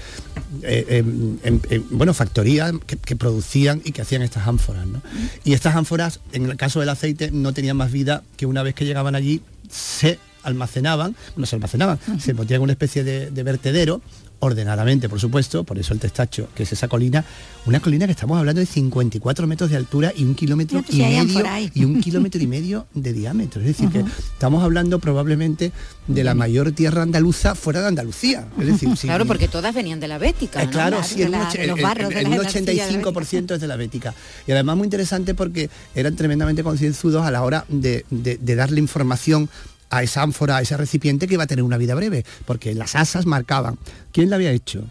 eh, 0.63 0.87
em, 0.89 1.37
em, 1.43 1.61
em, 1.71 1.85
bueno, 1.91 2.15
factorías 2.15 2.73
que, 2.87 2.97
que 2.97 3.15
producían 3.15 3.83
y 3.85 3.93
que 3.93 4.01
hacían 4.03 4.23
estas 4.23 4.47
ánforas. 4.49 4.87
¿no? 4.87 5.03
Y 5.45 5.53
estas 5.53 5.77
ánforas, 5.77 5.88
en 6.33 6.47
el 6.47 6.57
caso 6.57 6.81
del 6.81 6.89
aceite, 6.89 7.31
no 7.31 7.53
tenían 7.53 7.77
más 7.77 7.93
vida 7.93 8.23
que 8.37 8.47
una 8.47 8.63
vez 8.63 8.75
que 8.75 8.85
llegaban 8.85 9.15
allí, 9.15 9.43
se 9.71 10.19
almacenaban, 10.43 11.17
no 11.37 11.47
se 11.47 11.57
almacenaban, 11.57 11.99
se 12.21 12.33
en 12.33 12.63
una 12.63 12.73
especie 12.73 13.05
de, 13.05 13.31
de 13.31 13.43
vertedero 13.43 14.01
ordenadamente, 14.41 15.09
por 15.09 15.21
supuesto, 15.21 15.65
por 15.65 15.79
eso 15.79 15.93
el 15.93 16.01
testacho, 16.01 16.49
que 16.55 16.63
es 16.63 16.73
esa 16.73 16.87
colina, 16.89 17.25
una 17.67 17.81
colina 17.81 18.07
que 18.07 18.13
estamos 18.13 18.39
hablando 18.39 18.61
de 18.61 18.67
54 18.67 19.47
metros 19.47 19.71
de 19.71 19.77
altura 19.77 20.13
y 20.17 20.25
un 20.25 20.35
kilómetro 20.35 20.83
Fíjate 20.83 20.97
y 20.97 21.25
medio 21.27 21.45
y 21.75 21.85
un 21.85 22.01
kilómetro 22.01 22.41
y 22.41 22.47
medio 22.47 22.87
de 22.95 23.13
diámetro. 23.13 23.61
Es 23.61 23.67
decir, 23.67 23.89
que 23.91 24.05
estamos 24.33 24.63
hablando 24.63 24.99
probablemente 25.01 25.73
de 26.07 26.25
la 26.25 26.35
mayor 26.35 26.73
tierra 26.73 27.03
andaluza 27.03 27.55
fuera 27.55 27.81
de 27.81 27.89
Andalucía. 27.89 28.47
Es 28.59 28.67
decir, 28.67 28.89
Claro, 29.01 29.27
porque 29.27 29.49
todas 29.49 29.75
venían 29.75 30.01
de 30.01 30.09
la 30.09 30.19
Bética. 30.19 30.63
eh, 30.63 30.67
¿no? 30.67 30.71
claro, 30.73 31.03
sí, 31.03 31.23
el, 31.23 31.33
la- 31.33 31.49
och- 31.49 31.53
de 31.53 31.63
el- 31.65 31.69
los 31.71 31.79
el- 31.79 31.85
barrios 31.85 32.09
de 32.11 32.19
el- 32.21 32.31
la 32.31 32.37
un 32.37 32.47
arcilla 32.47 32.65
de 32.65 32.75
la 32.75 32.85
85% 32.89 33.55
es 33.55 33.61
de 33.61 33.67
la 33.67 33.77
Bética. 33.77 34.15
Y 34.47 34.53
además 34.53 34.77
muy 34.77 34.85
interesante 34.87 35.35
porque 35.35 35.69
eran 35.95 36.15
tremendamente 36.17 36.63
concienzudos 36.63 37.25
a 37.27 37.31
la 37.31 37.43
hora 37.43 37.65
de, 37.69 38.05
de- 38.11 38.39
de 38.39 38.55
darle 38.55 38.79
información 38.81 39.49
a 39.91 40.03
esa 40.03 40.21
ánfora, 40.23 40.59
a 40.59 40.61
ese 40.61 40.77
recipiente 40.77 41.27
que 41.27 41.33
iba 41.35 41.45
a 41.45 41.47
tener 41.47 41.63
una 41.63 41.79
vida 41.79 41.95
breve, 41.95 42.23
porque 42.45 42.75
las 42.75 42.95
asas 42.95 43.25
marcaban 43.25 43.79
quién 44.19 44.31
la 44.31 44.35
había 44.37 44.51
hecho, 44.51 44.83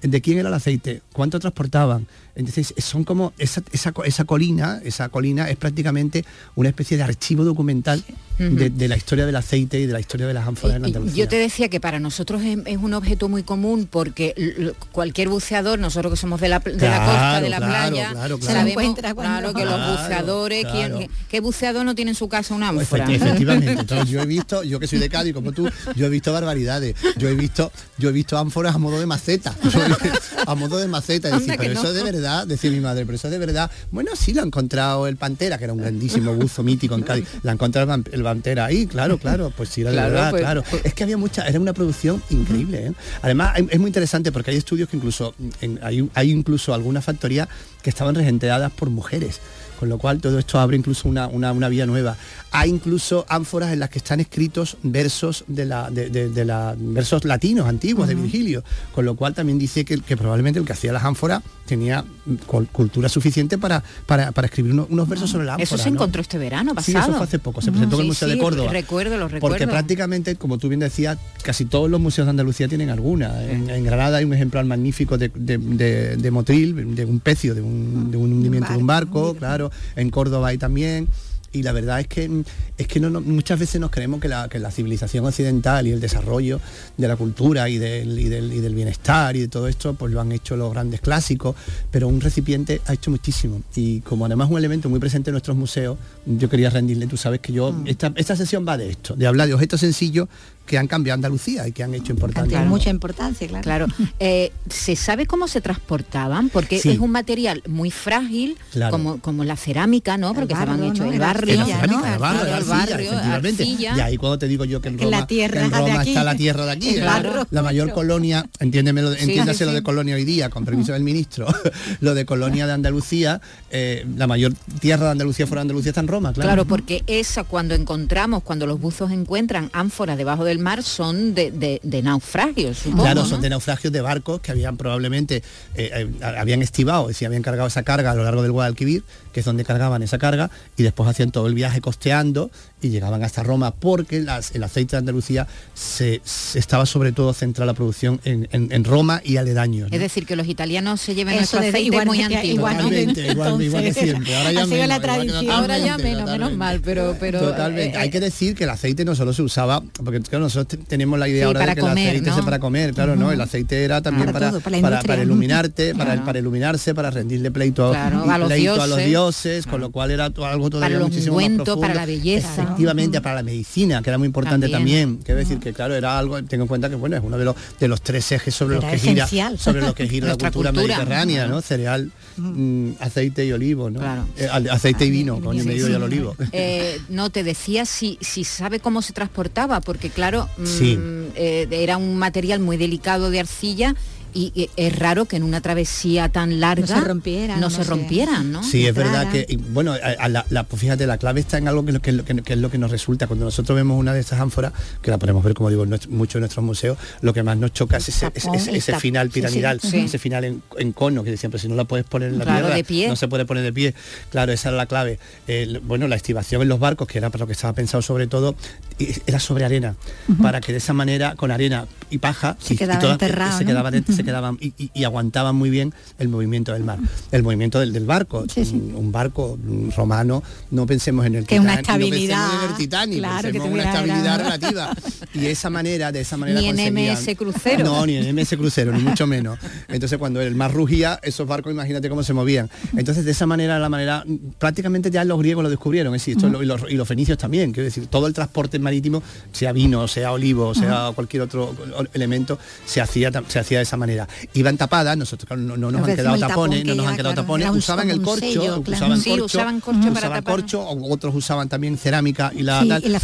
de 0.00 0.20
quién 0.20 0.38
era 0.40 0.48
el 0.48 0.54
aceite, 0.54 1.02
cuánto 1.12 1.38
transportaban. 1.38 2.08
Entonces 2.34 2.74
son 2.78 3.04
como 3.04 3.32
esa, 3.38 3.62
esa, 3.72 3.92
co- 3.92 4.02
esa 4.04 4.24
colina, 4.24 4.80
esa 4.84 5.08
colina 5.08 5.48
es 5.50 5.56
prácticamente 5.56 6.24
una 6.56 6.70
especie 6.70 6.96
de 6.96 7.02
archivo 7.04 7.44
documental 7.44 8.02
de, 8.38 8.70
de 8.70 8.88
la 8.88 8.96
historia 8.96 9.24
del 9.26 9.36
aceite 9.36 9.78
y 9.78 9.86
de 9.86 9.92
la 9.92 10.00
historia 10.00 10.26
de 10.26 10.34
las 10.34 10.48
ánforas 10.48 10.78
en 10.78 10.86
Andalucía. 10.86 11.14
Yo 11.24 11.28
te 11.28 11.36
decía 11.36 11.68
que 11.68 11.78
para 11.78 12.00
nosotros 12.00 12.42
es, 12.42 12.58
es 12.64 12.78
un 12.78 12.94
objeto 12.94 13.28
muy 13.28 13.42
común 13.44 13.86
porque 13.88 14.72
cualquier 14.90 15.28
buceador, 15.28 15.78
nosotros 15.78 16.10
que 16.14 16.16
somos 16.16 16.40
de 16.40 16.48
la, 16.48 16.58
de 16.58 16.72
la 16.72 17.04
costa, 17.04 17.40
de 17.42 17.50
la 17.50 17.56
claro, 17.58 17.72
playa, 17.90 18.10
claro, 18.12 18.38
sabemos 18.40 18.94
claro, 18.94 19.52
que 19.54 19.64
los 19.64 19.90
buceadores, 19.90 20.64
¿quién-. 20.72 21.08
¿qué 21.28 21.40
buceador 21.40 21.84
no 21.84 21.94
tiene 21.94 22.12
en 22.12 22.14
su 22.16 22.28
casa 22.28 22.54
un 22.54 22.62
Efecti- 22.62 22.78
ánfora? 22.80 23.12
Efectivamente, 23.12 23.72
entonces 23.80 24.08
yo 24.08 24.20
he 24.22 24.26
visto, 24.26 24.64
yo 24.64 24.80
que 24.80 24.86
soy 24.86 24.98
de 24.98 25.08
Cádiz 25.10 25.34
como 25.34 25.52
tú, 25.52 25.68
yo 25.94 26.06
he 26.06 26.08
visto 26.08 26.32
barbaridades, 26.32 26.96
yo 27.18 27.28
he 27.28 27.34
visto, 27.34 27.70
yo 27.98 28.08
he 28.08 28.12
visto 28.12 28.38
ánforas 28.38 28.71
a 28.74 28.78
modo 28.78 28.98
de 28.98 29.06
maceta, 29.06 29.54
a 30.46 30.54
modo 30.54 30.78
de 30.78 30.88
maceta, 30.88 31.30
decir, 31.30 31.54
pero 31.58 31.74
no. 31.74 31.80
eso 31.80 31.88
es 31.90 31.94
de 31.94 32.02
verdad, 32.02 32.46
decía 32.46 32.70
mi 32.70 32.80
madre, 32.80 33.04
pero 33.06 33.16
eso 33.16 33.28
es 33.28 33.32
de 33.32 33.38
verdad. 33.38 33.70
Bueno, 33.90 34.10
sí 34.16 34.32
lo 34.32 34.42
ha 34.42 34.44
encontrado 34.44 35.06
el 35.06 35.16
Pantera, 35.16 35.58
que 35.58 35.64
era 35.64 35.72
un 35.72 35.78
grandísimo 35.80 36.34
buzo 36.34 36.62
mítico 36.62 36.94
en 36.94 37.02
Cádiz, 37.02 37.26
la 37.42 37.52
ha 37.52 37.54
encontrado 37.54 37.84
el 37.92 38.02
Pan- 38.02 38.12
el 38.12 38.22
Pantera 38.22 38.64
ahí, 38.66 38.86
claro, 38.86 39.18
claro, 39.18 39.52
pues 39.56 39.68
sí, 39.68 39.82
de 39.82 39.90
Claro, 39.92 40.12
verdad, 40.12 40.30
pues- 40.30 40.42
claro. 40.42 40.62
Es 40.84 40.94
que 40.94 41.02
había 41.04 41.16
mucha, 41.16 41.46
era 41.46 41.58
una 41.60 41.72
producción 41.72 42.22
increíble, 42.30 42.86
¿eh? 42.88 42.92
Además, 43.22 43.56
es 43.70 43.78
muy 43.78 43.88
interesante 43.88 44.32
porque 44.32 44.50
hay 44.50 44.56
estudios 44.56 44.88
que 44.88 44.96
incluso, 44.96 45.34
en- 45.60 45.78
hay, 45.82 46.08
hay 46.14 46.30
incluso 46.30 46.74
algunas 46.74 47.04
factorías 47.04 47.48
que 47.82 47.90
estaban 47.90 48.14
regenteadas 48.14 48.72
por 48.72 48.90
mujeres 48.90 49.40
con 49.82 49.88
lo 49.88 49.98
cual 49.98 50.20
todo 50.20 50.38
esto 50.38 50.60
abre 50.60 50.76
incluso 50.76 51.08
una, 51.08 51.26
una- 51.26 51.50
una 51.50 51.68
vía 51.68 51.86
nueva. 51.86 52.16
Hay 52.52 52.70
incluso 52.70 53.26
ánforas 53.28 53.72
en 53.72 53.80
las 53.80 53.90
que 53.90 53.98
están 53.98 54.20
escritos 54.20 54.76
versos 54.84 55.44
de 55.48 55.64
la, 55.64 55.90
de, 55.90 56.08
de- 56.08 56.28
de 56.28 56.44
la- 56.44 56.76
versos 56.78 57.24
latinos 57.24 57.66
antiguos 57.66 58.06
de 58.06 58.14
Virgilio, 58.14 58.62
con 58.94 59.04
lo 59.04 59.16
cual 59.16 59.34
también 59.34 59.58
dice 59.58 59.84
que, 59.84 59.98
que 59.98 60.16
probablemente 60.16 60.60
el 60.60 60.64
que 60.66 60.72
hacía 60.72 60.92
las 60.92 61.02
ánforas 61.02 61.42
tenía 61.66 62.04
cul- 62.46 62.68
cultura 62.70 63.08
suficiente 63.08 63.58
para, 63.58 63.82
para, 64.06 64.30
para 64.30 64.46
escribir 64.46 64.72
uno- 64.72 64.86
unos 64.88 65.08
versos 65.08 65.28
sobre 65.30 65.46
la 65.46 65.54
ánfora. 65.54 65.64
Eso 65.64 65.76
se 65.78 65.90
¿no? 65.90 65.96
encontró 65.96 66.22
este 66.22 66.38
verano 66.38 66.70
Sí, 66.80 66.92
pasado. 66.92 67.08
eso 67.10 67.16
fue 67.18 67.26
hace 67.26 67.38
poco, 67.40 67.60
se 67.60 67.72
presentó 67.72 67.96
en 67.96 68.00
el 68.02 68.04
Sí, 68.04 68.08
Museo 68.10 68.28
sí, 68.28 68.34
de 68.36 68.40
Córdoba. 68.40 68.70
Recuerdo, 68.70 69.16
lo 69.18 69.26
recuerdo. 69.26 69.48
Porque 69.48 69.66
prácticamente, 69.66 70.36
como 70.36 70.58
tú 70.58 70.68
bien 70.68 70.78
decías, 70.78 71.18
casi 71.42 71.64
todos 71.64 71.90
los 71.90 71.98
museos 72.00 72.26
de 72.26 72.30
Andalucía 72.30 72.68
tienen 72.68 72.88
alguna. 72.90 73.42
En, 73.50 73.68
en 73.68 73.82
Granada 73.82 74.18
hay 74.18 74.24
un 74.26 74.32
ejemplar 74.34 74.64
magnífico 74.64 75.18
de, 75.18 75.28
de- 75.34 75.58
de- 75.58 76.16
de 76.18 76.30
motril, 76.30 76.94
de 76.94 77.04
un 77.04 77.18
pecio, 77.18 77.52
de 77.56 77.62
un, 77.62 78.12
de 78.12 78.16
un 78.16 78.32
hundimiento 78.32 78.70
de 78.72 78.78
un 78.78 78.86
barco, 78.86 79.34
claro. 79.34 79.71
En 79.96 80.10
Córdoba 80.10 80.48
hay 80.48 80.58
también. 80.58 81.08
Y 81.54 81.64
la 81.64 81.72
verdad 81.72 82.00
es 82.00 82.06
que 82.06 82.44
es 82.78 82.86
que 82.86 82.98
no, 82.98 83.10
no- 83.10 83.20
muchas 83.20 83.58
veces 83.60 83.78
nos 83.78 83.90
creemos 83.90 84.20
que 84.22 84.28
la, 84.28 84.48
que 84.48 84.58
la 84.58 84.70
civilización 84.70 85.26
occidental 85.26 85.86
y 85.86 85.90
el 85.90 86.00
desarrollo 86.00 86.60
de 86.96 87.06
la 87.08 87.14
cultura 87.16 87.68
y 87.68 87.76
del, 87.76 88.18
y, 88.18 88.30
del, 88.30 88.50
y 88.54 88.60
del 88.60 88.74
bienestar 88.74 89.36
y 89.36 89.40
de 89.40 89.48
todo 89.48 89.68
esto, 89.68 89.92
pues 89.92 90.10
lo 90.14 90.22
han 90.22 90.32
hecho 90.32 90.56
los 90.56 90.72
grandes 90.72 91.02
clásicos, 91.02 91.54
pero 91.90 92.08
un 92.08 92.22
recipiente 92.22 92.80
ha 92.86 92.94
hecho 92.94 93.10
muchísimo. 93.10 93.60
Y 93.76 94.00
como 94.00 94.24
además 94.24 94.48
un 94.50 94.56
elemento 94.56 94.88
muy 94.88 94.98
presente 94.98 95.28
en 95.28 95.32
nuestros 95.32 95.54
museos, 95.54 95.98
yo 96.24 96.48
quería 96.48 96.70
rendirle, 96.70 97.06
tú 97.06 97.18
sabes 97.18 97.40
que 97.40 97.52
yo, 97.52 97.74
esta, 97.84 98.14
esta 98.16 98.34
sesión 98.34 98.64
va 98.66 98.78
de 98.78 98.88
esto, 98.88 99.14
de 99.14 99.26
hablar 99.26 99.46
de 99.46 99.52
objetos 99.52 99.80
sencillos 99.80 100.28
que 100.66 100.78
han 100.78 100.86
cambiado 100.86 101.16
Andalucía 101.16 101.66
y 101.68 101.72
que 101.72 101.82
han 101.82 101.94
hecho 101.94 102.12
importante. 102.12 102.50
Tiene 102.50 102.66
mucha 102.66 102.90
importancia, 102.90 103.46
claro. 103.48 103.62
Claro. 103.62 103.86
Eh, 104.20 104.52
¿Se 104.70 104.96
sabe 104.96 105.26
cómo 105.26 105.48
se 105.48 105.60
transportaban? 105.60 106.48
Porque 106.48 106.78
Sí. 106.78 106.90
es 106.90 106.98
un 106.98 107.10
material 107.10 107.62
muy 107.68 107.90
frágil, 107.90 108.56
Claro. 108.72 108.90
como, 108.92 109.18
como 109.20 109.44
la 109.44 109.56
cerámica, 109.56 110.16
¿no? 110.18 110.34
Porque 110.34 110.54
el 110.54 110.58
barrio. 110.60 111.12
Era 111.12 111.30
arcilla, 111.30 111.64
cerámica, 111.80 111.86
¿no? 111.86 112.02
de 112.02 112.50
de 112.50 112.56
el 112.58 112.64
barrio, 112.64 112.94
efectivamente. 112.96 113.62
arcilla. 113.62 113.96
Y 113.96 114.00
ahí 114.00 114.16
cuando 114.16 114.38
te 114.38 114.48
digo 114.48 114.64
yo 114.64 114.80
que 114.80 114.88
en 114.88 114.96
Que 114.96 115.04
la 115.06 115.18
Roma, 115.18 115.26
tierra 115.26 115.60
en 115.64 115.70
de 115.70 115.76
Roma 115.78 116.00
aquí. 116.00 116.10
está 116.10 116.24
la 116.24 116.34
tierra 116.36 116.64
de 116.66 116.72
aquí, 116.72 116.88
El 116.96 117.02
¿eh? 117.02 117.44
la 117.50 117.62
mayor 117.62 117.92
colonia, 117.92 118.46
entiéndemelo, 118.60 119.12
Sí, 119.12 119.18
entiéndase 119.24 119.58
sí, 119.58 119.64
lo 119.64 119.72
de 119.72 119.82
colonia 119.82 120.14
hoy 120.14 120.24
día, 120.24 120.48
con 120.48 120.64
permiso 120.64 120.92
del 120.92 121.02
ministro, 121.02 121.46
lo 122.00 122.14
de 122.14 122.24
colonia 122.24 122.66
de 122.66 122.72
Andalucía, 122.72 123.40
eh, 123.70 124.06
la 124.16 124.26
mayor 124.26 124.54
tierra 124.80 125.06
de 125.06 125.10
Andalucía 125.12 125.46
fuera 125.46 125.60
de 125.60 125.62
Andalucía 125.62 125.90
está 125.90 126.00
en 126.00 126.08
Roma, 126.08 126.32
claro. 126.32 126.48
Claro, 126.48 126.64
porque 126.66 127.02
esa 127.06 127.44
cuando 127.44 127.74
encontramos, 127.74 128.42
cuando 128.42 128.66
los 128.66 128.80
buzos 128.80 129.10
encuentran 129.10 129.70
ánforas 129.72 130.16
debajo 130.16 130.44
del 130.52 130.58
mar, 130.60 130.82
son 130.82 131.34
de, 131.34 131.50
de- 131.50 131.80
de 131.82 132.02
naufragios, 132.02 132.78
supongo, 132.78 133.02
Claro, 133.04 133.22
¿no? 133.22 133.26
son 133.28 133.40
de 133.40 133.48
naufragios 133.50 133.92
de 133.92 134.00
barcos 134.00 134.40
que 134.40 134.52
habían 134.52 134.76
probablemente, 134.76 135.42
eh, 135.74 136.06
eh, 136.20 136.24
habían 136.24 136.62
estivado, 136.62 137.02
es 137.04 137.16
decir, 137.16 137.26
habían 137.26 137.42
cargado 137.42 137.66
esa 137.68 137.82
carga 137.82 138.10
a 138.10 138.14
lo 138.14 138.24
largo 138.24 138.42
del 138.42 138.52
Guadalquivir, 138.52 139.02
que 139.32 139.40
es 139.40 139.46
donde 139.46 139.64
cargaban 139.64 140.02
esa 140.02 140.18
carga, 140.18 140.50
y 140.76 140.82
después 140.82 141.08
hacían 141.08 141.30
todo 141.32 141.46
el 141.46 141.54
viaje 141.54 141.80
costeando 141.80 142.50
y 142.82 142.90
llegaban 142.90 143.22
hasta 143.24 143.42
Roma, 143.42 143.72
porque 143.74 144.20
las- 144.20 144.54
el 144.54 144.62
aceite 144.64 144.96
de 144.96 144.98
Andalucía 144.98 145.46
se, 145.74 146.20
se 146.24 146.58
estaba 146.58 146.84
sobre 146.84 147.12
todo 147.12 147.32
centrada 147.32 147.66
la 147.66 147.74
producción 147.74 148.20
en, 148.24 148.48
en- 148.52 148.72
en 148.72 148.84
Roma 148.84 149.20
y 149.24 149.36
aledaños. 149.38 149.90
¿no? 149.90 149.94
Es 149.94 150.00
decir, 150.02 150.26
que 150.26 150.36
los 150.36 150.46
italianos 150.48 151.00
se 151.00 151.14
lleven 151.14 151.34
Eso 151.34 151.40
nuestro 151.40 151.60
desde- 151.60 151.68
aceite 151.78 151.86
igual- 151.86 152.06
muy 152.06 152.22
antiguo, 152.22 152.42
igual- 152.68 152.92
igual, 153.30 153.62
igual 153.62 153.84
que 153.84 153.94
siempre. 153.94 154.36
Ahora 154.36 154.52
ya 154.52 154.66
menos, 154.66 154.88
la 154.88 155.00
tradición. 155.00 155.50
Ahora 155.50 155.78
ya 155.78 155.96
totalmente, 155.96 156.30
menos, 156.32 156.52
mal, 156.56 156.80
pero... 156.80 157.16
pero 157.18 157.40
Totalmente. 157.40 157.96
eh, 157.96 158.00
Hay 158.00 158.10
que 158.10 158.20
decir 158.20 158.54
que 158.54 158.64
el 158.64 158.70
aceite 158.70 159.04
no 159.04 159.14
solo 159.14 159.32
se 159.32 159.42
usaba, 159.42 159.80
porque 160.04 160.20
claro, 160.20 160.44
nosotros 160.44 160.66
te- 160.68 160.76
tenemos 160.86 161.18
la 161.18 161.28
idea 161.28 161.42
Sí, 161.42 161.46
ahora 161.46 161.60
para 161.60 161.70
de 161.72 161.74
que 161.76 161.80
comer, 161.80 161.98
el 162.08 162.10
aceite 162.16 162.30
¿no? 162.30 162.38
es 162.38 162.44
para 162.44 162.58
comer, 162.58 162.94
claro, 162.94 163.16
no, 163.16 163.30
el 163.32 163.40
aceite 163.40 163.84
era 163.84 164.02
también 164.02 164.26
Para 164.26 164.38
para, 164.38 164.50
todo, 164.50 164.60
para 164.60 164.76
la 164.76 164.82
para, 164.82 164.94
industria. 164.96 165.12
para 165.14 165.22
iluminarte, 165.22 165.94
para, 165.94 166.04
Claro. 166.12 166.24
para 166.26 166.38
iluminarse, 166.40 166.94
para 166.94 167.10
rendirle 167.10 167.50
pleito, 167.50 167.90
Claro, 167.90 168.24
y 168.26 168.30
a 168.30 168.38
los 168.38 168.48
pleito 168.48 168.72
a 168.82 168.86
los 168.86 168.96
dioses. 168.98 169.06
dioses, 169.08 169.66
con 169.66 169.80
lo 169.80 169.90
cual 169.90 170.10
era 170.10 170.24
algo 170.26 170.70
todavía 170.70 170.98
muchísimo 170.98 171.36
más 171.36 171.44
profundo. 171.46 171.80
para 171.80 171.94
la 171.94 172.06
belleza. 172.06 172.71
Efectivamente, 172.72 173.20
para 173.20 173.36
la 173.36 173.42
medicina, 173.42 174.02
que 174.02 174.10
era 174.10 174.18
muy 174.18 174.26
importante 174.26 174.68
También. 174.68 175.18
Quiero 175.24 175.38
decir 175.38 175.58
que 175.58 175.72
claro, 175.72 175.94
era 175.94 176.18
algo, 176.18 176.42
tengo 176.44 176.64
en 176.64 176.68
cuenta 176.68 176.88
que 176.88 176.96
bueno, 176.96 177.16
es 177.16 177.22
uno 177.24 177.38
de 177.38 177.44
los 177.44 177.56
de 177.78 177.88
los 177.88 178.00
tres 178.02 178.30
ejes 178.32 178.54
sobre 178.54 178.76
Era 178.76 178.90
los 178.92 179.00
que 179.00 179.08
gira, 179.08 179.56
sobre 179.56 179.80
los 179.82 179.94
que 179.94 180.08
gira 180.08 180.26
la 180.28 180.36
cultura, 180.36 180.70
cultura. 180.70 180.96
mediterránea, 180.96 181.46
¿no? 181.46 181.60
Cereal, 181.62 182.10
mm, 182.36 182.90
aceite 183.00 183.44
y 183.44 183.52
olivo, 183.52 183.90
¿no? 183.90 184.00
Claro. 184.00 184.26
Eh, 184.36 184.48
aceite 184.70 185.04
y 185.06 185.10
vino, 185.10 185.40
coño, 185.40 185.62
sí, 185.62 185.68
me 185.68 185.74
digo 185.74 185.86
sí. 185.86 185.92
ya 185.92 185.96
el 185.98 186.02
olivo. 186.04 186.36
Eh, 186.52 186.98
no, 187.08 187.30
te 187.30 187.42
decía 187.44 187.84
si, 187.84 188.18
si 188.20 188.44
sabe 188.44 188.80
cómo 188.80 189.02
se 189.02 189.12
transportaba, 189.12 189.80
porque 189.80 190.10
claro, 190.10 190.48
mm, 190.58 190.66
Sí. 190.66 190.98
eh, 191.34 191.66
era 191.70 191.96
un 191.96 192.16
material 192.16 192.60
muy 192.60 192.76
delicado 192.76 193.30
de 193.30 193.40
arcilla 193.40 193.94
y, 194.34 194.52
y 194.54 194.70
es 194.76 194.98
raro 194.98 195.24
que 195.26 195.36
en 195.36 195.42
una 195.42 195.60
travesía 195.60 196.28
tan 196.28 196.60
larga 196.60 196.86
No 196.96 197.00
se 197.02 197.06
rompieran, 197.08 197.60
no 197.60 197.68
no 197.68 197.70
se 197.70 197.84
rompieran, 197.84 198.52
¿no? 198.52 198.62
Sí, 198.62 198.86
es 198.86 198.94
verdad 198.94 199.30
que, 199.30 199.46
y, 199.48 199.56
bueno, 199.56 199.92
a- 199.92 199.96
a 200.24 200.28
la, 200.28 200.44
la- 200.50 200.64
pues 200.64 200.80
fíjate, 200.80 201.06
la 201.06 201.18
clave 201.18 201.40
está 201.40 201.58
en 201.58 201.68
algo 201.68 201.84
que, 201.84 201.92
lo- 201.92 202.00
que, 202.00 202.10
es 202.10 202.16
lo 202.16 202.24
que- 202.24 202.42
que 202.42 202.52
es 202.54 202.58
lo 202.58 202.70
que 202.70 202.78
nos 202.78 202.90
resulta. 202.90 203.26
Cuando 203.26 203.44
nosotros 203.44 203.74
vemos 203.76 203.98
una 203.98 204.12
de 204.14 204.20
estas 204.20 204.40
ánforas, 204.40 204.72
que 205.02 205.10
la 205.10 205.18
podemos 205.18 205.42
ver, 205.44 205.54
como 205.54 205.70
digo, 205.70 205.82
en 205.84 205.90
nuestro- 205.90 206.10
mucho 206.10 206.38
en 206.38 206.42
nuestros 206.42 206.64
museos, 206.64 206.98
lo 207.20 207.32
que 207.32 207.42
más 207.42 207.56
nos 207.56 207.72
choca 207.72 207.96
es 207.98 208.08
ese, 208.08 208.26
tapón, 208.26 208.58
final 209.00 209.28
sí, 209.28 209.32
sí. 209.32 209.40
piramidal, 209.40 209.80
Sí. 209.80 209.98
ese 210.00 210.18
final 210.18 210.44
en, 210.44 210.62
en 210.78 210.92
cono, 210.92 211.22
que 211.24 211.36
siempre 211.36 211.58
si 211.60 211.68
no 211.68 211.74
la 211.74 211.84
puedes 211.84 212.06
poner 212.06 212.28
en 212.30 212.38
la 212.38 212.44
Claro, 212.44 212.60
tierra, 212.66 212.76
de 212.76 212.84
pie. 212.84 213.08
no 213.08 213.16
se 213.16 213.28
puede 213.28 213.44
poner 213.44 213.62
de 213.62 213.72
pie. 213.72 213.94
Claro, 214.30 214.52
esa 214.52 214.68
era 214.68 214.78
la 214.78 214.86
clave. 214.86 215.18
El- 215.46 215.80
bueno, 215.80 216.08
la 216.08 216.16
estivación 216.16 216.62
en 216.62 216.68
los 216.68 216.80
barcos, 216.80 217.06
que 217.08 217.18
era 217.18 217.30
para 217.30 217.42
lo 217.42 217.46
que 217.46 217.52
estaba 217.52 217.72
pensado 217.72 218.02
sobre 218.02 218.26
todo, 218.26 218.54
y- 218.98 219.08
era 219.26 219.40
sobre 219.40 219.64
arena, 219.64 219.94
para 220.40 220.60
que 220.60 220.72
de 220.72 220.78
esa 220.78 220.92
manera, 220.92 221.34
con 221.36 221.50
arena 221.50 221.86
y 222.10 222.18
paja, 222.18 222.56
Se 222.60 222.74
y- 222.74 222.76
y 222.76 222.78
quedaba 222.78 223.00
todas- 223.00 223.14
enterrado, 223.14 223.58
se 223.58 223.64
¿no? 223.64 223.70
quedaban, 223.70 223.92
de- 223.92 224.02
se 224.22 224.26
quedaban 224.26 224.56
y, 224.60 224.72
y- 224.78 224.90
y 224.94 225.04
aguantaban 225.04 225.54
muy 225.56 225.70
bien 225.70 225.92
el 226.18 226.28
movimiento 226.28 226.72
del 226.72 226.84
mar, 226.84 226.98
el 227.30 227.42
movimiento 227.42 227.78
del, 227.80 227.92
del 227.92 228.06
barco. 228.06 228.44
Sí, 228.52 228.64
sí. 228.64 228.74
Un, 228.74 228.94
un 228.96 229.12
barco 229.12 229.58
romano, 229.96 230.42
no 230.70 230.86
pensemos 230.86 231.26
en 231.26 231.34
el 231.36 231.46
Que 231.46 231.58
una 231.60 231.78
Titanic, 231.78 231.86
no 232.00 232.04
estabilidad, 232.16 232.38
pensemos 232.48 232.64
en 232.64 232.70
el 232.70 232.76
Titanic, 232.76 233.18
claro, 233.18 233.36
que 233.42 233.52
pensemos 233.52 233.66
en 233.66 233.72
una 233.74 233.84
estabilidad 233.90 234.34
era- 234.34 234.44
relativa. 234.44 234.94
Y 235.34 235.46
esa 235.46 235.70
manera, 235.70 236.12
de 236.12 236.20
esa 236.20 236.36
manera 236.36 236.60
Ni 236.60 236.68
en 236.68 236.94
MS 236.94 237.34
crucero. 237.36 237.84
No, 237.84 238.06
ni 238.06 238.16
en 238.16 238.34
MS 238.36 238.56
crucero, 238.56 238.92
ni 238.92 239.02
mucho 239.02 239.26
menos. 239.26 239.58
Entonces 239.88 240.18
cuando 240.18 240.40
el 240.40 240.54
mar 240.54 240.72
rugía, 240.72 241.18
esos 241.22 241.46
barcos, 241.46 241.72
imagínate 241.72 242.08
cómo 242.08 242.22
se 242.22 242.32
movían. 242.34 242.68
Entonces 242.96 243.24
de 243.24 243.30
esa 243.30 243.46
manera, 243.46 243.78
la 243.78 243.88
manera, 243.88 244.24
prácticamente 244.58 245.10
ya 245.10 245.24
los 245.24 245.38
griegos 245.38 245.62
lo 245.64 245.70
descubrieron, 245.70 246.14
es 246.14 246.22
decir, 246.22 246.36
esto 246.36 246.62
y, 246.62 246.66
los, 246.66 246.82
y 246.90 246.94
los 246.94 247.08
fenicios 247.08 247.38
también, 247.38 247.72
quiero 247.72 247.84
decir, 247.86 248.06
todo 248.06 248.26
el 248.26 248.34
transporte 248.34 248.78
marítimo, 248.78 249.22
sea 249.52 249.72
vino, 249.72 250.06
sea 250.08 250.32
olivo, 250.32 250.74
sea 250.74 251.10
cualquier 251.14 251.42
otro 251.42 251.74
elemento, 252.12 252.58
se 252.84 253.00
hacía, 253.00 253.30
se 253.48 253.58
hacía 253.58 253.78
de 253.78 253.84
esa 253.84 253.96
manera. 253.96 254.11
Manera. 254.12 254.28
Iban 254.54 254.76
tapadas, 254.76 255.16
nosotros 255.16 255.46
claro, 255.46 255.62
no, 255.62 255.76
no 255.76 255.90
nos 255.90 256.08
han 256.08 256.16
quedado 256.16 256.38
tapón 256.38 256.48
tapones, 256.70 256.84
no 256.84 256.94
nos 256.94 257.06
han 257.06 257.16
quedado 257.16 257.34
claro, 257.34 257.42
tapones, 257.42 257.70
un- 257.70 257.78
usaban 257.78 258.10
el 258.10 258.22
corcho, 258.22 258.40
sello, 258.46 258.82
claro. 258.82 258.96
usaban 258.96 259.20
Sí, 259.20 259.30
corcho, 259.30 259.44
usaban 259.44 259.80
corcho 259.80 260.00
para 260.00 260.12
usaban 260.12 260.38
tapar. 260.44 260.54
corcho, 260.54 260.80
o 260.82 261.12
otros 261.12 261.34
usaban 261.34 261.68
también 261.68 261.96
cerámica 261.98 262.52
y 262.54 262.62
la 262.62 262.82
Sí, 262.82 262.88
tal. 262.88 263.04
y 263.04 263.08
la. 263.08 263.20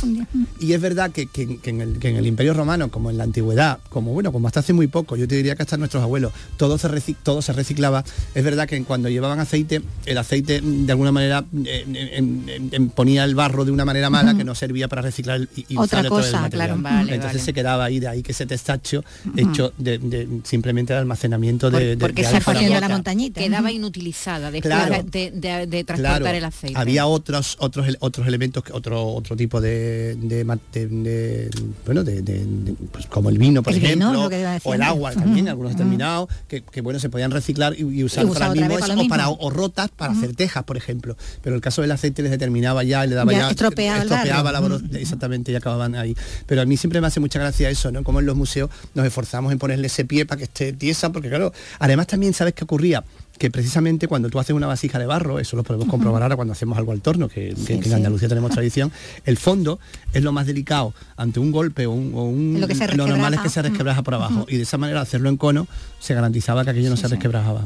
Y 0.61 0.73
es 0.73 0.81
verdad 0.81 1.11
que, 1.11 1.27
que- 1.27 1.59
que 1.59 1.71
en 1.71 1.81
el, 1.81 1.99
que 1.99 2.09
en 2.09 2.17
el 2.17 2.27
Imperio 2.27 2.55
Romano, 2.55 2.91
como 2.91 3.11
en 3.11 3.19
la 3.19 3.25
antigüedad, 3.25 3.79
como 3.91 4.13
bueno, 4.13 4.33
como 4.33 4.47
hasta 4.49 4.61
hace 4.61 4.73
muy 4.73 4.87
poco, 4.87 5.17
yo 5.17 5.29
te 5.29 5.35
diría 5.37 5.55
que 5.57 5.63
hasta 5.63 5.77
nuestros 5.77 6.03
abuelos, 6.03 6.33
todo 6.57 6.79
se, 6.79 6.89
reci- 6.89 7.17
todo 7.23 7.43
se 7.43 7.53
reciclaba. 7.53 8.05
Es 8.35 8.45
verdad 8.45 8.67
que 8.69 8.83
cuando 8.85 9.09
llevaban 9.09 9.41
aceite, 9.41 9.83
el 10.07 10.19
aceite 10.19 10.61
mm, 10.63 10.87
de 10.87 10.93
alguna 10.93 11.13
manera 11.13 11.45
en- 11.53 11.97
en- 11.97 12.69
en- 12.73 12.91
ponía 12.91 13.25
el 13.25 13.35
barro 13.35 13.65
de 13.65 13.71
una 13.73 13.85
manera 13.85 14.11
mala 14.11 14.35
que 14.37 14.45
no 14.45 14.55
servía 14.55 14.89
para 14.89 15.03
reciclar 15.03 15.41
y, 15.57 15.61
y 15.69 15.77
Otra 15.77 16.01
usar 16.01 16.09
todo 16.09 16.19
el 16.21 16.25
cosa, 16.25 16.41
material. 16.41 16.69
claro. 16.69 16.83
Vale, 16.83 17.15
Entonces 17.15 17.39
vale. 17.41 17.45
se 17.45 17.53
quedaba 17.53 17.85
ahí, 17.85 18.01
de 18.01 18.09
ahí 18.09 18.23
que 18.23 18.33
ese 18.33 18.47
testacho 18.47 19.05
hecho 19.37 19.73
de, 19.79 19.99
de- 19.99 20.29
simplemente 20.45 20.78
de 20.87 20.99
almacenamiento 21.01 21.71
de, 21.71 21.79
de- 21.91 21.97
porque 21.97 22.23
de 22.23 22.29
esa 22.29 22.41
la 22.81 22.89
montañita. 22.89 23.41
quedaba 23.41 23.71
inutilizada 23.73 24.51
después 24.51 24.73
Claro. 24.75 25.03
de, 25.05 25.31
de- 25.31 25.67
de 25.67 25.85
transportar 25.85 26.21
Claro, 26.23 26.37
el 26.39 26.45
aceite. 26.45 26.79
Había 26.79 27.07
otros 27.07 27.57
otros 27.61 27.87
otros 28.01 28.27
elementos, 28.27 28.63
que- 28.63 28.73
otro 28.73 29.05
otro 29.09 29.37
tipo 29.37 29.61
de, 29.61 30.17
de, 30.17 30.45
ma- 30.45 30.59
de- 30.73 30.87
de- 30.87 31.51
bueno, 31.85 32.05
de, 32.05 32.23
de- 32.23 32.45
de- 32.45 32.75
pues 32.93 33.07
como 33.07 33.31
el 33.31 33.39
vino, 33.39 33.63
por 33.63 33.73
El 33.73 33.85
ejemplo, 33.85 34.29
o 34.65 34.75
el 34.75 34.83
agua 34.83 35.13
también, 35.13 35.49
algunos 35.49 35.73
determinados, 35.73 36.29
que, 36.49 36.63
que, 36.63 36.81
bueno 36.81 36.99
se 37.01 37.09
podían 37.11 37.31
reciclar 37.31 37.75
y, 37.79 37.83
y 37.83 38.05
usar 38.05 38.25
Y 38.25 38.29
para, 38.31 38.51
mismo 38.51 38.69
vez 38.69 38.81
para 38.81 38.95
eso, 38.95 39.03
o 39.03 39.09
para 39.09 39.29
o 39.31 39.51
rotas 39.51 39.91
para 39.91 40.13
hacer 40.13 40.35
tejas, 40.35 40.65
por 40.65 40.77
ejemplo. 40.77 41.17
Pero 41.43 41.57
el 41.57 41.63
caso 41.63 41.83
del 41.83 41.91
aceite 41.93 42.23
les 42.23 42.31
determinaba 42.31 42.83
ya 42.85 43.05
y 43.05 43.09
le 43.09 43.15
daba 43.15 43.33
Ya 43.33 43.39
ya, 43.39 43.51
estropeaba 43.51 44.53
la 44.53 44.61
voro- 44.61 44.81
exactamente 44.95 45.53
y 45.53 45.55
acababan 45.55 45.95
ahí. 45.95 46.15
Pero 46.47 46.63
a 46.63 46.65
mí 46.67 46.77
siempre 46.77 47.01
me 47.01 47.07
hace 47.07 47.21
mucha 47.21 47.39
gracia 47.39 47.71
eso, 47.71 47.91
¿no? 47.91 48.03
Como 48.05 48.21
en 48.21 48.27
los 48.27 48.37
museos 48.37 48.71
nos 48.95 49.07
esforzamos 49.07 49.53
en 49.53 49.59
ponerle 49.59 49.87
ese 49.87 50.05
pie 50.05 50.27
para 50.27 50.39
que 50.39 50.45
esté 50.45 50.68
tiesa, 50.73 51.11
porque 51.13 51.29
claro, 51.29 51.53
además 51.79 52.07
también 52.07 52.35
sabes 52.35 52.55
qué 52.55 52.65
ocurría 52.65 53.05
que 53.39 53.53
precisamente 53.53 54.09
cuando 54.09 54.29
tú 54.31 54.41
haces 54.41 54.57
una 54.57 54.67
vasija 54.67 54.99
de 54.99 55.07
barro, 55.07 55.39
eso 55.39 55.57
lo 55.57 55.63
podemos 55.63 55.87
comprobar 55.87 56.23
ahora 56.25 56.35
cuando 56.35 56.51
hacemos 56.51 56.77
algo 56.77 56.91
al 56.91 57.01
torno, 57.01 57.29
que, 57.29 57.51
en 57.51 57.57
sí. 57.57 57.93
Andalucía 57.93 58.29
tenemos 58.29 58.51
tradición, 58.51 58.91
el 59.27 59.37
fondo 59.37 59.79
es 60.13 60.25
lo 60.25 60.33
más 60.33 60.47
delicado 60.49 60.93
ante 61.17 61.39
un 61.39 61.53
golpe 61.53 61.87
o 61.87 61.93
un, 61.93 62.13
o 62.17 62.25
un- 62.25 62.61
Lo 62.61 62.67
que 62.67 62.75
se 62.75 62.97
normal 62.97 63.35
es 63.35 63.41
que 63.41 63.49
se 63.49 63.63
resquebraja 63.63 64.03
por 64.03 64.15
abajo 64.15 64.45
y 64.49 64.57
de 64.57 64.65
esa 64.65 64.77
manera 64.77 65.01
hacerlo 65.03 65.29
en 65.29 65.37
cono 65.37 65.69
se 66.01 66.15
garantizaba 66.15 66.65
que 66.65 66.71
aquello 66.71 66.91
no 66.91 66.97
se 66.97 67.07
resquebrajaba. 67.07 67.65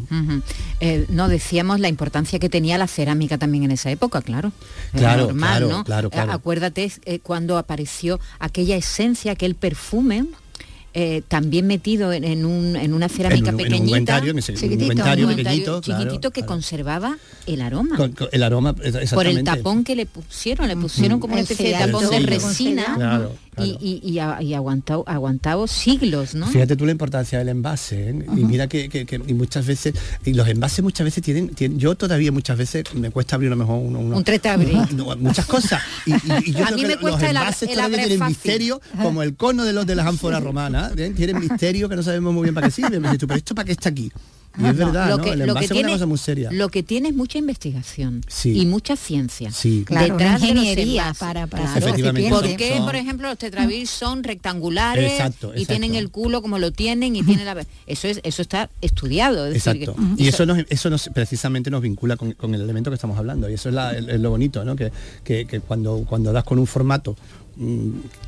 Eh, 0.80 1.06
no 1.08 1.28
decíamos 1.28 1.80
la 1.80 1.88
importancia 1.88 2.38
que 2.38 2.50
tenía 2.50 2.76
la 2.76 2.86
cerámica 2.86 3.38
también 3.38 3.64
en 3.64 3.70
esa 3.70 3.90
época, 3.90 4.20
claro. 4.20 4.52
Claro, 4.92 5.22
normal, 5.28 5.48
claro, 5.48 5.68
¿no? 5.70 5.84
claro, 5.84 6.08
Eh, 6.08 6.10
claro. 6.10 6.32
Acuérdate 6.32 6.92
eh, 7.06 7.18
cuando 7.20 7.56
apareció 7.56 8.20
aquella 8.40 8.76
esencia, 8.76 9.32
aquel 9.32 9.54
perfume. 9.54 10.26
Eh, 10.94 11.22
también 11.28 11.66
metido 11.66 12.12
en, 12.12 12.22
en 12.24 12.44
un- 12.44 12.76
en 12.76 12.92
una 12.92 13.08
cerámica 13.08 13.48
En 13.48 13.54
un- 13.54 13.60
en 13.60 13.66
un 13.66 13.70
pequeñita, 13.70 13.84
ungüentario, 13.86 14.30
en 14.32 14.38
ese- 14.38 14.52
un 14.52 14.58
chiquitito, 14.58 14.92
un 14.92 15.36
pequeñito, 15.36 15.80
claro, 15.80 16.00
chiquitito 16.02 16.30
que 16.32 16.40
claro. 16.42 16.46
conservaba 16.48 17.16
el 17.46 17.60
aroma. 17.62 17.96
Con- 17.96 18.12
con 18.12 18.28
el 18.30 18.42
aroma, 18.42 18.74
por 18.74 18.86
el 18.86 18.96
exactamente. 18.96 19.42
tapón 19.44 19.84
que 19.84 19.96
le 19.96 20.06
pusieron, 20.06 20.68
le 20.68 20.76
pusieron 20.76 21.18
como 21.18 21.32
una 21.32 21.40
El 21.40 21.50
especie 21.50 21.76
de 21.78 21.84
tapón 21.86 22.10
de 22.10 22.20
resina 22.20 22.94
Claro, 22.96 23.32
y, 23.58 24.00
y, 24.02 24.18
y, 24.44 24.54
aguantado, 24.54 25.04
aguantado 25.06 25.66
siglos, 25.66 26.34
¿no? 26.34 26.46
Fíjate 26.46 26.74
tú 26.74 26.86
la 26.86 26.92
importancia 26.92 27.38
del 27.38 27.50
envase, 27.50 28.10
¿eh? 28.10 28.24
y 28.36 28.44
mira 28.44 28.66
que, 28.66 28.88
que- 28.88 29.04
que- 29.04 29.20
y 29.26 29.34
muchas 29.34 29.66
veces, 29.66 29.94
y 30.24 30.32
los 30.32 30.48
envases 30.48 30.82
muchas 30.82 31.04
veces 31.04 31.22
tienen, 31.22 31.48
tienen- 31.50 31.78
yo 31.78 31.94
todavía 31.94 32.32
muchas 32.32 32.56
veces 32.56 32.84
me 32.94 33.10
cuesta 33.10 33.36
abrir 33.36 33.48
a 33.48 33.50
lo 33.50 33.56
mejor 33.56 33.80
uno, 33.82 33.98
uno- 33.98 34.16
Un 34.16 34.24
tretabril. 34.24 34.78
no, 34.96 35.14
muchas 35.16 35.44
cosas. 35.46 35.82
Y, 36.06 36.12
yo 36.52 36.64
A 36.64 36.68
creo 36.68 36.76
mí 36.76 36.80
que 36.82 36.86
me 36.88 36.94
los 36.94 37.00
cuesta 37.02 37.28
el 37.30 37.36
ab- 37.36 37.40
envases 37.40 37.68
el 37.68 37.74
todavía 37.74 37.84
abrir 37.84 38.00
tienen 38.08 38.18
fácil. 38.18 38.36
misterio, 38.36 38.80
como 39.02 39.22
el 39.22 39.36
cono 39.36 39.64
de 39.64 39.72
los 39.74 39.86
de 39.86 39.94
las 39.96 40.06
ánforas 40.06 40.42
romanas, 40.42 40.92
¿eh? 40.96 41.12
tienen 41.14 41.38
misterio 41.38 41.88
que 41.90 41.96
no 41.96 42.02
sabemos 42.02 42.32
muy 42.32 42.44
bien 42.44 42.54
para 42.54 42.68
qué 42.68 42.72
sirve. 42.72 43.00
Me 43.00 43.18
tú, 43.18 43.26
pero 43.26 43.36
esto 43.38 43.54
para 43.54 43.66
qué 43.66 43.72
está 43.72 43.90
aquí. 43.90 44.10
Y 44.58 44.66
es 44.66 44.74
No, 44.76 44.86
verdad, 44.86 45.08
lo 45.10 45.16
¿no? 45.18 45.24
que- 45.24 45.30
el 45.30 45.38
lo 45.46 45.54
que 45.54 45.64
es 45.64 45.70
tiene- 45.70 45.88
una 45.88 45.92
cosa 45.94 46.06
muy 46.06 46.18
seria. 46.18 46.50
Lo 46.52 46.68
que 46.68 46.82
tiene 46.82 47.08
es 47.08 47.14
mucha 47.14 47.38
investigación 47.38 48.20
Sí. 48.28 48.58
y 48.58 48.66
mucha 48.66 48.96
ciencia. 48.96 49.50
Sí. 49.50 49.84
Claro, 49.86 50.14
detrás 50.16 50.40
de 50.42 50.48
ingeniería 50.48 51.02
envases. 51.02 51.18
para, 51.18 51.46
para 51.46 51.64
Claro. 51.64 51.78
Efectivamente. 51.86 52.28
¿Por 52.30 52.46
Son- 52.46 52.56
qué, 52.56 52.76
son- 52.76 52.84
por 52.84 52.96
ejemplo, 52.96 53.28
los 53.28 53.38
tetrabil 53.38 53.86
son 53.88 54.22
rectangulares 54.22 55.12
Exacto, 55.12 55.52
y 55.56 55.64
tienen 55.64 55.94
el 55.94 56.10
culo 56.10 56.42
como 56.42 56.58
lo 56.58 56.70
tienen 56.70 57.16
y 57.16 57.22
tienen 57.22 57.46
la 57.46 57.64
eso 57.86 58.08
es 58.08 58.20
eso 58.22 58.42
está 58.42 58.68
estudiado, 58.80 59.46
es 59.46 59.54
decir, 59.54 59.82
Exacto. 59.82 60.00
que- 60.16 60.22
Y 60.24 60.28
eso 60.28 60.44
nos, 60.46 60.58
eso 60.68 60.90
nos 60.90 61.08
precisamente 61.14 61.70
nos 61.70 61.80
vincula 61.82 62.16
con, 62.16 62.32
con 62.32 62.54
el 62.54 62.60
elemento 62.60 62.90
que 62.90 62.96
estamos 62.96 63.16
hablando. 63.18 63.48
Y 63.48 63.54
eso 63.54 63.68
es, 63.70 63.74
la- 63.74 63.92
el- 63.96 64.10
es 64.10 64.20
lo 64.20 64.30
bonito, 64.30 64.64
¿no? 64.64 64.76
Que, 64.76 64.92
que- 65.24 65.46
que 65.46 65.60
cuando, 65.60 66.04
cuando 66.06 66.32
das 66.32 66.44
con 66.44 66.58
un 66.58 66.66
formato 66.66 67.16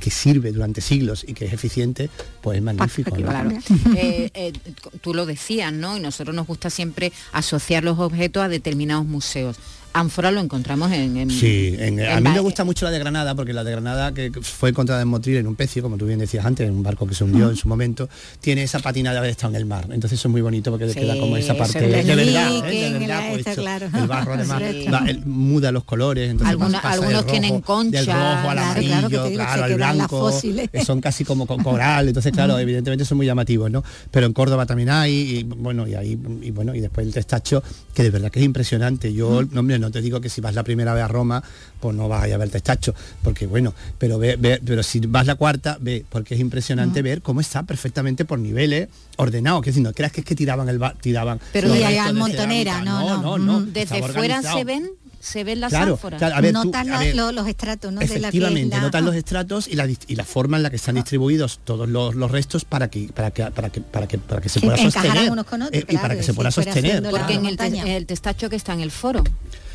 que 0.01 0.11
sirve 0.11 0.53
durante 0.53 0.81
siglos 0.81 1.25
y 1.27 1.35
que 1.35 1.47
es 1.47 1.53
eficiente, 1.53 2.11
pues 2.43 2.59
es 2.59 2.63
magnífico. 2.63 3.17
¿no? 3.17 3.29
Claro. 3.29 3.51
Eh, 3.97 4.31
eh, 4.35 4.53
tú 5.01 5.15
lo 5.15 5.25
decías, 5.27 5.73
¿no? 5.73 5.97
Y 5.97 6.01
nosotros 6.01 6.35
nos 6.35 6.47
gusta 6.47 6.71
siempre 6.71 7.13
asociar 7.33 7.85
los 7.85 7.99
objetos 7.99 8.43
a 8.43 8.49
determinados 8.49 9.07
museos. 9.07 9.57
Ánfora 9.95 10.31
lo 10.33 10.41
encontramos 10.41 10.91
en... 10.93 11.17
en- 11.17 11.31
Sí, 11.31 11.75
en- 11.79 12.01
a 12.05 12.21
mí 12.21 12.29
me 12.29 12.41
gusta 12.41 12.65
mucho 12.65 12.85
la 12.85 12.91
de 12.91 12.99
Granada, 12.99 13.35
porque 13.35 13.53
la 13.53 13.63
de 13.65 13.71
Granada, 13.71 14.13
que 14.13 14.33
fue 14.43 14.71
encontrada 14.71 15.01
en 15.01 15.09
Motril 15.09 15.37
en 15.37 15.47
un 15.47 15.55
pecio, 15.55 15.83
como 15.83 15.97
tú 15.97 16.05
bien 16.07 16.19
decías 16.19 16.45
antes, 16.45 16.67
en 16.69 16.75
un 16.75 16.83
barco 16.83 17.07
que 17.07 17.15
se 17.15 17.23
hundió 17.25 17.49
en 17.49 17.57
su 17.57 17.69
momento, 17.69 18.09
tiene 18.41 18.65
esa 18.65 18.81
patina 18.81 19.13
de 19.13 19.19
haber 19.19 19.31
estado 19.31 19.53
en 19.53 19.57
el 19.57 19.67
mar. 19.67 19.85
Entonces 19.93 20.19
eso 20.19 20.29
es 20.29 20.33
muy 20.33 20.41
bonito 20.43 20.71
porque 20.73 20.87
le 20.87 20.93
Sí, 20.95 21.01
queda 21.01 21.17
como 21.17 21.37
esa 21.37 21.55
parte 21.57 21.81
de, 21.81 22.03
verdad. 22.03 22.67
¿eh? 22.69 22.91
de 22.93 22.99
verdad, 22.99 23.23
pues, 23.33 23.57
claro. 23.57 23.87
El 23.95 24.07
barro 24.09 24.33
además 24.35 24.63
Sí. 24.69 24.87
va- 24.93 25.05
él 25.09 25.25
muda 25.25 25.71
los 25.71 25.85
colores, 25.85 26.29
entonces 26.31 26.51
Alguna- 26.51 26.83
pasa 26.83 26.97
del 26.97 27.05
algunos 27.05 27.27
tienen 27.31 27.51
rojo- 27.51 27.63
concha, 27.65 27.99
del 27.99 28.07
rojo 28.07 28.19
al 28.19 28.57
claro, 28.57 28.81
claro, 28.81 29.09
que 29.09 29.17
amarillo, 29.17 29.35
claro, 29.37 29.63
al 29.65 29.75
blanco, 29.77 30.41
que 30.73 30.85
son 30.85 31.01
casi 31.01 31.25
como 31.25 31.47
con 31.47 31.63
coral, 31.63 32.09
entonces 32.09 32.33
claro, 32.33 32.59
evidentemente 32.59 33.05
son 33.05 33.17
muy 33.19 33.27
llamativos, 33.27 33.71
¿no? 33.71 33.85
Pero 34.11 34.27
en 34.27 34.33
Córdoba 34.33 34.67
también 34.67 34.91
hay, 34.91 35.13
y 35.39 35.43
bueno, 35.45 35.87
y 35.87 35.95
ahí, 35.95 36.19
y 36.43 36.51
bueno, 36.51 36.75
y 36.75 36.81
después 36.81 37.07
el 37.07 37.13
testacho, 37.13 37.63
que 37.95 38.03
de 38.03 38.11
verdad 38.11 38.31
que 38.31 38.41
es 38.41 38.45
impresionante. 38.45 39.13
Yo, 39.13 39.43
no, 39.51 39.61
hombre, 39.61 39.79
no 39.79 39.84
te 39.91 40.01
digo 40.01 40.21
que 40.21 40.29
si 40.29 40.41
vas 40.41 40.55
la 40.55 40.63
primera 40.63 40.95
vez 40.95 41.03
a 41.05 41.09
Roma, 41.09 41.43
pues 41.81 41.95
no 41.97 42.09
vas 42.09 42.23
a 42.25 42.29
ir 42.29 42.35
a 42.35 42.39
ver 42.39 42.51
testacho, 42.51 42.95
porque 43.23 43.47
bueno, 43.47 43.75
pero 43.99 44.19
ve, 44.19 44.37
ve- 44.37 44.61
pero 44.65 44.83
si 44.83 45.01
vas 45.01 45.27
la 45.27 45.35
cuarta, 45.35 45.77
ve, 45.81 46.05
porque 46.09 46.35
es 46.35 46.41
impresionante 46.41 47.03
ver 47.03 47.23
cómo 47.23 47.41
está 47.41 47.63
perfectamente 47.65 48.25
por 48.25 48.39
niveles 48.39 48.89
ordenado, 49.17 49.61
que 49.61 49.73
si 49.73 49.81
no 49.81 49.93
creas 49.93 50.13
que 50.13 50.21
es 50.21 50.27
que 50.27 50.35
tiraban 50.35 50.69
el 50.69 50.79
ba- 50.79 50.95
tiraban 51.01 51.41
Pero 51.53 51.75
y 51.75 51.79
de 51.79 52.13
montonera, 52.13 52.81
no, 52.83 53.21
no. 53.23 53.39
no, 53.39 53.61
Mm, 53.61 53.73
Desde 53.73 54.03
fuera 54.03 54.43
se 54.43 54.65
ven, 54.65 54.91
se 55.21 55.43
ven 55.45 55.61
las 55.61 55.71
Claro, 55.71 55.93
ánforas. 55.93 56.19
claro, 56.19 56.37
a 56.37 56.41
ver, 56.41 56.53
tú- 56.53 56.65
notas 56.65 56.83
a 56.83 56.85
la- 56.91 56.99
ver, 56.99 57.15
lo- 57.17 57.33
los 57.33 57.47
estratos, 57.49 57.93
¿no? 57.93 58.01
De 58.01 58.07
la 58.07 58.15
Efectivamente, 58.15 58.77
la- 58.77 58.83
notan 58.83 59.05
los 59.05 59.13
Ajá. 59.13 59.19
estratos 59.19 59.69
y 59.69 59.75
la, 59.75 59.87
y 59.87 60.15
la 60.17 60.25
forma 60.25 60.57
en 60.57 60.63
la 60.65 60.71
que 60.71 60.77
están 60.77 60.97
distribuidos 60.97 61.61
todos 61.65 61.89
los, 61.89 62.15
los 62.15 62.31
restos 62.31 62.65
para 62.65 62.89
que 62.89 63.09
para 63.15 63.31
que 63.31 63.45
para 63.51 63.71
que 63.71 63.81
para 63.81 64.07
que 64.07 64.19
para 64.19 64.41
que 64.41 64.49
se 64.49 64.61
pueda 64.61 64.77
sostener 64.77 65.31
unos 65.31 65.47
con 65.47 65.63
otros, 65.63 65.83
eh, 65.83 65.87
y 65.89 65.97
para 65.97 66.17
que 66.17 66.23
se 66.23 66.35
pueda 66.35 66.51
sostener. 66.51 67.03
Porque 67.09 67.35
en 67.35 67.87
el 67.87 68.07
testacho 68.07 68.51
que 68.51 68.57
está 68.57 68.73
en 68.75 68.81
el 68.81 68.91
foro. 68.91 69.23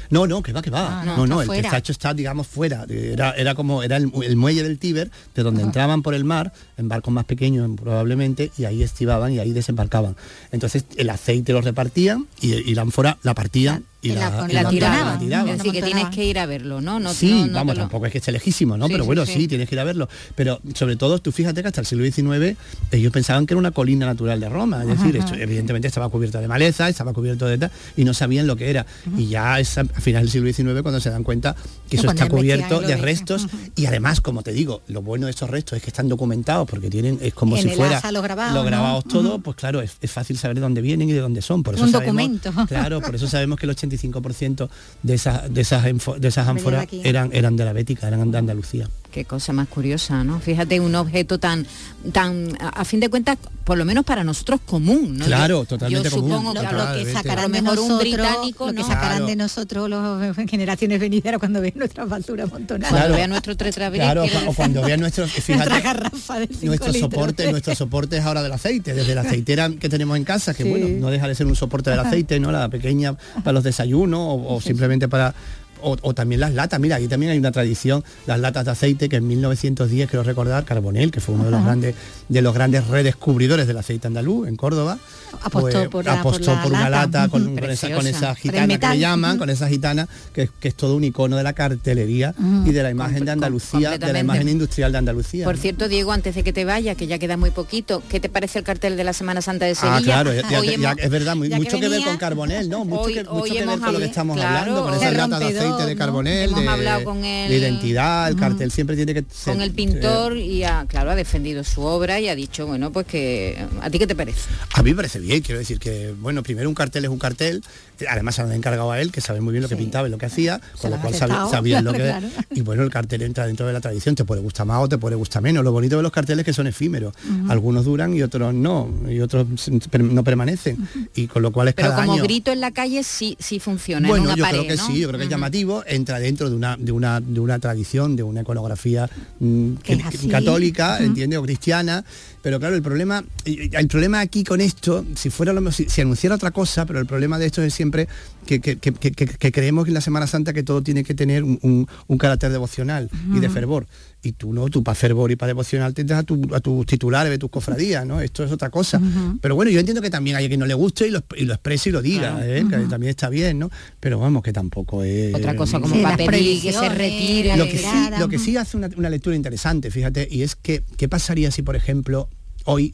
No, 0.09 0.25
no, 0.27 0.41
que 0.41 0.53
va, 0.53 0.61
que 0.61 0.69
va. 0.69 1.01
Ah, 1.01 1.05
no, 1.05 1.27
no, 1.27 1.41
el 1.41 1.49
testacho 1.49 1.91
está, 1.91 2.13
digamos, 2.13 2.47
fuera. 2.47 2.85
Era, 2.89 3.31
era 3.31 3.55
como, 3.55 3.83
era 3.83 3.97
el, 3.97 4.11
el 4.23 4.35
muelle 4.35 4.63
del 4.63 4.79
Tíber, 4.79 5.11
de 5.35 5.43
donde 5.43 5.61
entraban 5.61 6.01
por 6.01 6.13
el 6.13 6.23
mar, 6.23 6.51
en 6.79 6.89
barcos 6.89 7.13
más 7.13 7.25
pequeños 7.25 7.69
probablemente, 7.79 8.51
y 8.57 8.65
ahí 8.65 8.81
estivaban 8.83 9.33
y 9.33 9.39
ahí 9.39 9.51
desembarcaban. 9.51 10.15
Entonces 10.51 10.85
el 10.97 11.09
aceite 11.09 11.53
lo 11.53 11.61
repartían 11.61 12.27
y, 12.41 12.53
y 12.53 12.73
la 12.75 12.81
ánfora 12.83 13.17
la 13.23 13.33
partían 13.35 13.83
y 14.01 14.13
la- 14.13 14.29
la, 14.29 14.47
y 14.49 14.53
La 14.53 14.63
la- 14.63 14.69
tiraban. 14.69 15.21
Es 15.49 15.57
decir, 15.57 15.73
que 15.73 15.81
tienes 15.81 16.05
que 16.07 16.23
ir 16.23 16.39
a 16.39 16.45
verlo, 16.45 16.79
¿no? 16.79 17.01
no 17.01 17.13
sí, 17.13 17.31
no- 17.41 17.47
no 17.47 17.53
vamos, 17.53 17.75
lo- 17.75 17.81
tampoco 17.81 18.05
es 18.05 18.13
que 18.13 18.19
esté 18.19 18.31
lejísimo, 18.31 18.77
¿no? 18.77 18.87
Sí, 18.87 18.93
Pero 18.93 19.03
bueno, 19.03 19.25
sí. 19.25 19.33
sí. 19.33 19.47
tienes 19.49 19.67
que 19.67 19.75
ir 19.75 19.79
a 19.81 19.83
verlo. 19.83 20.07
Pero 20.35 20.61
sobre 20.73 20.95
todo, 20.95 21.19
tú 21.19 21.33
fíjate 21.33 21.61
que 21.61 21.67
hasta 21.67 21.81
el 21.81 21.85
siglo 21.87 22.05
XIX 22.05 22.55
ellos 22.91 23.11
pensaban 23.11 23.45
que 23.45 23.55
era 23.55 23.59
una 23.59 23.71
colina 23.71 24.05
natural 24.05 24.39
de 24.39 24.47
Roma. 24.47 24.83
Es 24.83 24.87
decir, 24.87 25.17
esto, 25.17 25.33
evidentemente 25.33 25.89
estaba 25.89 26.07
cubierta 26.07 26.39
de 26.39 26.47
maleza, 26.47 26.87
estaba 26.87 27.11
cubierto 27.11 27.45
de 27.45 27.57
tal, 27.57 27.71
y 27.97 28.05
no 28.05 28.13
sabían 28.13 28.47
lo 28.47 28.55
que 28.55 28.69
era. 28.69 28.85
Y 29.17 29.25
ya 29.27 29.59
es 29.59 29.77
a, 29.77 29.81
a 29.81 29.85
finales 29.99 30.31
del 30.31 30.53
siglo 30.53 30.71
XIX 30.73 30.81
cuando 30.81 31.01
se 31.01 31.09
dan 31.09 31.25
cuenta 31.25 31.53
que 31.89 31.97
eso 31.97 32.05
Cuando 32.05 32.23
está 32.23 32.33
cubierto 32.33 32.79
de 32.79 32.95
restos. 32.95 33.47
Y 33.75 33.85
además, 33.85 34.21
como 34.21 34.43
te 34.43 34.53
digo, 34.53 34.81
lo 34.87 35.01
bueno 35.01 35.25
de 35.25 35.31
estos 35.31 35.49
restos 35.49 35.75
es 35.75 35.83
que 35.83 35.89
están 35.89 36.07
documentados 36.07 36.68
porque 36.69 36.89
tienen, 36.89 37.17
es 37.21 37.33
como 37.33 37.55
En 37.57 37.63
si 37.63 37.69
fuera 37.69 37.99
los 38.11 38.23
grabados, 38.23 38.53
¿no? 38.55 38.63
grabados 38.63 39.03
todo, 39.05 39.39
pues 39.39 39.57
claro, 39.57 39.81
es, 39.81 39.97
es 40.01 40.11
fácil 40.11 40.37
saber 40.37 40.55
de 40.55 40.61
dónde 40.61 40.81
vienen 40.81 41.09
y 41.09 41.11
de 41.13 41.19
dónde 41.19 41.41
son. 41.41 41.63
Por 41.63 41.75
eso 41.75 41.83
Un 41.83 41.91
sabemos- 41.91 42.15
documento. 42.15 42.53
Claro, 42.67 43.01
por 43.01 43.15
eso 43.15 43.27
sabemos 43.27 43.59
que 43.59 43.65
el 43.65 43.75
85% 43.75 44.69
de 45.03 45.13
esas, 45.13 45.53
de 45.53 45.61
esas, 45.61 45.83
de 45.83 46.27
esas 46.27 46.47
ánforas 46.47 46.87
eran, 46.91 47.29
eran 47.33 47.55
de 47.55 47.65
la 47.65 47.73
Bética, 47.73 48.07
eran 48.07 48.31
de 48.31 48.37
Andalucía. 48.37 48.87
Qué 49.11 49.25
cosa 49.25 49.53
más 49.53 49.67
curiosa, 49.67 50.23
¿no? 50.23 50.39
Fíjate, 50.39 50.79
un 50.79 50.93
objeto 50.93 51.39
tan, 51.39 51.65
tan, 52.13 52.55
a 52.61 52.85
fin 52.85 52.99
de 52.99 53.09
cuentas, 53.09 53.39
por 53.63 53.75
lo 53.75 53.83
menos 53.83 54.05
para 54.05 54.23
nosotros 54.23 54.59
común, 54.63 55.17
¿no? 55.17 55.25
Claro, 55.25 55.61
Yo- 55.63 55.65
totalmente 55.65 56.09
yo 56.11 56.15
común. 56.15 56.29
supongo 56.29 56.53
que 56.53 56.61
lo 56.61 56.93
que 56.93 57.11
sacarán 57.13 57.51
de 57.51 57.61
mejor 57.63 57.79
un 57.79 57.87
nosotros, 57.87 57.99
británico, 58.01 58.67
lo 58.67 58.73
que 58.73 58.81
¿no? 58.81 58.87
sacarán 58.87 59.09
Claro. 59.17 59.25
de 59.25 59.35
nosotros 59.35 59.89
los 59.89 60.35
generaciones 60.49 60.99
venideras 60.99 61.39
cuando 61.39 61.59
ven 61.59 61.73
nuestras 61.75 62.07
basuras 62.07 62.51
montonadas. 62.51 62.89
cuando 62.91 63.07
Claro. 63.07 63.15
vea 63.15 63.27
nuestro 63.27 63.57
tetrabril, 63.57 64.01
Claro, 64.01 64.25
o 64.47 64.53
cuando 64.53 64.81
vean 64.83 64.99
nuestros, 64.99 65.29
Nuestra 65.33 65.55
fíjate, 65.55 65.81
garrafa 65.81 66.39
de 66.39 66.47
cinco 66.47 66.65
nuestro 66.67 66.91
litros. 66.91 67.11
soporte, 67.11 67.49
nuestro 67.51 67.75
soporte 67.75 68.17
es 68.17 68.23
ahora 68.23 68.43
del 68.43 68.51
aceite, 68.51 68.93
desde 68.93 69.15
la 69.15 69.21
aceitera 69.21 69.69
que 69.71 69.89
tenemos 69.89 70.17
en 70.17 70.23
casa, 70.23 70.53
que 70.53 70.63
Sí. 70.63 70.69
bueno, 70.69 70.87
no 70.99 71.09
deja 71.09 71.27
de 71.27 71.33
ser 71.33 71.47
un 71.47 71.55
soporte 71.55 71.89
del 71.89 71.99
aceite, 71.99 72.39
¿no? 72.39 72.51
La 72.51 72.69
pequeña 72.69 73.13
para 73.43 73.53
los 73.53 73.63
desayunos 73.63 74.19
o, 74.21 74.55
o 74.55 74.61
simplemente 74.61 75.07
para 75.07 75.33
o, 75.81 75.97
o 76.01 76.13
también 76.13 76.41
las 76.41 76.53
latas. 76.53 76.79
Mira, 76.79 76.97
aquí 76.97 77.07
también 77.07 77.31
hay 77.31 77.37
una 77.37 77.51
tradición, 77.51 78.03
las 78.25 78.39
latas 78.39 78.65
de 78.65 78.71
aceite, 78.71 79.09
que 79.09 79.17
en 79.17 79.27
1910, 79.27 80.09
quiero 80.09 80.23
recordar, 80.23 80.65
Carbonell, 80.65 81.11
que 81.11 81.19
fue 81.19 81.35
uno 81.35 81.45
de 81.45 81.51
los 81.51 81.63
grandes, 81.63 81.95
de 82.27 82.41
los 82.41 82.53
grandes 82.53 82.87
redescubridores 82.87 83.67
del 83.67 83.77
aceite 83.77 84.07
andaluz 84.07 84.47
en 84.47 84.55
Córdoba, 84.55 84.99
Apostó 85.41 85.59
pues, 85.79 85.87
por 85.89 86.05
la- 86.05 86.19
apostó 86.19 86.53
por 86.53 86.63
por, 86.63 86.71
la 86.71 86.79
una 86.79 86.89
lata. 86.89 87.19
lata, 87.21 87.29
con, 87.29 87.57
esa, 87.69 87.89
con 87.91 88.07
esa 88.07 88.35
gitana 88.35 88.77
que 88.79 88.87
le 88.87 88.99
llaman, 88.99 89.37
con 89.37 89.49
esa 89.49 89.67
gitana, 89.67 90.07
que, 90.33 90.49
que 90.59 90.67
es 90.69 90.75
todo 90.75 90.95
un 90.95 91.03
icono 91.03 91.37
de 91.37 91.43
la 91.43 91.53
cartelería 91.53 92.33
Ujú. 92.37 92.69
y 92.69 92.73
de 92.73 92.83
la 92.83 92.89
imagen 92.91 93.25
de 93.25 93.31
Andalucía, 93.31 93.97
de 93.97 94.13
la 94.13 94.19
imagen 94.19 94.49
industrial 94.49 94.91
de 94.91 94.97
Andalucía. 94.97 95.45
Por 95.45 95.55
¿no? 95.55 95.61
cierto, 95.61 95.87
Diego, 95.87 96.11
antes 96.11 96.35
de 96.35 96.43
que 96.43 96.53
te 96.53 96.65
vaya, 96.65 96.95
que 96.95 97.07
ya 97.07 97.17
queda 97.19 97.37
muy 97.37 97.51
poquito, 97.51 98.01
¿qué 98.09 98.19
te 98.19 98.29
parece 98.29 98.59
el 98.59 98.65
cartel 98.65 98.97
de 98.97 99.03
la 99.03 99.13
Semana 99.13 99.41
Santa 99.41 99.65
de 99.65 99.75
Sevilla? 99.75 99.97
Ah, 99.97 100.01
claro, 100.01 100.33
ya- 100.33 100.49
ya- 100.49 100.59
Hoy 100.59 100.67
ya- 100.67 100.73
hemos- 100.73 100.97
es 100.99 101.09
verdad, 101.09 101.35
muy- 101.35 101.49
ya 101.49 101.57
que 101.57 101.63
mucho 101.63 101.79
que, 101.79 101.89
ver 101.89 102.03
con 102.03 102.17
Carbonell, 102.17 102.69
¿no? 102.69 102.85
Mucho 102.85 103.01
hoy- 103.03 103.13
que, 103.13 103.23
mucho 103.23 103.53
que 103.53 103.65
ver 103.65 103.79
con 103.79 103.93
lo 103.93 103.99
que 103.99 104.05
estamos 104.05 104.37
claro, 104.37 104.57
hablando, 104.59 104.83
con 104.83 104.91
de 104.91 104.97
esas 104.97 105.13
latas 105.13 105.39
de 105.39 105.45
aceite 105.59 105.85
de 105.85 105.95
¿no? 105.95 105.99
Carbonell, 105.99 106.49
Hemos 106.49 106.61
de, 106.61 106.67
hablado 106.67 107.03
con 107.03 107.23
el- 107.23 107.49
de 107.49 107.57
identidad, 107.57 108.29
el 108.29 108.35
cartel 108.35 108.71
siempre 108.71 108.95
tiene 108.95 109.13
que 109.13 109.23
ser... 109.33 109.53
con 109.53 109.61
el 109.61 109.71
pintor 109.71 110.37
y 110.37 110.63
claro, 110.87 111.11
ha 111.11 111.15
defendido 111.15 111.63
su 111.63 111.81
obra 111.81 112.19
y 112.19 112.27
ha 112.29 112.35
dicho, 112.35 112.67
bueno, 112.67 112.91
pues 112.91 113.05
que 113.07 113.57
¿a 113.81 113.89
ti 113.89 113.99
qué 113.99 114.07
te 114.07 114.15
parece? 114.15 114.41
A 114.73 114.81
mí 114.83 114.91
me 114.91 114.95
parece 115.19 115.27
bien, 115.27 115.41
quiero 115.41 115.59
decir 115.59 115.79
que, 115.79 116.13
bueno, 116.19 116.43
primero 116.43 116.69
un 116.69 116.75
cartel 116.75 117.05
es 117.05 117.09
un 117.11 117.19
cartel, 117.19 117.63
eh, 117.99 118.05
además 118.09 118.35
se 118.35 118.41
lo 118.43 118.47
han 118.49 118.53
encargado 118.55 118.91
a 118.91 118.99
él, 119.01 119.11
que 119.11 119.21
sabe 119.21 119.41
muy 119.41 119.51
bien 119.51 119.61
lo 119.63 119.69
que 119.69 119.75
pintaba 119.75 120.07
y 120.07 120.11
lo 120.11 120.17
que 120.17 120.25
hacía, 120.25 120.59
con 120.81 120.91
lo 120.91 120.99
cual 120.99 121.13
aceptado, 121.13 121.49
sabía 121.49 121.81
lo 121.81 121.91
que... 121.91 121.99
claro. 122.03 122.27
Y 122.51 122.61
bueno, 122.61 122.83
el 122.83 122.89
cartel 122.89 123.21
entra 123.21 123.45
dentro 123.45 123.67
de 123.67 123.73
la 123.73 123.81
tradición, 123.81 124.15
te 124.15 124.25
puede 124.25 124.41
gustar 124.41 124.65
más 124.65 124.81
o 124.81 124.89
te 124.89 124.97
puede 124.97 125.15
gustar 125.15 125.41
menos. 125.41 125.63
Lo 125.63 125.71
bonito 125.71 125.97
de 125.97 126.03
los 126.03 126.11
carteles 126.11 126.39
es 126.43 126.45
que 126.45 126.53
son 126.53 126.67
efímeros, 126.67 127.13
Ujú. 127.23 127.51
algunos 127.51 127.85
duran 127.85 128.13
y 128.13 128.21
otros 128.21 128.53
no, 128.53 128.89
y 129.09 129.19
otros 129.19 129.45
se- 129.57 129.71
no 129.99 130.23
permanecen, 130.23 130.77
y 131.15 131.27
con 131.27 131.41
lo 131.41 131.51
cual 131.51 131.67
es 131.69 131.73
Pero 131.75 131.89
cada 131.89 132.01
como 132.01 132.13
año... 132.13 132.23
grito 132.23 132.51
en 132.51 132.61
la 132.61 132.71
calle 132.71 133.03
sí, 133.03 133.35
sí 133.39 133.59
funciona, 133.59 134.07
en 134.07 134.09
Bueno, 134.09 134.25
una 134.25 134.35
yo 134.35 134.43
pared, 134.43 134.59
creo 134.59 134.69
que 134.71 134.77
¿no? 134.77 134.87
sí, 134.87 134.99
yo 134.99 135.07
creo 135.09 135.17
que 135.19 135.23
es 135.25 135.27
Ujú. 135.27 135.31
llamativo, 135.37 135.83
entra 135.85 136.19
dentro 136.19 136.49
de 136.49 136.55
una, 136.55 136.77
de 136.77 136.91
una, 136.91 137.19
de 137.21 137.39
una 137.39 137.59
tradición, 137.59 138.15
de 138.15 138.23
una 138.23 138.41
iconografía 138.41 139.09
mm, 139.39 139.73
Que 139.75 139.93
es 139.93 140.27
católica, 140.29 140.99
entiende, 141.03 141.37
o 141.37 141.43
cristiana, 141.43 142.03
pero 142.41 142.59
claro, 142.59 142.75
el 142.75 142.81
problema, 142.81 143.23
el 143.45 143.87
problema 143.87 144.19
aquí 144.21 144.43
con 144.43 144.61
esto, 144.61 145.05
si 145.15 145.29
fuera 145.29 145.53
lo 145.53 145.71
si, 145.71 145.89
si 145.89 146.01
anunciara 146.01 146.35
otra 146.35 146.51
cosa, 146.51 146.85
pero 146.85 146.99
el 146.99 147.05
problema 147.05 147.37
de 147.37 147.45
esto 147.47 147.61
es 147.61 147.73
siempre 147.73 148.07
que, 148.45 148.59
que- 148.61 148.77
que- 148.77 148.93
que- 148.93 149.11
que- 149.11 149.25
que 149.27 149.51
creemos 149.51 149.83
que 149.85 149.89
en 149.91 149.95
la 149.95 150.01
Semana 150.01 150.25
Santa 150.27 150.53
que 150.53 150.63
todo 150.63 150.81
tiene 150.81 151.03
que 151.03 151.13
tener 151.13 151.43
un, 151.43 151.59
un- 151.61 151.87
un 152.07 152.17
carácter 152.17 152.51
devocional 152.51 153.09
y 153.35 153.39
de 153.39 153.49
fervor. 153.49 153.87
Y 154.21 154.33
tú 154.33 154.51
no, 154.51 154.67
tú 154.67 154.83
para 154.83 154.95
fervor 154.95 155.31
y 155.31 155.37
para 155.37 155.47
devocional 155.47 155.93
tendrás 155.93 156.19
a, 156.19 156.23
tu- 156.23 156.53
a 156.53 156.59
tus 156.59 156.85
titulares 156.85 157.31
de 157.31 157.37
tus 157.37 157.49
cofradías, 157.49 158.05
¿no? 158.05 158.19
Esto 158.19 158.43
es 158.43 158.51
otra 158.51 158.69
cosa. 158.69 159.01
Pero 159.41 159.55
bueno, 159.55 159.71
yo 159.71 159.79
entiendo 159.79 160.01
que 160.01 160.09
también 160.09 160.35
hay 160.35 160.47
quien 160.49 160.59
no 160.59 160.65
le 160.65 160.73
guste 160.73 161.07
y 161.07 161.11
lo, 161.11 161.23
y 161.37 161.45
lo 161.45 161.53
exprese 161.53 161.87
y 161.89 161.91
lo 161.93 162.01
diga, 162.01 162.35
Claro. 162.35 162.43
¿eh? 162.53 162.65
que 162.69 162.77
también 162.89 163.11
está 163.11 163.29
bien, 163.29 163.59
¿no? 163.59 163.71
Pero 164.01 164.19
vamos, 164.19 164.43
que 164.43 164.51
tampoco 164.51 165.03
es... 165.05 165.33
Otra 165.33 165.55
cosa 165.55 165.79
como 165.79 165.95
Sí, 165.95 166.01
pedir 166.01 166.61
que 166.61 166.73
se 166.73 166.79
prohibiciones, 166.79 166.97
retire. 166.97 167.55
Lo 167.57 167.65
que 167.65 167.77
sí, 167.77 167.85
lo 168.19 168.27
que 168.27 168.39
sí 168.39 168.57
hace 168.57 168.75
una, 168.75 168.89
una 168.97 169.09
lectura 169.09 169.37
interesante, 169.37 169.89
fíjate, 169.89 170.27
y 170.29 170.41
es 170.43 170.55
que, 170.57 170.83
¿qué 170.97 171.07
pasaría 171.07 171.49
si, 171.51 171.61
por 171.61 171.77
ejemplo, 171.77 172.27
hoy, 172.65 172.93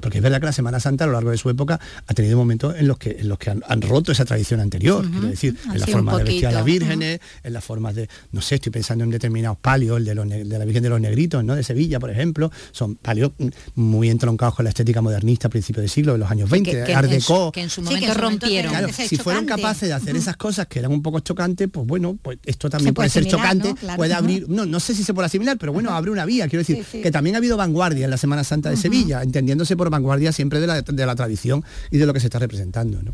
porque 0.00 0.18
es 0.18 0.22
verdad 0.22 0.40
que 0.40 0.46
la 0.46 0.52
Semana 0.52 0.80
Santa 0.80 1.04
a 1.04 1.06
lo 1.06 1.12
largo 1.14 1.30
de 1.30 1.38
su 1.38 1.48
época 1.50 1.78
ha 2.06 2.14
tenido 2.14 2.36
momentos 2.36 2.74
en 2.76 2.88
los 2.88 2.98
que, 2.98 3.16
en 3.20 3.28
los 3.28 3.38
que 3.38 3.50
han, 3.50 3.62
han 3.68 3.82
roto 3.82 4.12
esa 4.12 4.24
tradición 4.24 4.60
anterior, 4.60 5.08
quiero 5.10 5.28
decir, 5.28 5.56
en 5.72 5.80
la 5.80 5.86
forma 5.86 6.16
de 6.18 6.24
vestir 6.24 6.46
a 6.46 6.52
las 6.52 6.64
vírgenes, 6.64 7.20
en 7.42 7.52
las 7.52 7.64
formas 7.64 7.94
de, 7.94 8.08
no 8.32 8.40
sé, 8.40 8.56
estoy 8.56 8.72
pensando 8.72 9.04
en 9.04 9.10
determinados 9.10 9.58
palios, 9.58 9.98
el 9.98 10.04
de, 10.04 10.14
los 10.14 10.28
de 10.28 10.44
la 10.44 10.64
Virgen 10.64 10.82
de 10.82 10.88
los 10.88 11.00
Negritos, 11.00 11.44
¿no? 11.44 11.54
De 11.54 11.62
Sevilla, 11.62 11.98
por 12.00 12.10
ejemplo, 12.10 12.50
son 12.72 12.96
palios 12.96 13.32
muy 13.74 14.08
entroncados 14.10 14.54
con 14.54 14.64
la 14.64 14.70
estética 14.70 15.00
modernista 15.00 15.48
a 15.48 15.50
principios 15.50 15.82
de 15.82 15.88
siglo, 15.88 16.12
de 16.12 16.18
los 16.18 16.30
años 16.30 16.48
20, 16.50 16.70
que, 16.70 16.84
que 16.84 16.94
Art 16.94 17.08
Deco, 17.10 17.52
que 17.52 17.62
en 17.62 17.70
su 17.70 17.82
Sí, 17.82 17.88
que 17.88 17.94
momento 17.94 18.06
en 18.06 18.14
su 18.14 18.20
momento 18.20 18.38
rompieron. 18.46 18.70
Claro, 18.72 18.88
si 18.92 19.16
fueron 19.16 19.44
chocante. 19.44 19.62
capaces 19.62 19.88
de 19.88 19.94
hacer 19.94 20.16
esas 20.16 20.36
cosas 20.36 20.66
que 20.66 20.78
eran 20.78 20.92
un 20.92 21.02
poco 21.02 21.20
chocantes, 21.20 21.68
pues 21.70 21.86
bueno, 21.86 22.16
pues 22.22 22.38
esto 22.44 22.70
también 22.70 22.90
Se 22.90 22.92
puede 22.94 23.08
puede 23.10 23.24
ser 23.24 23.30
chocante, 23.32 23.68
¿no? 23.70 23.74
Claro. 23.74 23.96
puede 23.96 24.14
abrir, 24.14 24.48
no, 24.48 24.64
no 24.66 24.80
sé 24.80 24.94
si 24.94 25.02
se 25.04 25.12
puede 25.14 25.26
asimilar, 25.26 25.58
pero 25.58 25.72
bueno, 25.72 25.90
abre 25.90 26.10
una 26.10 26.24
vía. 26.24 26.48
Quiero 26.48 26.60
decir, 26.60 26.76
Sí, 26.76 26.84
sí. 26.92 27.02
que 27.02 27.10
también 27.10 27.34
ha 27.34 27.38
habido 27.38 27.56
vanguardia 27.56 28.04
en 28.04 28.10
la 28.10 28.16
Semana 28.16 28.44
Santa 28.44 28.70
de 28.70 28.76
Sevilla, 28.76 28.91
entendiéndose 29.00 29.76
por 29.76 29.90
vanguardia 29.90 30.32
siempre 30.32 30.60
de 30.60 30.66
la, 30.66 30.82
de 30.82 31.06
la 31.06 31.14
tradición 31.14 31.64
y 31.90 31.98
de 31.98 32.06
lo 32.06 32.12
que 32.12 32.20
se 32.20 32.26
está 32.26 32.38
representando. 32.38 33.00
¿no? 33.02 33.12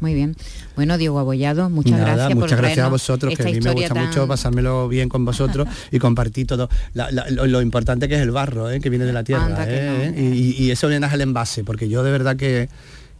Muy 0.00 0.14
bien. 0.14 0.36
Bueno, 0.76 0.98
Diego 0.98 1.18
Abollado, 1.18 1.68
muchas 1.70 1.92
Nada, 1.92 2.04
gracias 2.04 2.28
por 2.28 2.36
muchas 2.36 2.58
gracias 2.58 2.86
a 2.86 2.88
vosotros, 2.88 3.34
que 3.36 3.42
a 3.42 3.46
mí 3.46 3.60
me 3.60 3.72
gusta 3.72 3.94
tan- 3.94 4.06
mucho 4.06 4.26
pasármelo 4.28 4.88
bien 4.88 5.08
con 5.08 5.24
vosotros 5.24 5.68
y 5.90 5.98
compartir 5.98 6.46
todo 6.46 6.68
la- 6.94 7.10
la- 7.10 7.28
lo, 7.30 7.46
lo 7.46 7.62
importante 7.62 8.08
que 8.08 8.14
es 8.16 8.20
el 8.22 8.30
barro, 8.30 8.70
¿eh? 8.70 8.80
que 8.80 8.90
viene 8.90 9.04
de 9.04 9.12
la 9.12 9.24
tierra. 9.24 9.64
¿eh? 9.66 10.12
no. 10.16 10.34
y- 10.34 10.54
y 10.58 10.70
ese 10.70 10.86
homenaje 10.86 11.14
al 11.14 11.20
envase, 11.22 11.64
porque 11.64 11.88
yo 11.88 12.02
de 12.02 12.10
verdad 12.10 12.36
que... 12.36 12.68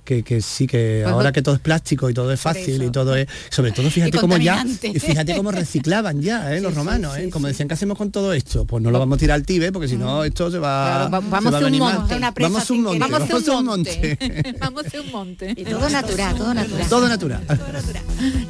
Que, 0.07 0.23
que 0.23 0.41
sí 0.41 0.67
que 0.69 1.01
Pues 1.03 1.13
ahora 1.13 1.33
que 1.33 1.43
todo 1.43 1.57
es 1.57 1.61
plástico 1.61 2.09
y 2.09 2.15
todo 2.15 2.33
es 2.33 2.41
fácil 2.41 2.83
y 2.83 2.91
todo 2.91 3.15
es 3.17 3.27
sobre 3.51 3.73
todo 3.73 3.91
fíjate 3.91 4.19
cómo 4.19 4.37
ya 4.39 4.65
y 4.83 4.99
fíjate 5.01 5.35
cómo 5.37 5.51
reciclaban 5.51 6.23
ya 6.23 6.55
¿eh? 6.55 6.61
los 6.61 6.71
Sí, 6.73 6.75
sí, 6.75 6.79
romanos 6.79 7.17
¿eh? 7.19 7.25
sí, 7.25 7.31
como 7.31 7.49
decían 7.49 7.67
qué 7.69 7.75
hacemos 7.75 7.99
con 7.99 8.11
todo 8.13 8.33
esto 8.33 8.65
pues 8.65 8.83
no 8.83 8.91
lo 8.93 8.99
vamos 9.01 9.17
a 9.17 9.19
tirar 9.19 9.35
al 9.35 9.45
tibe 9.45 9.73
porque 9.73 9.89
si 9.89 9.97
no 9.97 10.23
esto 10.25 10.51
se 10.51 10.59
va 10.59 11.09
Claro, 11.09 11.11
va- 11.11 11.21
se 11.21 11.29
vamos 11.29 11.53
va 11.55 11.59
a 11.59 11.67
un 11.67 11.79
monte. 11.79 12.15
Una 12.17 12.33
presa 12.33 12.49
vamos 12.51 12.71
a 12.71 12.73
un 12.73 12.83
monte. 12.83 12.99
Vamos 13.01 13.49
a 13.49 13.59
un 13.59 13.65
monte. 13.67 14.19
Vamos 14.61 14.85
a 14.95 15.01
un 15.01 15.11
monte. 15.13 15.55
Y 15.57 15.65
todo 15.65 15.89
natural, 15.91 16.37
todo 16.37 16.55
natural. 16.55 16.89
todo 16.89 17.09
natural 17.09 17.41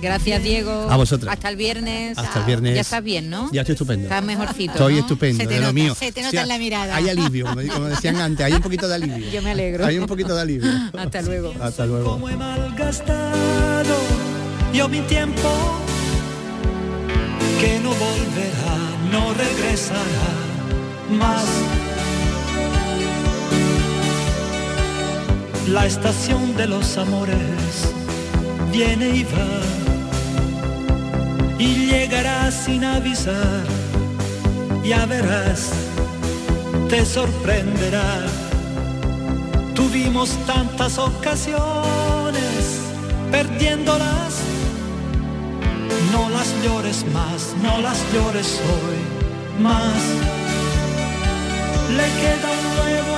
Gracias, 0.02 0.42
Diego. 0.42 0.88
A 0.90 0.96
vosotras. 0.96 1.32
Hasta 1.32 1.48
el 1.48 1.56
viernes. 1.56 2.18
hasta 2.18 2.40
el 2.40 2.44
viernes 2.44 2.74
Ya 2.74 2.80
estás 2.82 3.02
bien, 3.02 3.30
¿no? 3.30 3.50
ya 3.52 3.62
estoy 3.62 3.72
estupendo 3.74 4.04
Estás 4.04 4.22
mejorcito. 4.24 4.72
Estoy 4.72 4.94
¿no? 4.94 5.00
estupendo, 5.00 5.42
Se 5.42 5.48
te 5.48 5.54
de 5.54 5.60
lo 5.60 5.66
nota, 5.68 5.72
mío. 5.72 5.94
se 5.94 6.12
te 6.12 6.22
nota 6.22 6.42
en 6.42 6.48
la 6.48 6.58
mirada. 6.58 6.96
Hay 6.96 7.08
alivio, 7.08 7.46
como 7.46 7.86
decían 7.86 8.16
antes, 8.16 8.44
hay 8.44 8.52
un 8.52 8.60
poquito 8.62 8.86
de 8.88 8.94
alivio. 8.94 9.30
Yo 9.32 9.42
me 9.42 9.50
alegro. 9.52 9.84
Hay 9.86 9.98
un 9.98 10.06
poquito 10.06 10.34
de 10.34 10.40
alivio. 10.42 10.70
Hasta 10.96 11.22
luego. 11.22 11.45
Hasta 11.60 11.86
luego. 11.86 12.12
Como 12.12 12.28
he 12.28 12.36
malgastado 12.36 13.96
yo 14.76 14.88
mi 14.90 15.00
tiempo, 15.00 15.48
que 17.60 17.80
no 17.80 17.90
volverá, 17.90 18.76
no 19.10 19.32
regresará 19.32 20.28
más. 21.10 21.46
La 25.68 25.86
estación 25.86 26.54
de 26.56 26.66
los 26.66 26.98
amores 26.98 27.94
viene 28.70 29.08
y 29.08 29.24
va 29.24 29.76
y 31.58 31.86
llegará 31.86 32.50
sin 32.50 32.84
avisar, 32.84 33.64
ya 34.84 35.06
verás, 35.06 35.70
te 36.90 37.02
sorprenderá. 37.06 38.45
Tuvimos 39.76 40.30
tantas 40.46 40.98
ocasiones 40.98 42.80
perdiéndolas. 43.30 44.40
No 46.12 46.30
las 46.30 46.48
llores 46.64 47.04
más, 47.12 47.54
no 47.62 47.78
las 47.82 47.98
llores 48.12 48.60
hoy 48.72 49.62
más. 49.62 50.02
Le 51.98 52.08
queda 52.20 52.48
un 52.58 52.64
nuevo 52.80 53.14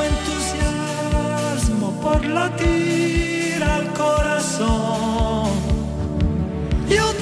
entusiasmo 1.63 1.89
por 2.03 2.25
latir 2.27 3.63
al 3.63 3.93
corazón. 3.95 5.78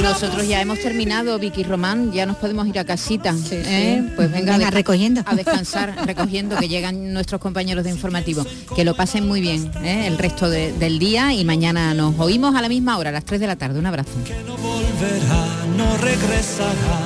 Nosotros 0.03 0.47
ya 0.47 0.61
hemos 0.61 0.79
terminado, 0.79 1.39
Vicky 1.39 1.64
Román, 1.64 2.12
ya 2.12 2.27
nos 2.27 2.37
podemos 2.37 2.67
ir 2.69 2.79
a 2.79 2.85
casita. 2.85 3.33
Sí, 3.35 3.57
¿eh? 3.57 4.03
sí. 4.07 4.12
Pues 4.14 4.31
venga, 4.31 4.53
Venga, 4.53 4.69
a 4.69 4.71
recogiendo. 4.71 5.23
A 5.27 5.35
descansar, 5.35 5.95
recogiendo, 6.07 6.57
que 6.57 6.69
llegan 6.69 7.12
nuestros 7.12 7.41
compañeros 7.41 7.83
de 7.85 7.91
informativo. 7.91 8.47
Que 8.77 8.85
lo 8.85 8.95
pasen 8.95 9.27
muy 9.27 9.41
bien 9.41 9.71
¿eh? 9.83 10.07
el 10.07 10.17
resto 10.19 10.49
de- 10.49 10.73
del 10.73 10.99
día 10.99 11.33
y 11.33 11.45
mañana 11.45 11.93
nos 11.95 12.19
oímos 12.21 12.55
a 12.55 12.62
la 12.62 12.69
misma 12.69 12.97
hora, 12.99 13.11
a 13.11 13.12
las 13.12 13.25
3 13.25 13.41
de 13.41 13.47
la 13.49 13.57
tarde. 13.57 13.79
Un 13.79 13.87
abrazo. 13.87 14.11
que 14.25 14.35
no 14.47 14.57
volverá, 14.57 15.47
no 15.77 15.97
regresará 15.97 17.01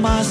más. 0.00 0.26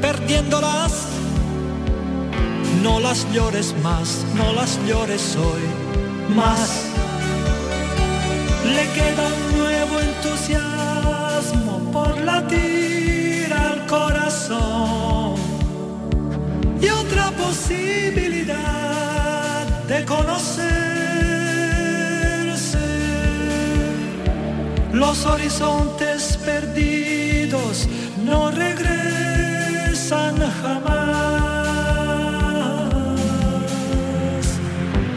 Perdiéndolas. 0.00 0.92
No 2.82 3.00
las 3.00 3.26
llores 3.32 3.74
más, 3.82 4.24
no 4.34 4.52
las 4.52 4.78
llores 4.86 5.36
hoy 5.36 5.62
más. 6.34 6.86
Le 8.74 8.84
queda 8.96 9.24
un 9.38 9.58
nuevo 9.58 10.00
entusiasmo 10.00 11.74
por 11.92 12.20
latir 12.20 13.52
al 13.52 13.86
corazón 13.86 15.36
y 16.80 16.88
otra 16.88 17.30
posibilidad 17.30 18.54
de 19.88 20.04
conocerse. 20.04 20.74
Los 24.92 25.26
horizontes 25.26 26.38
perdidos 26.44 27.88
no 28.24 28.50
regresan 28.50 30.36
jamás. 30.62 30.94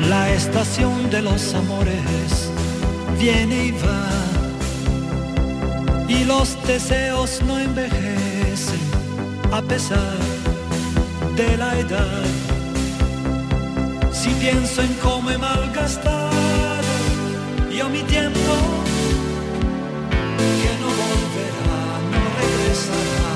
La 0.09 0.29
estación 0.33 1.09
de 1.09 1.21
los 1.21 1.53
amores 1.53 2.51
viene 3.19 3.65
y 3.65 3.71
va. 3.71 4.07
Y 6.07 6.23
los 6.23 6.57
deseos 6.65 7.41
no 7.45 7.59
envejecen 7.59 8.79
a 9.51 9.61
pesar 9.61 10.17
de 11.35 11.57
la 11.57 11.77
edad. 11.79 12.23
Si 14.11 14.29
pienso 14.29 14.81
en 14.81 14.93
cómo 14.95 15.29
he 15.31 15.37
malgastado 15.37 16.37
yo 17.77 17.87
mi 17.89 18.01
tiempo, 18.01 18.76
que 22.87 23.26